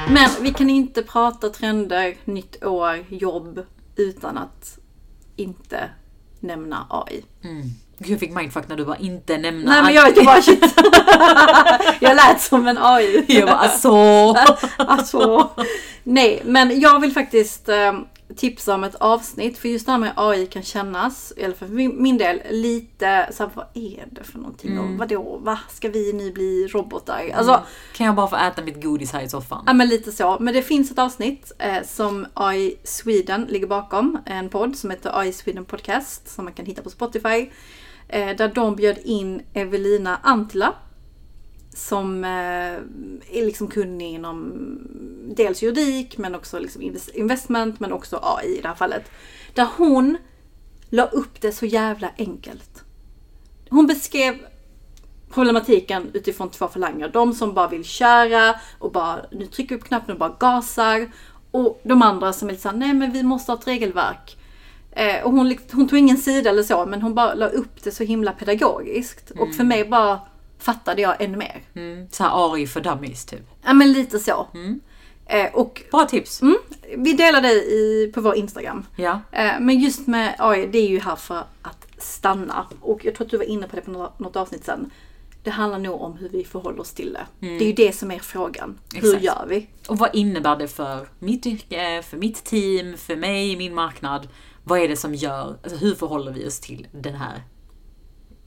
Men 0.08 0.30
vi 0.40 0.52
kan 0.52 0.70
inte 0.70 1.02
prata 1.02 1.48
trender, 1.48 2.16
nytt 2.24 2.64
år, 2.64 3.04
jobb 3.08 3.66
utan 3.96 4.38
att 4.38 4.78
inte 5.36 5.90
nämna 6.40 6.86
AI. 6.90 7.24
Gud, 7.98 8.12
jag 8.12 8.20
fick 8.20 8.34
mindfuck 8.34 8.68
när 8.68 8.76
du 8.76 8.84
bara 8.84 8.96
inte 8.96 9.38
nämna 9.38 9.70
Nej 9.70 9.82
men 9.82 9.94
jag 9.94 10.04
vet 10.04 10.24
bara 10.24 10.42
shit. 10.42 10.64
jag 12.00 12.16
lät 12.16 12.40
som 12.40 12.68
en 12.68 12.78
AI. 12.80 13.24
Jag 13.28 13.48
bara 13.48 13.56
alltså. 13.56 13.90
alltså. 14.76 15.50
Nej 16.02 16.42
men 16.44 16.80
jag 16.80 17.00
vill 17.00 17.12
faktiskt 17.12 17.68
eh, 17.68 17.92
tipsa 18.36 18.74
om 18.74 18.84
ett 18.84 18.94
avsnitt 18.94 19.58
för 19.58 19.68
just 19.68 19.86
det 19.86 19.92
här 19.92 19.98
med 19.98 20.12
AI 20.16 20.46
kan 20.46 20.62
kännas, 20.62 21.32
eller 21.36 21.54
för 21.54 21.66
min, 21.66 22.18
del, 22.18 22.40
lite 22.50 23.28
så 23.32 23.42
här, 23.42 23.50
vad 23.54 23.66
är 23.74 24.04
det 24.10 24.24
för 24.24 24.38
någonting? 24.38 24.78
Och 24.78 24.98
vadå, 24.98 25.38
va? 25.42 25.58
Ska 25.68 25.88
vi 25.88 26.12
nu 26.12 26.32
bli 26.32 26.66
robotar? 26.66 27.30
Alltså, 27.34 27.62
Kan 27.94 28.06
jag 28.06 28.14
bara 28.14 28.28
få 28.28 28.36
äta 28.36 28.62
mitt 28.62 28.82
godis 28.82 29.12
här 29.12 29.22
i 29.22 29.28
soffan? 29.28 29.62
Ja 29.66 29.72
men 29.72 29.88
lite 29.88 30.12
så. 30.12 30.36
Men 30.40 30.54
det 30.54 30.62
finns 30.62 30.90
ett 30.90 30.98
avsnitt 30.98 31.52
eh, 31.58 31.82
som 31.86 32.26
AI 32.34 32.76
Sweden 32.84 33.46
ligger 33.48 33.66
bakom. 33.66 34.18
En 34.26 34.48
podd 34.48 34.76
som 34.76 34.90
heter 34.90 35.18
AI 35.20 35.32
Sweden 35.32 35.64
Podcast 35.64 36.28
som 36.28 36.44
man 36.44 36.54
kan 36.54 36.66
hitta 36.66 36.82
på 36.82 36.90
Spotify. 36.90 37.50
Eh, 38.08 38.36
där 38.36 38.52
de 38.54 38.76
bjöd 38.76 38.98
in 39.04 39.42
Evelina 39.54 40.18
Antila. 40.22 40.74
Som 41.76 42.24
eh, 42.24 42.30
är 42.30 43.44
liksom 43.46 43.68
kunnig 43.68 44.14
inom 44.14 44.52
dels 45.36 45.62
juridik 45.62 46.18
men 46.18 46.34
också 46.34 46.58
liksom 46.58 46.82
invest- 46.82 47.14
investment 47.14 47.80
men 47.80 47.92
också 47.92 48.20
AI 48.22 48.58
i 48.58 48.60
det 48.60 48.68
här 48.68 48.74
fallet. 48.74 49.10
Där 49.54 49.68
hon 49.76 50.16
la 50.90 51.06
upp 51.06 51.40
det 51.40 51.52
så 51.52 51.66
jävla 51.66 52.10
enkelt. 52.18 52.84
Hon 53.70 53.86
beskrev 53.86 54.34
problematiken 55.30 56.10
utifrån 56.14 56.50
två 56.50 56.68
falanger. 56.68 57.08
De 57.08 57.32
som 57.34 57.54
bara 57.54 57.68
vill 57.68 57.84
köra 57.84 58.54
och 58.78 58.92
bara 58.92 59.16
nu 59.32 59.46
trycker 59.46 59.74
vi 59.74 59.80
på 59.80 59.86
knappen 59.86 60.12
och 60.12 60.18
bara 60.18 60.36
gasar. 60.40 61.10
Och 61.50 61.80
de 61.84 62.02
andra 62.02 62.32
som 62.32 62.48
är 62.48 62.52
lite 62.52 62.62
såhär, 62.62 62.76
nej 62.76 62.94
men 62.94 63.12
vi 63.12 63.22
måste 63.22 63.52
ha 63.52 63.58
ett 63.58 63.66
regelverk. 63.66 64.36
Eh, 64.92 65.24
och 65.24 65.32
hon, 65.32 65.48
likt- 65.48 65.72
hon 65.72 65.88
tog 65.88 65.98
ingen 65.98 66.16
sida 66.16 66.50
eller 66.50 66.62
så, 66.62 66.86
men 66.86 67.02
hon 67.02 67.14
bara 67.14 67.34
la 67.34 67.46
upp 67.46 67.82
det 67.84 67.90
så 67.90 68.04
himla 68.04 68.32
pedagogiskt. 68.32 69.30
Och 69.30 69.54
för 69.54 69.64
mig 69.64 69.84
bara 69.84 70.20
fattade 70.58 71.02
jag 71.02 71.20
ännu 71.22 71.36
mer. 71.36 71.62
Mm, 71.74 72.08
så 72.10 72.22
här 72.24 72.52
AI 72.54 72.66
för 72.66 72.80
dummies 72.80 73.24
typ. 73.24 73.40
Ja 73.64 73.72
men 73.72 73.92
lite 73.92 74.18
så. 74.18 74.46
Eh, 75.26 75.54
och 75.54 75.82
Bra 75.90 76.04
tips. 76.04 76.42
mm, 76.42 76.56
vi 76.96 77.12
delar 77.12 77.40
det 77.40 77.52
i, 77.52 78.10
på 78.14 78.20
vår 78.20 78.34
Instagram. 78.36 78.86
Ja. 78.96 79.20
Eh, 79.32 79.60
Men 79.60 79.80
just 79.80 80.06
med 80.06 80.34
AI, 80.38 80.66
det 80.66 80.78
är 80.78 80.88
ju 80.88 81.00
här 81.00 81.16
för 81.16 81.44
att 81.62 81.86
stanna. 81.98 82.66
Och 82.80 83.04
jag 83.04 83.14
tror 83.14 83.24
att 83.24 83.30
du 83.30 83.36
var 83.36 83.44
inne 83.44 83.68
på 83.68 83.76
det 83.76 83.82
på 83.82 83.90
något, 83.90 84.18
något 84.18 84.36
avsnitt 84.36 84.64
sen. 84.64 84.90
Det 85.42 85.50
handlar 85.50 85.78
nog 85.78 86.00
om 86.02 86.16
hur 86.16 86.28
vi 86.28 86.44
förhåller 86.44 86.80
oss 86.80 86.92
till 86.92 87.12
det. 87.12 87.26
Det 87.58 87.64
är 87.64 87.66
ju 87.66 87.72
det 87.72 87.92
som 87.92 88.10
är 88.10 88.18
frågan. 88.18 88.78
Hur 88.94 89.04
Exakt. 89.04 89.24
gör 89.24 89.46
vi? 89.48 89.68
Och 89.88 89.98
vad 89.98 90.14
innebär 90.14 90.56
det 90.56 90.68
för 90.68 91.08
mitt 91.18 91.46
yrke, 91.46 92.02
för 92.02 92.16
mitt 92.16 92.44
team, 92.44 92.96
för 92.96 93.16
mig, 93.16 93.56
min 93.56 93.74
marknad? 93.74 94.28
Vad 94.64 94.78
är 94.78 94.88
det 94.88 94.96
som 94.96 95.14
gör, 95.14 95.56
alltså 95.62 95.78
hur 95.78 95.94
förhåller 95.94 96.32
vi 96.32 96.46
oss 96.48 96.60
till 96.60 96.86
den 96.92 97.14
här 97.14 97.42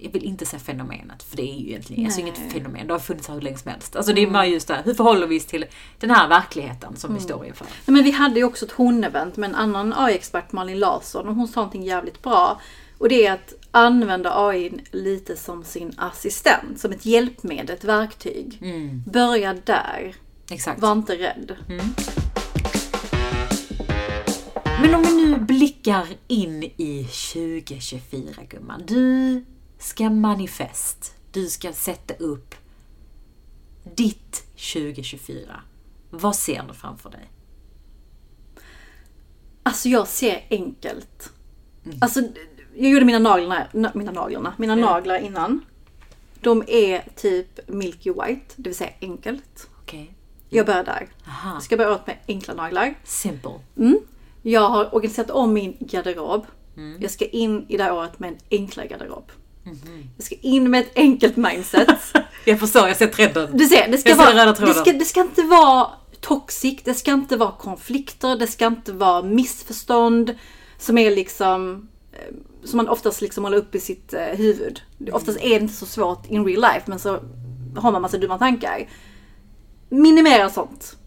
jag 0.02 0.12
vill 0.12 0.24
inte 0.24 0.46
säga 0.46 0.60
fenomenet, 0.60 1.24
för 1.24 1.38
det 1.38 1.44
är 1.44 1.56
ju 1.56 1.70
egentligen 1.70 2.06
alltså 2.06 2.20
inget 2.20 2.38
fenomen. 2.52 2.88
Det 2.88 2.94
har 2.94 3.00
funnits 3.00 3.28
här 3.28 3.36
hur 3.36 3.42
länge 3.42 3.58
som 3.58 3.72
helst. 3.72 3.96
Alltså 3.96 4.14
det 4.14 4.24
är 4.24 4.28
bara 4.30 4.46
just 4.46 4.68
det 4.68 4.74
här, 4.74 4.84
hur 4.84 4.94
förhåller 4.94 5.28
vi 5.28 5.40
oss 5.40 5.46
till 5.46 5.66
den 6.00 6.10
här 6.10 6.28
verkligheten 6.30 6.96
som 6.96 7.14
vi 7.14 7.20
står 7.20 7.46
inför? 7.46 7.66
Nej, 7.66 7.94
men 7.94 8.04
vi 8.04 8.12
hade 8.12 8.40
ju 8.40 8.44
också 8.44 8.66
ett 8.66 8.72
hon-event 8.72 9.38
med 9.38 9.50
en 9.50 9.56
annan 9.56 9.94
AI-expert, 9.94 10.52
Malin 10.52 10.80
Larsson, 10.80 11.28
och 11.28 11.36
hon 11.36 11.48
sa 11.48 11.60
någonting 11.60 11.84
jävligt 11.84 12.22
bra. 12.22 12.62
Och 12.98 13.10
det 13.10 13.28
är 13.28 13.34
att 13.34 13.54
använda 13.72 14.48
AI 14.48 14.72
lite 14.92 15.36
som 15.36 15.64
sin 15.64 15.94
assistent, 15.98 16.80
som 16.80 16.92
ett 16.92 17.06
hjälpmedel, 17.06 17.70
ett 17.76 17.84
verktyg. 17.84 18.62
Börja 19.06 19.54
där. 19.54 20.16
Exakt. 20.52 20.82
Var 20.82 20.92
inte 20.92 21.16
rädd. 21.16 21.56
Men 24.82 24.96
om 24.96 25.04
vi 25.04 25.26
nu 25.26 25.40
blickar 25.40 26.08
in 26.28 26.64
i 26.64 27.08
2024 27.34 28.44
gumman. 28.50 28.84
Du 28.86 29.46
ska 29.80 30.10
manifest. 30.10 31.16
Du 31.32 31.48
ska 31.48 31.74
sätta 31.74 32.14
upp 32.14 32.56
ditt 33.96 34.44
2024. 34.74 35.62
Vad 36.10 36.36
ser 36.36 36.64
du 36.68 36.74
framför 36.74 37.10
dig? 37.10 37.30
Alltså 39.64 39.90
jag 39.90 40.08
ser 40.08 40.46
enkelt. 40.50 41.32
Alltså 42.02 42.22
jag 42.76 42.92
gjorde 42.92 43.06
mina 43.06 43.20
naglar, 43.20 43.70
na- 43.74 43.92
mina 43.98 44.12
naglarna, 44.12 44.54
mina 44.58 44.76
naglar 44.76 45.18
innan. 45.20 45.66
De 46.42 46.64
är 46.68 47.04
typ 47.16 47.70
milky 47.70 48.10
white, 48.12 48.54
det 48.56 48.70
vill 48.70 48.76
säga 48.76 48.92
enkelt. 49.02 49.70
Okej. 49.82 50.14
Jag 50.50 50.66
börjar 50.66 50.84
där. 50.84 51.08
Aha. 51.28 51.54
Jag 51.54 51.64
ska 51.64 51.78
börja 51.78 51.92
åt 51.96 52.08
med 52.08 52.18
enkla 52.28 52.54
naglar. 52.54 52.96
Simple. 53.04 53.52
Jag 54.42 54.70
har 54.70 54.96
organiserat 54.96 55.30
om 55.32 55.54
min 55.54 55.78
garderob. 55.80 56.46
Jag 57.00 57.12
ska 57.12 57.26
in 57.26 57.66
i 57.70 57.78
det 57.78 57.84
här 57.84 57.94
året 57.94 58.20
med 58.20 58.30
en 58.30 58.38
enklare 58.52 58.88
garderob. 58.88 59.32
Jag 60.18 60.26
ska 60.26 60.36
in 60.42 60.72
med 60.72 60.82
ett 60.82 60.92
enkelt 60.96 61.38
mindset. 61.38 61.88
Jag 62.46 62.60
förstår, 62.60 62.88
jag 62.88 62.98
ser 62.98 63.08
trenden. 63.08 63.58
Du 63.58 63.66
ser, 63.66 63.88
det 63.88 63.98
ska, 63.98 64.10
Jag 64.10 64.18
ser 64.18 64.36
vara, 64.36 64.54
tråden. 64.54 64.76
det, 64.76 64.82
ska, 64.82 64.94
det 64.94 65.06
ska 65.06 65.22
inte 65.22 65.42
vara 65.42 65.88
toxic, 66.20 66.80
det 66.84 66.94
ska 66.94 67.12
inte 67.12 67.38
vara 67.38 67.52
konflikter, 67.52 68.36
det 68.36 68.48
ska 68.48 68.68
inte 68.68 68.92
vara 68.94 69.22
missförstånd 69.22 70.36
som 70.78 70.98
är 70.98 71.12
liksom 71.12 71.88
eh, 72.12 72.36
som 72.64 72.78
man 72.78 72.88
oftast 72.90 73.22
liksom 73.22 73.44
håller 73.44 73.58
upp 73.58 73.76
i 73.76 73.80
sitt 73.80 74.14
eh, 74.14 74.22
huvud. 74.22 74.82
Oftast 75.12 75.40
är 75.42 75.50
det 75.50 75.56
inte 75.64 75.74
så 75.74 75.86
svårt 75.86 76.26
in 76.30 76.46
real 76.46 76.62
life 76.62 76.84
men 76.86 77.00
så 77.00 77.20
har 77.76 77.92
man 77.92 78.02
massa 78.02 78.18
dumma 78.18 78.38
tankar. 78.38 78.90
Minimera 79.90 80.50
sånt. 80.50 80.98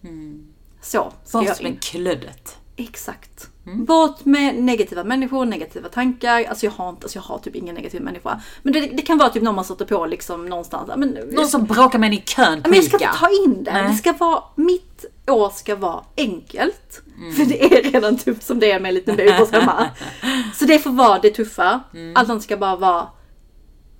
Så 0.82 1.12
ska 1.24 1.38
Bort 1.38 1.48
jag 1.48 1.60
in. 1.60 1.72
med 1.72 1.82
kluddet. 1.82 2.56
Exakt. 2.76 3.48
Bort 3.64 4.24
med 4.24 4.62
negativa 4.62 5.04
människor, 5.04 5.44
negativa 5.44 5.88
tankar. 5.88 6.44
Alltså 6.44 6.66
jag 6.66 6.72
har, 6.72 6.88
inte, 6.88 7.04
alltså 7.04 7.18
jag 7.18 7.22
har 7.22 7.38
typ 7.38 7.56
ingen 7.56 7.74
negativ 7.74 8.02
människa. 8.02 8.40
Men 8.62 8.72
det, 8.72 8.80
det 8.80 9.02
kan 9.02 9.18
vara 9.18 9.28
typ 9.28 9.42
någon 9.42 9.54
man 9.54 9.64
stöter 9.64 9.84
på 9.84 10.06
liksom 10.06 10.46
någonstans. 10.46 10.90
Men, 10.96 11.08
Någon 11.10 11.48
som 11.48 11.64
bråkar 11.64 11.98
med 11.98 12.06
en 12.06 12.12
i 12.12 12.20
kön 12.20 12.62
på 12.62 12.68
men 12.70 12.76
jag 12.76 12.84
ska 12.84 12.96
inte 12.96 13.18
ta 13.18 13.28
in 13.44 13.64
det. 13.64 13.72
Nej. 13.72 13.88
det 13.88 13.94
ska 13.94 14.12
vara, 14.12 14.42
mitt 14.54 15.04
år 15.26 15.50
ska 15.50 15.76
vara 15.76 16.04
enkelt. 16.16 17.02
Mm. 17.16 17.32
För 17.32 17.44
det 17.44 17.64
är 17.64 17.92
redan 17.92 18.16
tufft 18.16 18.42
som 18.42 18.58
det 18.58 18.70
är 18.72 18.80
med 18.80 18.88
en 18.88 18.94
liten 18.94 19.16
bebis 19.16 19.52
hemma. 19.52 19.90
Så 20.54 20.64
det 20.64 20.78
får 20.78 20.90
vara 20.90 21.18
det 21.18 21.30
tuffa. 21.30 21.80
Mm. 21.94 22.16
Allt 22.16 22.30
annat 22.30 22.42
ska 22.42 22.56
bara 22.56 22.76
vara 22.76 23.06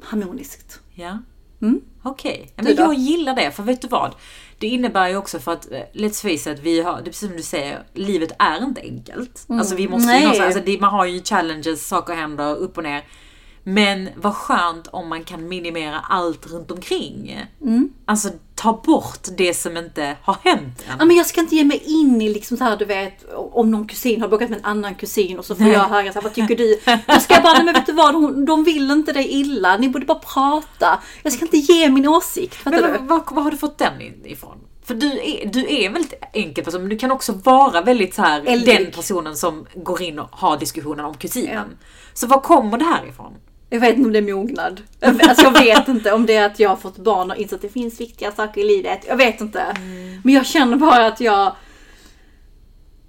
harmoniskt. 0.03 0.81
Ja. 0.95 1.19
Mm. 1.63 1.81
Okej, 2.03 2.53
Du 2.57 2.63
men 2.65 2.77
jag 2.77 2.95
gillar 2.95 3.35
det. 3.35 3.51
För 3.51 3.63
vet 3.63 3.83
du 3.83 3.89
vad? 3.89 4.15
Det 4.63 4.69
innebär 4.69 5.09
ju 5.09 5.17
också 5.17 5.39
för 5.39 5.53
att, 5.53 5.73
eh, 5.73 5.81
let's 5.93 6.23
face 6.23 6.53
it, 6.53 6.59
vi 6.63 6.83
har, 6.83 6.93
det 6.97 7.01
är 7.01 7.05
precis 7.05 7.29
som 7.29 7.37
du 7.37 7.43
säger, 7.43 7.83
livet 7.95 8.33
är 8.39 8.65
inte 8.65 8.81
enkelt. 8.81 9.45
Alltså 9.49 9.75
vi 9.75 9.89
måste 9.89 10.13
ju 10.13 10.17
Mm. 10.17 10.23
Någonstans, 10.23 10.57
alltså 10.57 10.63
det, 10.73 10.81
man 10.81 10.91
har 10.91 11.05
ju 11.07 11.23
challenges, 11.23 11.89
saker 11.89 12.15
händer 12.15 12.57
upp 12.57 12.77
och 12.77 12.83
ner. 12.83 13.05
Men 13.65 14.09
vad 14.17 14.35
skönt 14.35 14.87
om 14.87 15.09
man 15.09 15.25
kan 15.25 15.49
minimera 15.49 16.01
allt 16.01 16.47
runt 16.47 16.71
omkring. 16.71 17.47
Mm. 17.63 17.93
Alltså 18.05 18.29
ta 18.55 18.83
bort 18.85 19.29
det 19.37 19.55
som 19.55 19.77
inte 19.77 20.17
har 20.23 20.37
hänt 20.43 20.85
än. 20.89 20.97
Ja, 20.99 21.05
men 21.05 21.17
jag 21.17 21.27
ska 21.27 21.41
inte 21.41 21.57
ge 21.57 21.65
mig 21.65 21.83
in 21.87 22.23
i 22.23 22.29
liksom 22.29 22.57
så 22.57 22.65
här, 22.65 22.77
du 22.77 22.85
vet, 22.85 23.25
om 23.35 23.71
någon 23.71 23.89
kusin 23.89 24.21
har 24.21 24.29
bråkat 24.29 24.51
med 24.51 24.59
en 24.59 24.65
annan 24.65 24.95
kusin 24.95 25.39
och 25.39 25.45
så 25.45 25.55
får 25.55 25.65
Nej. 25.65 25.73
jag 25.73 25.81
höra 25.81 26.13
så 26.13 26.15
här, 26.15 26.23
vad 26.23 26.35
tycker 26.35 26.57
du? 26.57 26.81
Då 27.07 27.21
ska 27.21 27.35
jag 27.35 27.43
bara, 27.43 27.53
nej 27.53 27.65
men 27.65 27.75
vet 27.75 27.87
du 27.87 27.93
vad, 27.93 28.15
de, 28.15 28.45
de 28.45 28.65
vill 28.65 28.91
inte 28.91 29.13
dig 29.13 29.29
illa, 29.29 29.77
ni 29.77 29.89
borde 29.89 30.07
bara 30.07 30.19
prata. 30.19 31.01
Jag 31.23 31.33
ska 31.33 31.45
inte 31.45 31.57
ge 31.57 31.91
min 31.91 32.09
åsikt, 32.09 32.59
Men 32.65 32.73
du? 32.73 32.81
var, 32.81 33.35
var, 33.35 33.43
har 33.43 33.51
du 33.51 33.57
fått 33.57 33.79
den 33.79 33.93
ifrån? 34.25 34.59
För 34.85 34.95
du 34.95 35.07
är, 35.07 35.47
du 35.47 35.75
är 35.75 35.91
väldigt 35.91 36.15
enkel 36.33 36.65
person, 36.65 36.81
men 36.81 36.91
du 36.91 36.99
kan 36.99 37.11
också 37.11 37.33
vara 37.33 37.83
väldigt 37.83 38.15
så 38.15 38.23
här 38.23 38.43
Eldig. 38.47 38.77
den 38.77 38.93
personen 38.93 39.37
som 39.37 39.67
går 39.75 40.03
in 40.03 40.19
och 40.19 40.29
har 40.31 40.59
diskussionen 40.59 41.05
om 41.05 41.15
kusinen. 41.15 41.79
Så 42.15 42.27
var 42.27 42.41
kommer 42.41 42.79
det 42.79 42.85
här 42.85 43.07
ifrån? 43.07 43.33
Jag 43.73 43.81
vet 43.81 43.97
inte 43.97 44.07
om 44.07 44.13
det 44.13 44.19
är 44.19 44.35
mognad. 44.35 44.81
Alltså 45.01 45.43
jag 45.45 45.53
vet 45.53 45.89
inte 45.89 46.13
om 46.13 46.27
det 46.27 46.35
är 46.37 46.47
att 46.47 46.59
jag 46.61 46.69
har 46.69 46.77
fått 46.77 46.99
barn 46.99 47.31
och 47.31 47.37
insett 47.37 47.53
att 47.57 47.63
det 47.63 47.69
finns 47.69 48.01
viktiga 48.01 48.33
saker 48.33 48.61
i 48.61 48.65
livet. 48.65 49.05
Jag 49.09 49.17
vet 49.17 49.41
inte. 49.41 49.77
Men 50.25 50.35
jag 50.35 50.47
känner 50.47 50.77
bara 50.77 51.07
att 51.07 51.21
jag... 51.21 51.57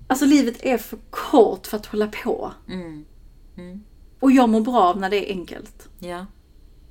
Alltså 0.08 0.26
livet 0.26 0.56
är 0.66 0.78
för 0.78 0.98
kort 1.10 1.68
för 1.68 1.78
att 1.78 1.86
hålla 1.86 2.08
på. 2.08 2.52
Och 4.20 4.32
jag 4.32 4.50
mår 4.50 4.62
bra 4.62 4.82
av 4.84 5.00
när 5.00 5.10
det 5.10 5.32
är 5.32 5.34
enkelt. 5.36 5.88
Ja. 6.00 6.26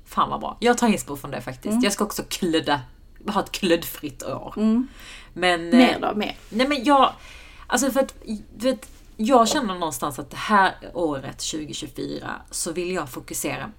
Fan 0.05 0.29
vad 0.29 0.39
bra. 0.39 0.57
Jag 0.59 0.77
tar 0.77 0.87
inspo 0.87 1.15
från 1.15 1.31
det 1.31 1.41
faktiskt. 1.41 1.83
Jag 1.83 1.93
ska 1.93 2.03
också 2.03 2.23
kludda, 2.29 2.81
ha 3.27 3.41
ett 3.43 3.51
kluddfritt 3.51 4.23
år. 4.23 4.53
Men... 5.33 5.73
eh, 5.73 5.77
Mer 5.79 5.99
då, 6.01 6.15
mer. 6.15 6.35
Nej 6.49 6.67
men 6.67 6.83
jag, 6.83 7.13
alltså 7.67 7.91
för 7.91 7.99
att, 7.99 8.15
du 8.57 8.71
vet, 8.71 8.89
jag 9.25 9.47
känner 9.47 9.73
någonstans 9.73 10.19
att 10.19 10.29
det 10.29 10.37
här 10.37 10.75
året 10.93 11.39
2024 11.39 12.41
så 12.51 12.71
vill 12.71 12.91
jag 12.91 13.09
fokusera 13.09 13.71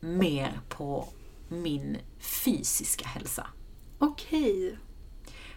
mer 0.00 0.60
på 0.68 1.08
min 1.48 1.98
fysiska 2.20 3.06
hälsa. 3.06 3.46
Okej. 3.98 4.78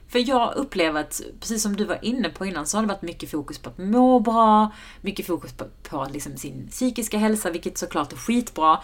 För 0.07 0.29
jag 0.29 0.55
upplever 0.55 1.01
att, 1.01 1.21
precis 1.39 1.63
som 1.63 1.75
du 1.75 1.85
var 1.85 2.05
inne 2.05 2.29
på 2.29 2.45
innan, 2.45 2.67
så 2.67 2.77
har 2.77 2.81
det 2.81 2.87
varit 2.87 3.01
mycket 3.01 3.31
fokus 3.31 3.57
på 3.57 3.69
att 3.69 3.77
må 3.77 4.19
bra, 4.19 4.71
mycket 5.01 5.27
fokus 5.27 5.53
på, 5.53 5.65
på 5.89 6.07
liksom 6.13 6.37
sin 6.37 6.67
psykiska 6.67 7.17
hälsa, 7.17 7.51
vilket 7.51 7.77
såklart 7.77 8.13
är 8.13 8.17
skitbra. 8.17 8.79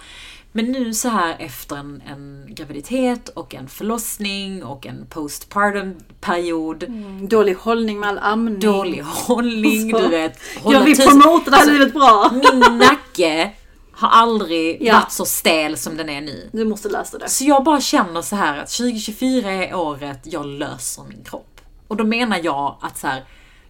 Men 0.52 0.66
nu 0.66 0.94
så 0.94 1.10
här 1.10 1.36
efter 1.40 1.76
en, 1.76 2.02
en 2.08 2.46
graviditet 2.50 3.30
och 3.30 3.56
en 3.56 3.68
förlossning 3.68 4.64
och 4.64 4.86
en 4.88 5.06
postpartum 5.10 5.96
period, 6.22 6.84
Dålig 7.30 7.54
hållning 7.56 8.00
med 8.00 8.10
all 8.10 8.20
amning. 8.20 8.60
dålig 8.60 9.02
hållning, 9.04 9.88
du 9.92 10.08
vet. 10.08 10.40
hålla 10.62 10.78
Jag 10.80 10.86
vill 10.86 10.98
promota 10.98 11.50
det 11.52 11.56
här 11.56 11.64
Alltså, 11.64 11.72
livet 11.74 11.94
bra. 11.94 12.32
Min 12.34 12.78
nacke 12.78 13.52
har 13.92 14.10
aldrig 14.10 14.78
Ja. 14.82 14.94
varit 14.94 15.12
så 15.12 15.26
stel 15.26 15.78
som 15.78 15.98
den 15.98 16.10
är 16.10 16.22
nu. 16.22 16.50
Du 16.54 16.66
måste 16.66 16.90
lösa 16.90 17.18
det. 17.18 17.30
Så 17.30 17.44
jag 17.44 17.64
bara 17.64 17.82
känner 17.82 18.22
så 18.22 18.36
här 18.36 18.58
att 18.58 18.70
2024 18.70 19.52
är 19.52 19.76
året 19.76 20.20
jag 20.24 20.46
löser 20.46 21.04
min 21.10 21.24
kropp. 21.24 21.62
Och 21.88 21.98
då 21.98 22.04
menar 22.04 22.40
jag 22.44 22.78
att 22.82 22.98
så 22.98 23.08
här, 23.08 23.24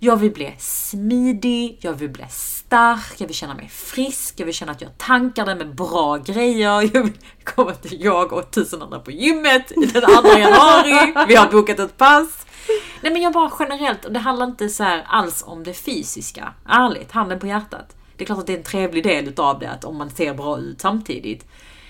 jag 0.03 0.17
vill 0.17 0.31
bli 0.31 0.55
smidig, 0.57 1.77
jag 1.81 1.93
vill 1.93 2.09
bli 2.09 2.25
stark, 2.29 3.13
jag 3.17 3.27
vill 3.27 3.35
känna 3.35 3.53
mig 3.53 3.69
frisk, 3.69 4.39
jag 4.39 4.45
vill 4.45 4.55
känna 4.55 4.71
att 4.71 4.81
jag 4.81 4.97
tankar 4.97 5.45
det 5.45 5.55
med 5.55 5.75
bra 5.75 6.17
grejer. 6.17 6.81
Jag 6.93 7.03
vill 7.03 7.17
komma 7.43 7.73
till 7.73 8.03
jag 8.03 8.33
och 8.33 8.51
tusen 8.51 8.81
andra 8.81 8.99
på 8.99 9.11
gymmet 9.11 9.67
den 9.67 9.89
2 9.89 9.99
januari. 10.27 11.13
Vi 11.27 11.35
har 11.35 11.51
bokat 11.51 11.79
ett 11.79 11.97
pass. 11.97 12.45
Nej 13.01 13.13
men 13.13 13.21
jag 13.21 13.33
bara 13.33 13.51
generellt, 13.59 14.05
och 14.05 14.11
det 14.11 14.19
handlar 14.19 14.45
inte 14.45 14.69
så 14.69 14.83
här 14.83 15.05
alls 15.07 15.43
om 15.47 15.63
det 15.63 15.73
fysiska. 15.73 16.53
Ärligt, 16.65 17.11
handen 17.11 17.39
på 17.39 17.47
hjärtat. 17.47 17.95
Det 18.17 18.23
är 18.23 18.25
klart 18.25 18.39
att 18.39 18.47
det 18.47 18.53
är 18.53 18.57
en 18.57 18.63
trevlig 18.63 19.03
del 19.03 19.27
utav 19.27 19.59
det, 19.59 19.69
att 19.69 19.83
om 19.83 19.97
man 19.97 20.09
ser 20.09 20.33
bra 20.33 20.59
ut 20.59 20.81
samtidigt. 20.81 21.47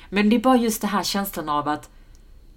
Men 0.09 0.29
det 0.29 0.35
är 0.35 0.39
bara 0.39 0.57
just 0.57 0.81
det 0.81 0.87
här 0.87 1.03
känslan 1.03 1.49
av 1.49 1.67
att 1.67 1.89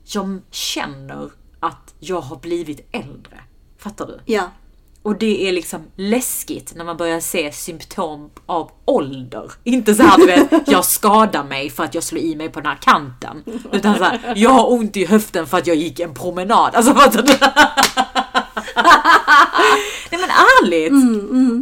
jag 0.05 0.41
känner 0.51 1.31
att 1.61 1.95
jag 1.99 2.21
har 2.21 2.37
blivit 2.37 2.89
äldre. 2.93 3.41
Fattar 3.79 4.07
du? 4.07 4.21
Ja. 4.25 4.51
Och 5.05 5.19
det 5.19 5.49
är 5.49 5.53
liksom 5.53 5.81
läskigt 5.97 6.73
när 6.77 6.85
man 6.85 6.97
börjar 6.97 7.21
se 7.21 7.53
symptom 7.53 8.31
av 8.47 8.71
ålder. 8.85 9.53
Inte 9.65 9.95
så 9.95 10.03
här 10.03 10.19
du 10.19 10.27
vet, 10.27 10.69
jag 10.69 10.85
skadar 10.85 11.45
mig 11.45 11.71
för 11.71 11.85
att 11.85 11.95
jag 11.95 12.03
slår 12.03 12.21
i 12.21 12.37
mig 12.37 12.49
på 12.49 12.61
den 12.61 12.67
här 12.67 12.79
kanten. 12.83 13.43
Utan 13.73 13.99
så 13.99 14.05
här, 14.05 14.33
jag 14.37 14.51
har 14.51 14.73
ont 14.73 14.97
i 14.97 15.05
höften 15.07 15.47
för 15.47 15.59
att 15.59 15.67
jag 15.67 15.77
gick 15.77 16.01
en 16.01 16.15
promenad. 16.15 16.75
Alltså 16.75 16.95
fattar 16.95 17.23
du? 17.23 17.33
Nej 20.11 20.21
men 20.21 20.31
ärligt! 20.31 20.93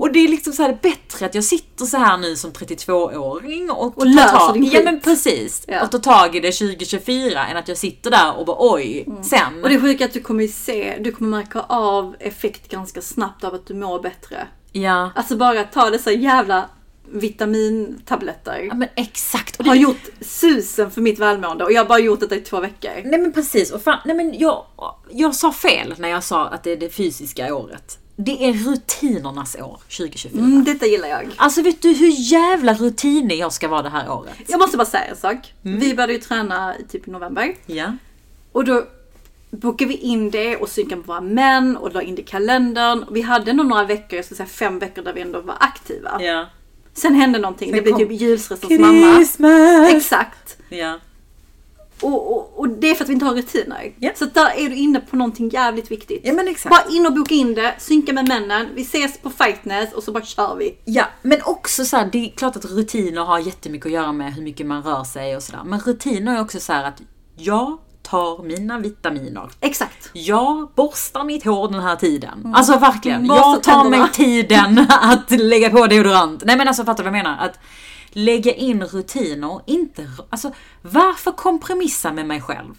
Och 0.02 0.12
det 0.12 0.18
är 0.18 0.28
liksom 0.28 0.52
så 0.52 0.62
här 0.62 0.78
bättre 0.82 1.26
att 1.26 1.34
jag 1.34 1.44
sitter 1.44 1.84
så 1.84 1.96
här 1.96 2.16
nu 2.18 2.36
som 2.36 2.50
32-åring 2.50 3.70
och, 3.70 3.86
Och 3.86 3.94
tar 3.94 4.04
löser 4.06 4.28
tag- 4.38 4.54
din 4.54 4.64
Ja 4.64 4.70
skit. 4.70 4.84
men 4.84 5.00
precis. 5.00 5.64
Ja. 5.68 5.82
Och 5.84 5.90
tar 5.90 5.98
tag 5.98 6.36
i 6.36 6.40
det 6.40 6.52
2024 6.52 7.46
än 7.46 7.56
att 7.56 7.68
jag 7.68 7.76
sitter 7.78 8.10
där 8.10 8.38
och 8.38 8.46
bara 8.46 8.56
oj, 8.58 9.06
sen. 9.22 9.62
Och 9.62 9.68
det 9.68 9.80
sjuka 9.80 10.04
är 10.04 10.08
att 10.08 10.14
du 10.14 10.20
kommer 10.20 10.46
se, 10.46 10.96
du 11.00 11.12
kommer 11.12 11.30
märka 11.38 11.60
av 11.68 12.16
effekt 12.20 12.68
ganska 12.70 13.02
snabbt 13.02 13.44
av 13.44 13.54
att 13.54 13.66
du 13.66 13.74
mår 13.74 14.02
bättre. 14.02 14.46
Ja. 14.72 15.10
Alltså 15.14 15.36
bara 15.36 15.64
ta 15.64 15.90
dessa 15.90 16.12
jävla 16.12 16.64
vitamintabletter. 17.12 18.58
ja 18.58 18.74
men 18.74 18.88
exakt. 18.96 19.60
Och 19.60 19.66
har 19.66 19.74
det, 19.74 19.80
gjort 19.80 20.08
susen 20.20 20.90
för 20.90 21.00
mitt 21.00 21.18
välmående 21.18 21.64
och 21.64 21.72
jag 21.72 21.80
har 21.80 21.88
bara 21.88 21.98
gjort 21.98 22.20
detta 22.20 22.36
i 22.36 22.40
två 22.40 22.60
veckor. 22.60 22.90
Nej 23.04 23.20
men 23.20 23.32
precis, 23.32 23.70
och 23.70 23.82
fan, 23.82 23.98
nej 24.04 24.16
men 24.16 24.38
jag, 24.38 24.64
jag 25.10 25.34
sa 25.34 25.52
fel 25.52 25.94
när 25.98 26.08
jag 26.08 26.24
sa 26.24 26.46
att 26.46 26.62
det 26.62 26.72
är 26.72 26.76
det 26.76 26.90
fysiska 26.90 27.54
året. 27.54 27.98
Det 28.16 28.48
är 28.48 28.52
rutinernas 28.52 29.56
år 29.56 29.80
2024. 29.96 30.40
Mm, 30.40 30.64
detta 30.64 30.86
gillar 30.86 31.08
jag. 31.08 31.30
Alltså 31.36 31.62
vet 31.62 31.82
du 31.82 31.92
hur 31.92 32.32
jävla 32.32 32.74
rutinig 32.74 33.38
jag 33.38 33.52
ska 33.52 33.68
vara 33.68 33.82
det 33.82 33.88
här 33.88 34.10
året? 34.10 34.34
Jag 34.48 34.60
måste 34.60 34.76
bara 34.76 34.86
säga 34.86 35.04
en 35.04 35.16
sak. 35.16 35.54
Vi 35.62 35.94
började 35.94 36.12
ju 36.12 36.18
träna 36.18 36.78
i 36.78 36.84
typ 36.84 37.06
november. 37.06 37.54
Ja. 37.66 37.96
Och 38.52 38.64
då 38.64 38.84
bokade 39.50 39.88
vi 39.88 39.96
in 39.96 40.30
det 40.30 40.56
och 40.56 40.68
synkade 40.68 40.96
med 40.96 41.06
våra 41.06 41.20
män 41.20 41.76
och 41.76 41.92
la 41.92 42.02
in 42.02 42.14
det 42.14 42.22
i 42.22 42.24
kalendern. 42.24 43.04
Vi 43.10 43.22
hade 43.22 43.52
nog 43.52 43.66
några 43.66 43.84
veckor, 43.84 44.16
jag 44.16 44.24
skulle 44.24 44.36
säga 44.36 44.46
fem 44.46 44.78
veckor 44.78 45.02
där 45.02 45.12
vi 45.12 45.20
ändå 45.20 45.40
var 45.40 45.56
aktiva. 45.60 46.22
Ja. 46.22 46.46
Sen 46.94 47.14
hände 47.14 47.38
någonting. 47.38 47.68
Sen 47.68 47.76
det 47.76 47.82
blev 47.82 47.96
typ 47.96 48.20
julstressens 48.20 48.80
mamma. 48.80 49.14
Christmas! 49.14 49.92
Exakt. 49.92 50.56
Ja. 50.68 50.98
Och, 52.02 52.36
och, 52.36 52.58
och 52.58 52.68
det 52.68 52.90
är 52.90 52.94
för 52.94 53.04
att 53.04 53.08
vi 53.08 53.12
inte 53.12 53.24
har 53.24 53.34
rutiner. 53.34 53.92
Ja. 53.98 54.10
Så 54.14 54.24
där 54.24 54.50
är 54.56 54.68
du 54.68 54.74
inne 54.76 55.00
på 55.00 55.16
någonting 55.16 55.48
jävligt 55.48 55.90
viktigt. 55.90 56.20
ja, 56.24 56.32
men 56.32 56.48
exakt. 56.48 56.70
Bara 56.70 56.94
in 56.94 57.06
och 57.06 57.12
boka 57.12 57.34
in 57.34 57.54
det, 57.54 57.74
synka 57.78 58.12
med 58.12 58.28
männen, 58.28 58.68
vi 58.74 58.82
ses 58.82 59.18
på 59.18 59.30
Fightness 59.30 59.92
och 59.92 60.02
så 60.02 60.12
bara 60.12 60.24
kör 60.24 60.56
vi. 60.56 60.78
Ja, 60.84 61.04
men 61.22 61.38
också 61.44 61.84
så 61.84 61.96
här, 61.96 62.08
det 62.12 62.18
är 62.18 62.30
klart 62.30 62.56
att 62.56 62.64
rutiner 62.64 63.22
har 63.22 63.38
jättemycket 63.38 63.86
att 63.86 63.92
göra 63.92 64.12
med 64.12 64.34
hur 64.34 64.42
mycket 64.42 64.66
man 64.66 64.82
rör 64.82 65.04
sig 65.04 65.36
och 65.36 65.42
sådär. 65.42 65.62
Men 65.64 65.80
rutiner 65.80 66.36
är 66.36 66.40
också 66.40 66.60
så 66.60 66.72
här 66.72 66.84
att 66.84 67.02
jag 67.36 67.78
tar 68.02 68.42
mina 68.42 68.78
vitaminer. 68.78 69.50
Exakt. 69.60 70.10
Jag 70.12 70.68
borstar 70.74 71.24
mitt 71.24 71.44
hår 71.44 71.68
den 71.68 71.80
här 71.80 71.96
tiden. 71.96 72.52
Alltså 72.54 72.78
verkligen. 72.78 73.28
Borstar 73.28 73.44
Jag 73.44 73.62
tar 73.62 73.90
mig 73.90 74.08
tiden 74.12 74.78
att 74.88 75.30
lägga 75.30 75.70
på 75.70 75.86
deodorant. 75.86 76.42
Nej 76.44 76.56
men 76.56 76.68
alltså 76.68 76.84
fattar 76.84 77.04
du 77.04 77.10
vad 77.10 77.18
jag 77.18 77.24
menar? 77.24 77.44
Att 77.44 77.58
lägga 78.10 78.52
in 78.52 78.82
rutiner, 78.82 79.60
inte... 79.66 80.10
Alltså 80.30 80.52
varför 80.82 81.30
kompromissa 81.30 82.12
med 82.12 82.26
mig 82.26 82.40
själv? 82.40 82.74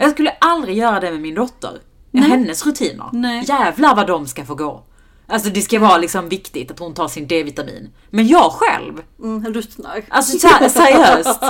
Jag 0.00 0.10
skulle 0.10 0.30
aldrig 0.30 0.76
göra 0.76 1.00
det 1.00 1.10
med 1.10 1.20
min 1.20 1.34
dotter. 1.34 1.78
Hennes 2.12 2.66
rutiner. 2.66 3.08
Nej. 3.12 3.44
Jävlar 3.48 3.96
vad 3.96 4.06
de 4.06 4.26
ska 4.26 4.44
få 4.44 4.54
gå. 4.54 4.84
Alltså 5.28 5.50
det 5.50 5.60
ska 5.62 5.78
vara 5.80 5.98
liksom 5.98 6.28
viktigt 6.28 6.70
att 6.70 6.78
hon 6.78 6.94
tar 6.94 7.08
sin 7.08 7.26
D-vitamin. 7.26 7.90
Men 8.10 8.26
jag 8.28 8.52
själv, 8.52 9.02
Mm, 9.22 9.54
ruttnar. 9.54 10.02
Alltså 10.08 10.38
seriöst. 10.68 11.40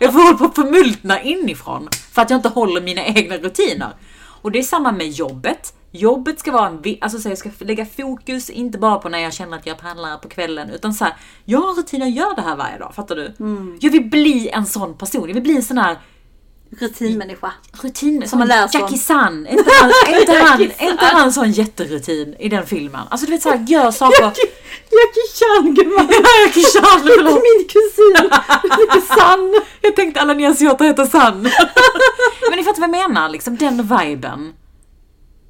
Jag 0.00 0.12
får 0.12 0.24
hålla 0.24 0.38
på 0.38 0.44
att 0.44 0.54
förmultna 0.54 1.22
inifrån. 1.22 1.88
För 2.12 2.22
att 2.22 2.30
jag 2.30 2.38
inte 2.38 2.48
håller 2.48 2.80
mina 2.80 3.06
egna 3.06 3.36
rutiner. 3.36 3.90
Och 4.42 4.52
det 4.52 4.58
är 4.58 4.62
samma 4.62 4.92
med 4.92 5.08
jobbet. 5.10 5.74
Jobbet 5.90 6.40
ska 6.40 6.52
vara 6.52 6.66
en, 6.66 6.96
alltså 7.00 7.18
så 7.18 7.28
jag 7.28 7.38
ska 7.38 7.50
lägga 7.58 7.86
fokus 7.86 8.50
inte 8.50 8.78
bara 8.78 8.96
på 8.98 9.08
när 9.08 9.18
jag 9.18 9.32
känner 9.32 9.56
att 9.56 9.66
jag 9.66 9.78
pallar 9.78 10.16
på 10.16 10.28
kvällen. 10.28 10.70
Utan 10.70 10.94
så 10.94 11.04
här, 11.04 11.16
jag 11.44 11.60
har 11.60 11.74
rutiner, 11.74 12.06
jag 12.06 12.16
gör 12.16 12.34
det 12.36 12.42
här 12.42 12.56
varje 12.56 12.78
dag. 12.78 12.94
Fattar 12.94 13.16
du? 13.16 13.34
Jag 13.80 13.90
vill 13.92 14.04
bli 14.10 14.48
en 14.48 14.66
sån 14.66 14.94
person. 14.94 15.28
Jag 15.28 15.34
vill 15.34 15.42
bli 15.42 15.56
en 15.56 15.62
sån 15.62 15.78
här 15.78 15.98
Rutinmänniska. 16.78 17.52
rutin. 17.82 18.28
Som 18.28 18.38
man 18.38 18.48
läser 18.48 18.78
om. 18.78 18.84
Jackie 18.84 18.98
Chan. 18.98 19.46
Är 19.46 19.58
inte 19.58 19.72
han, 19.80 19.90
är 20.06 20.20
inte 20.20 20.32
han, 20.32 20.60
är 20.60 20.90
inte 20.90 21.04
han 21.04 21.24
en 21.24 21.32
sån 21.32 21.52
jätterutin 21.52 22.36
i 22.38 22.48
den 22.48 22.66
filmen? 22.66 23.00
Alltså 23.10 23.26
du 23.26 23.32
vet 23.32 23.42
såhär, 23.42 23.64
gör 23.68 23.90
saker. 23.90 24.24
Jackie 24.24 25.28
Chan 25.38 25.74
gumman! 25.74 26.08
Jackie 26.46 26.64
Chan, 26.64 27.00
förlåt. 27.02 27.34
Min 27.34 27.68
kusin! 27.68 28.30
Lite 28.80 29.06
sann! 29.06 29.60
Jag 29.80 29.96
tänkte 29.96 30.20
alla 30.20 30.34
ni 30.34 30.46
asiater 30.46 30.84
heter 30.84 31.06
San. 31.06 31.42
Men 32.50 32.56
ni 32.58 32.64
fattar 32.64 32.80
vad 32.80 33.00
jag 33.00 33.10
menar, 33.10 33.28
liksom 33.28 33.56
den 33.56 33.82
viben 33.82 34.52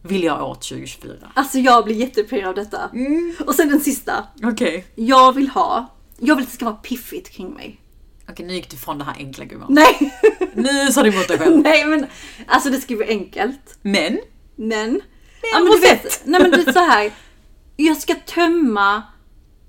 vill 0.03 0.25
jag 0.25 0.43
åt 0.43 0.63
2024. 0.63 1.15
Alltså 1.35 1.59
jag 1.59 1.85
blir 1.85 1.97
jättepirrig 1.97 2.45
av 2.45 2.55
detta. 2.55 2.91
Mm. 2.93 3.35
Och 3.47 3.55
sen 3.55 3.69
den 3.69 3.81
sista. 3.81 4.25
Okej. 4.43 4.87
Jag 4.95 5.33
vill 5.33 5.49
ha, 5.49 5.87
jag 6.19 6.37
vill 6.37 6.43
att 6.43 6.51
det 6.51 6.57
ska 6.57 6.65
vara 6.65 6.75
piffigt 6.75 7.31
kring 7.31 7.55
mig. 7.55 7.82
Okej, 8.29 8.47
nu 8.47 8.55
gick 8.55 8.71
du 8.71 8.77
från 8.77 8.99
det 8.99 9.05
här 9.05 9.15
enkla 9.19 9.45
gumman. 9.45 9.75
Nej! 9.75 10.19
Nu 10.55 10.93
sa 10.93 11.03
du 11.03 11.09
emot 11.09 11.29
dig 11.29 11.39
själv. 11.39 11.59
Nej 11.63 11.87
men, 11.87 12.07
alltså 12.47 12.71
det 12.71 12.81
ska 12.81 12.97
bli 12.97 13.07
enkelt. 13.07 13.79
Men, 13.83 14.21
Men, 14.55 15.01
ja, 15.53 15.59
en 15.59 15.65
men 15.65 15.73
du 15.73 15.81
vet, 15.81 16.23
nej 16.25 16.43
men 16.43 16.51
det 16.51 16.57
är 16.57 16.73
så 16.73 16.79
här. 16.79 17.13
Jag 17.77 17.97
ska 17.97 18.15
tömma 18.15 19.03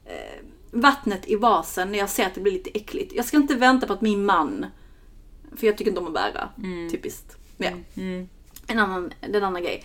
eh, 0.05 0.45
vattnet 0.71 1.29
i 1.29 1.35
vasen 1.35 1.91
när 1.91 1.99
jag 1.99 2.09
ser 2.09 2.25
att 2.25 2.35
det 2.35 2.41
blir 2.41 2.53
lite 2.53 2.69
äckligt. 2.69 3.13
Jag 3.15 3.25
ska 3.25 3.37
inte 3.37 3.55
vänta 3.55 3.87
på 3.87 3.93
att 3.93 4.01
min 4.01 4.25
man, 4.25 4.65
för 5.55 5.67
jag 5.67 5.77
tycker 5.77 5.91
inte 5.91 6.01
om 6.01 6.07
att 6.07 6.13
bära, 6.13 6.49
typiskt. 6.91 7.37
Ja. 7.57 7.69
En 8.67 8.79
annan, 8.79 9.13
det 9.19 9.27
är 9.27 9.35
en 9.35 9.43
annan 9.43 9.63
grej. 9.63 9.83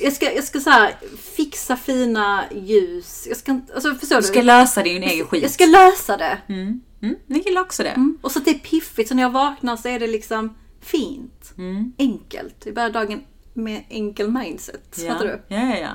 Jag 0.00 0.12
ska, 0.12 0.32
jag 0.32 0.44
ska 0.44 0.60
så 0.60 0.70
här 0.70 0.94
fixa 1.36 1.76
fina 1.76 2.44
ljus. 2.54 3.26
Jag 3.28 3.36
ska 3.36 3.52
inte, 3.52 3.74
alltså 3.74 3.94
förstår 3.94 4.16
du 4.16 4.22
du? 4.22 4.26
ska 4.26 4.42
lösa 4.42 4.82
din 4.82 5.02
egen 5.02 5.26
skit. 5.26 5.42
jag 5.42 5.50
ska 5.50 5.66
lösa 5.66 6.16
det. 6.16 6.38
Mm. 6.48 6.80
Mm, 7.00 7.16
jag 7.26 7.38
gillar 7.38 7.60
också 7.60 7.82
det. 7.82 7.88
Mm. 7.88 8.18
Och 8.20 8.32
så 8.32 8.38
att 8.38 8.44
det 8.44 8.50
är 8.50 8.58
piffigt, 8.58 9.08
så 9.08 9.14
när 9.14 9.22
jag 9.22 9.30
vaknar 9.30 9.76
så 9.76 9.88
är 9.88 10.00
det 10.00 10.06
liksom 10.06 10.54
fint. 10.80 11.54
Mm. 11.58 11.92
Enkelt. 11.98 12.66
Vi 12.66 12.72
börjar 12.72 12.90
dagen 12.90 13.24
med 13.54 13.84
enkel 13.88 14.30
mindset. 14.30 14.98
Ja, 14.98 15.12
Fattar 15.12 15.26
du? 15.26 15.54
ja, 15.54 15.60
ja, 15.60 15.76
ja. 15.78 15.90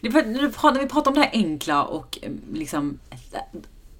Det, 0.00 0.08
när, 0.08 0.80
vi 0.80 0.86
pratar 0.86 1.10
om 1.10 1.14
det 1.14 1.20
här 1.20 1.30
enkla 1.32 1.84
och 1.84 2.18
eh, 2.22 2.30
liksom 2.52 2.98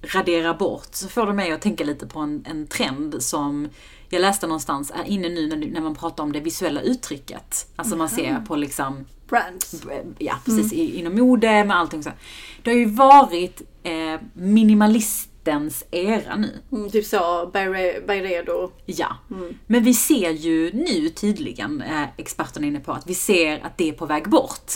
radera 0.01 0.53
bort 0.53 0.95
så 0.95 1.07
får 1.07 1.25
det 1.25 1.33
mig 1.33 1.51
att 1.51 1.61
tänka 1.61 1.83
lite 1.83 2.07
på 2.07 2.19
en, 2.19 2.45
en 2.49 2.67
trend 2.67 3.23
som 3.23 3.69
jag 4.09 4.21
läste 4.21 4.47
någonstans 4.47 4.91
är 4.95 5.03
inne 5.03 5.29
nu 5.29 5.47
när, 5.47 5.57
när 5.57 5.81
man 5.81 5.95
pratar 5.95 6.23
om 6.23 6.31
det 6.31 6.39
visuella 6.39 6.81
uttrycket. 6.81 7.67
Alltså 7.75 7.95
man 7.95 8.09
ser 8.09 8.39
på 8.47 8.55
liksom 8.55 9.05
Brands. 9.27 9.83
ja, 10.17 10.35
precis, 10.45 10.73
i, 10.73 10.99
inom 10.99 11.15
mode 11.15 11.63
med 11.63 11.77
allting 11.77 12.03
så. 12.03 12.09
Det 12.63 12.71
har 12.71 12.77
ju 12.77 12.85
varit 12.85 13.61
eh, 13.83 14.21
minimalistens 15.45 15.83
era 15.91 16.35
nu. 16.35 16.61
Mm, 16.71 16.89
typ 16.89 17.05
så, 17.05 17.49
Byredo. 18.07 18.71
Ja. 18.85 19.17
Men 19.67 19.83
vi 19.83 19.93
ser 19.93 20.31
ju 20.31 20.71
nu 20.73 21.09
tydligen, 21.09 21.81
eh, 21.81 22.03
experterna 22.17 22.65
är 22.65 22.69
inne 22.69 22.79
på, 22.79 22.91
att 22.91 23.07
vi 23.07 23.15
ser 23.15 23.65
att 23.65 23.77
det 23.77 23.89
är 23.89 23.93
på 23.93 24.05
väg 24.05 24.29
bort. 24.29 24.71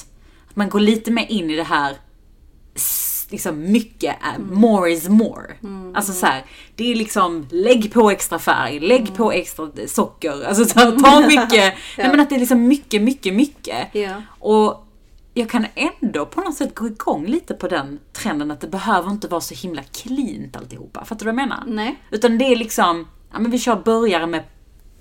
Att 0.49 0.55
man 0.55 0.69
går 0.69 0.79
lite 0.79 1.11
mer 1.11 1.25
in 1.29 1.49
i 1.49 1.55
det 1.55 1.63
här, 1.63 1.95
liksom 3.29 3.71
mycket, 3.71 4.15
är, 4.21 4.39
more 4.39 4.91
is 4.91 5.09
more. 5.09 5.55
Alltså 5.95 6.13
så 6.13 6.25
här, 6.25 6.45
det 6.75 6.91
är 6.91 6.95
liksom, 6.95 7.47
lägg 7.51 7.93
på 7.93 8.11
extra 8.11 8.39
färg, 8.39 8.79
lägg 8.79 9.15
på 9.15 9.31
extra 9.31 9.69
socker, 9.87 10.47
alltså 10.47 10.65
så 10.65 10.79
här, 10.79 10.91
ta 10.91 11.27
mycket. 11.27 11.73
Nej 11.97 12.09
men 12.09 12.19
att 12.19 12.29
det 12.29 12.35
är 12.35 12.39
liksom 12.39 12.67
mycket, 12.67 13.01
mycket, 13.01 13.33
mycket. 13.33 13.87
Ja. 13.95 14.21
Och 14.39 14.86
jag 15.37 15.49
kan 15.49 15.65
ändå 15.75 16.25
på 16.25 16.41
något 16.41 16.55
sätt 16.55 16.75
gå 16.75 16.87
igång 16.87 17.25
lite 17.25 17.53
på 17.53 17.67
den 17.67 17.99
trenden 18.13 18.51
att 18.51 18.61
det 18.61 18.67
behöver 18.67 19.11
inte 19.11 19.27
vara 19.27 19.41
så 19.41 19.55
himla 19.55 19.83
cleant 19.83 20.55
alltihopa. 20.55 21.05
Fattar 21.05 21.25
du 21.25 21.31
vad 21.31 21.41
jag 21.41 21.49
menar? 21.49 21.63
Nej. 21.67 22.03
Utan 22.11 22.37
det 22.37 22.45
är 22.45 22.55
liksom, 22.55 23.07
ja 23.33 23.39
men 23.39 23.51
vi 23.51 23.59
kör 23.59 23.75
börjare 23.75 24.27
med 24.27 24.43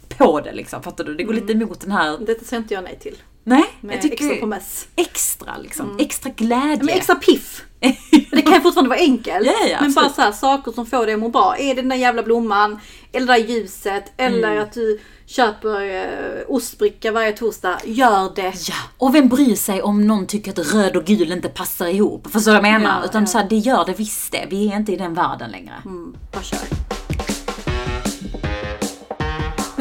på 0.09 0.41
det 0.41 0.53
liksom, 0.53 0.83
fattar 0.83 1.05
du? 1.05 1.15
Det 1.15 1.25
går 1.25 1.35
lite 1.35 1.53
emot 1.53 1.81
den 1.81 1.93
här, 1.93 2.19
Detta 2.19 2.45
säger 2.45 2.63
inte 2.63 2.75
jag 2.75 2.85
nej 2.85 2.99
till. 2.99 3.17
Nej, 3.49 3.65
jag 3.81 4.03
tycker 4.03 4.25
extra 4.25 4.37
pommes. 4.41 4.87
extra 4.97 5.57
liksom, 5.63 5.97
extra 5.99 6.31
glädje. 6.31 6.85
Men 6.85 6.89
extra 6.89 7.15
piff. 7.15 7.63
Det 8.31 8.43
kan 8.43 8.63
fortfarande 8.63 8.89
vara 8.89 8.99
enkelt. 8.99 9.47
Ja, 9.47 9.67
ja, 9.71 9.79
men 9.81 9.93
bara 9.95 10.09
så 10.09 10.21
här, 10.21 10.33
saker 10.33 10.73
som 10.73 10.87
får 10.87 11.07
dig 11.07 11.15
att 11.15 11.21
må 11.21 11.29
bra. 11.29 11.57
Är 11.59 11.75
det 11.75 11.83
den 11.83 11.89
där 11.89 11.97
jävla 11.97 12.23
blomman? 12.23 12.81
Eller 13.13 13.27
det 13.27 13.33
där 13.33 13.49
ljuset? 13.49 14.13
Eller 14.17 14.51
Mm. 14.51 14.63
att 14.63 14.73
du 14.73 15.01
köper 15.27 15.95
eh, 15.95 16.45
ostbricka 16.49 17.13
varje 17.13 17.33
torsdag. 17.33 17.79
Gör 17.85 18.33
det. 18.37 18.53
Ja, 18.69 18.75
och 18.99 19.15
vem 19.15 19.29
bryr 19.29 19.55
sig 19.57 19.83
om 19.83 20.07
någon 20.07 20.27
tycker 20.27 20.51
att 20.51 20.75
röd 20.75 20.97
och 20.97 21.05
gul 21.05 21.33
inte 21.33 21.49
passar 21.49 21.87
ihop? 21.87 22.27
Förstår 22.33 22.53
du 22.53 22.59
vad 22.61 22.69
jag 22.69 22.81
menar? 22.81 23.01
Ja, 23.01 23.05
Utan 23.09 23.23
ja. 23.23 23.27
så 23.27 23.39
här, 23.39 23.47
det 23.51 23.57
gör 23.57 23.85
det 23.85 23.93
visst 23.93 24.33
det. 24.33 24.47
Vi 24.51 24.73
är 24.73 24.77
inte 24.77 24.93
i 24.93 24.97
den 24.97 25.15
världen 25.15 25.51
längre. 25.51 25.75
Mm, 25.85 26.15
bara 26.33 26.43
kör. 26.43 26.59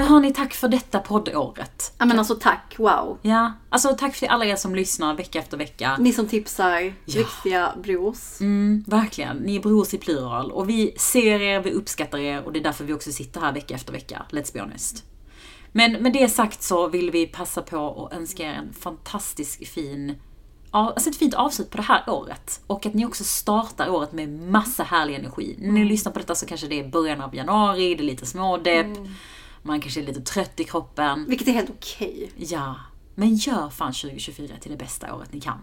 Hörni, 0.06 0.34
tack 0.34 0.54
för 0.54 0.68
detta 0.68 1.00
poddåret. 1.00 1.94
Ja 1.98 2.06
men 2.06 2.20
alltså 2.20 2.36
tack, 2.36 2.76
wow. 2.78 3.18
Ja, 3.22 3.54
alltså 3.70 3.96
tack 4.00 4.16
för 4.16 4.28
alla 4.28 4.46
er 4.46 4.56
som 4.56 4.76
lyssnar 4.76 5.14
vecka 5.14 5.40
efter 5.40 5.58
vecka. 5.58 5.98
Ni 6.00 6.14
som 6.14 6.28
tipsar, 6.28 6.94
riktiga 7.06 7.74
brors. 7.84 8.42
Mm, 8.42 8.84
verkligen. 8.88 9.38
Ni 9.38 9.56
är 9.56 9.60
brors 9.60 9.94
i 9.94 9.98
plural. 9.98 10.52
Och 10.52 10.70
vi 10.70 10.94
ser 10.98 11.42
er, 11.42 11.60
vi 11.60 11.72
uppskattar 11.72 12.18
er 12.18 12.44
och 12.44 12.54
det 12.54 12.60
är 12.60 12.64
därför 12.64 12.84
vi 12.84 12.94
också 12.94 13.12
sitter 13.12 13.42
här 13.42 13.54
vecka 13.54 13.76
efter 13.76 13.94
vecka. 13.94 14.26
Let's 14.30 14.54
be 14.54 14.60
honest. 14.60 15.04
Men 15.72 15.92
med 15.92 16.14
det 16.14 16.30
sagt 16.30 16.64
så 16.64 16.88
vill 16.88 17.12
vi 17.12 17.28
passa 17.28 17.62
på 17.62 18.06
att 18.06 18.18
önska 18.18 18.44
er 18.44 18.54
en 18.54 18.74
fantastisk 18.74 19.68
fin 19.68 20.16
ja, 20.76 20.90
alltså 20.96 21.10
ett 21.10 21.16
fint 21.16 21.34
avslut 21.34 21.70
på 21.70 21.78
det 21.78 21.84
här 21.84 22.10
året. 22.10 22.62
Och 22.68 22.86
att 22.86 22.94
ni 22.94 23.06
också 23.06 23.24
startar 23.24 23.90
året 23.90 24.14
med 24.14 24.30
massa 24.30 24.84
härlig 24.84 25.16
energi. 25.16 25.56
När 25.60 25.72
ni 25.72 25.86
lyssnar 25.86 26.12
på 26.12 26.20
detta 26.20 26.36
så 26.36 26.46
kanske 26.46 26.68
det 26.68 26.80
är 26.80 26.88
början 26.88 27.22
av 27.22 27.36
januari, 27.36 27.96
det 27.96 28.04
är 28.04 28.06
lite 28.06 28.26
smådepp, 28.26 28.98
man 29.66 29.82
kanske 29.82 30.02
är 30.02 30.06
lite 30.06 30.22
trött 30.22 30.60
i 30.60 30.64
kroppen. 30.64 31.26
Vilket 31.30 31.48
är 31.48 31.52
helt 31.52 31.70
okej. 31.70 32.32
Ja. 32.36 32.76
Men 33.16 33.36
gör 33.36 33.70
fan 33.70 33.94
2024 33.94 34.58
till 34.62 34.72
det 34.72 34.78
bästa 34.78 35.16
året 35.16 35.34
ni 35.34 35.42
kan. 35.42 35.60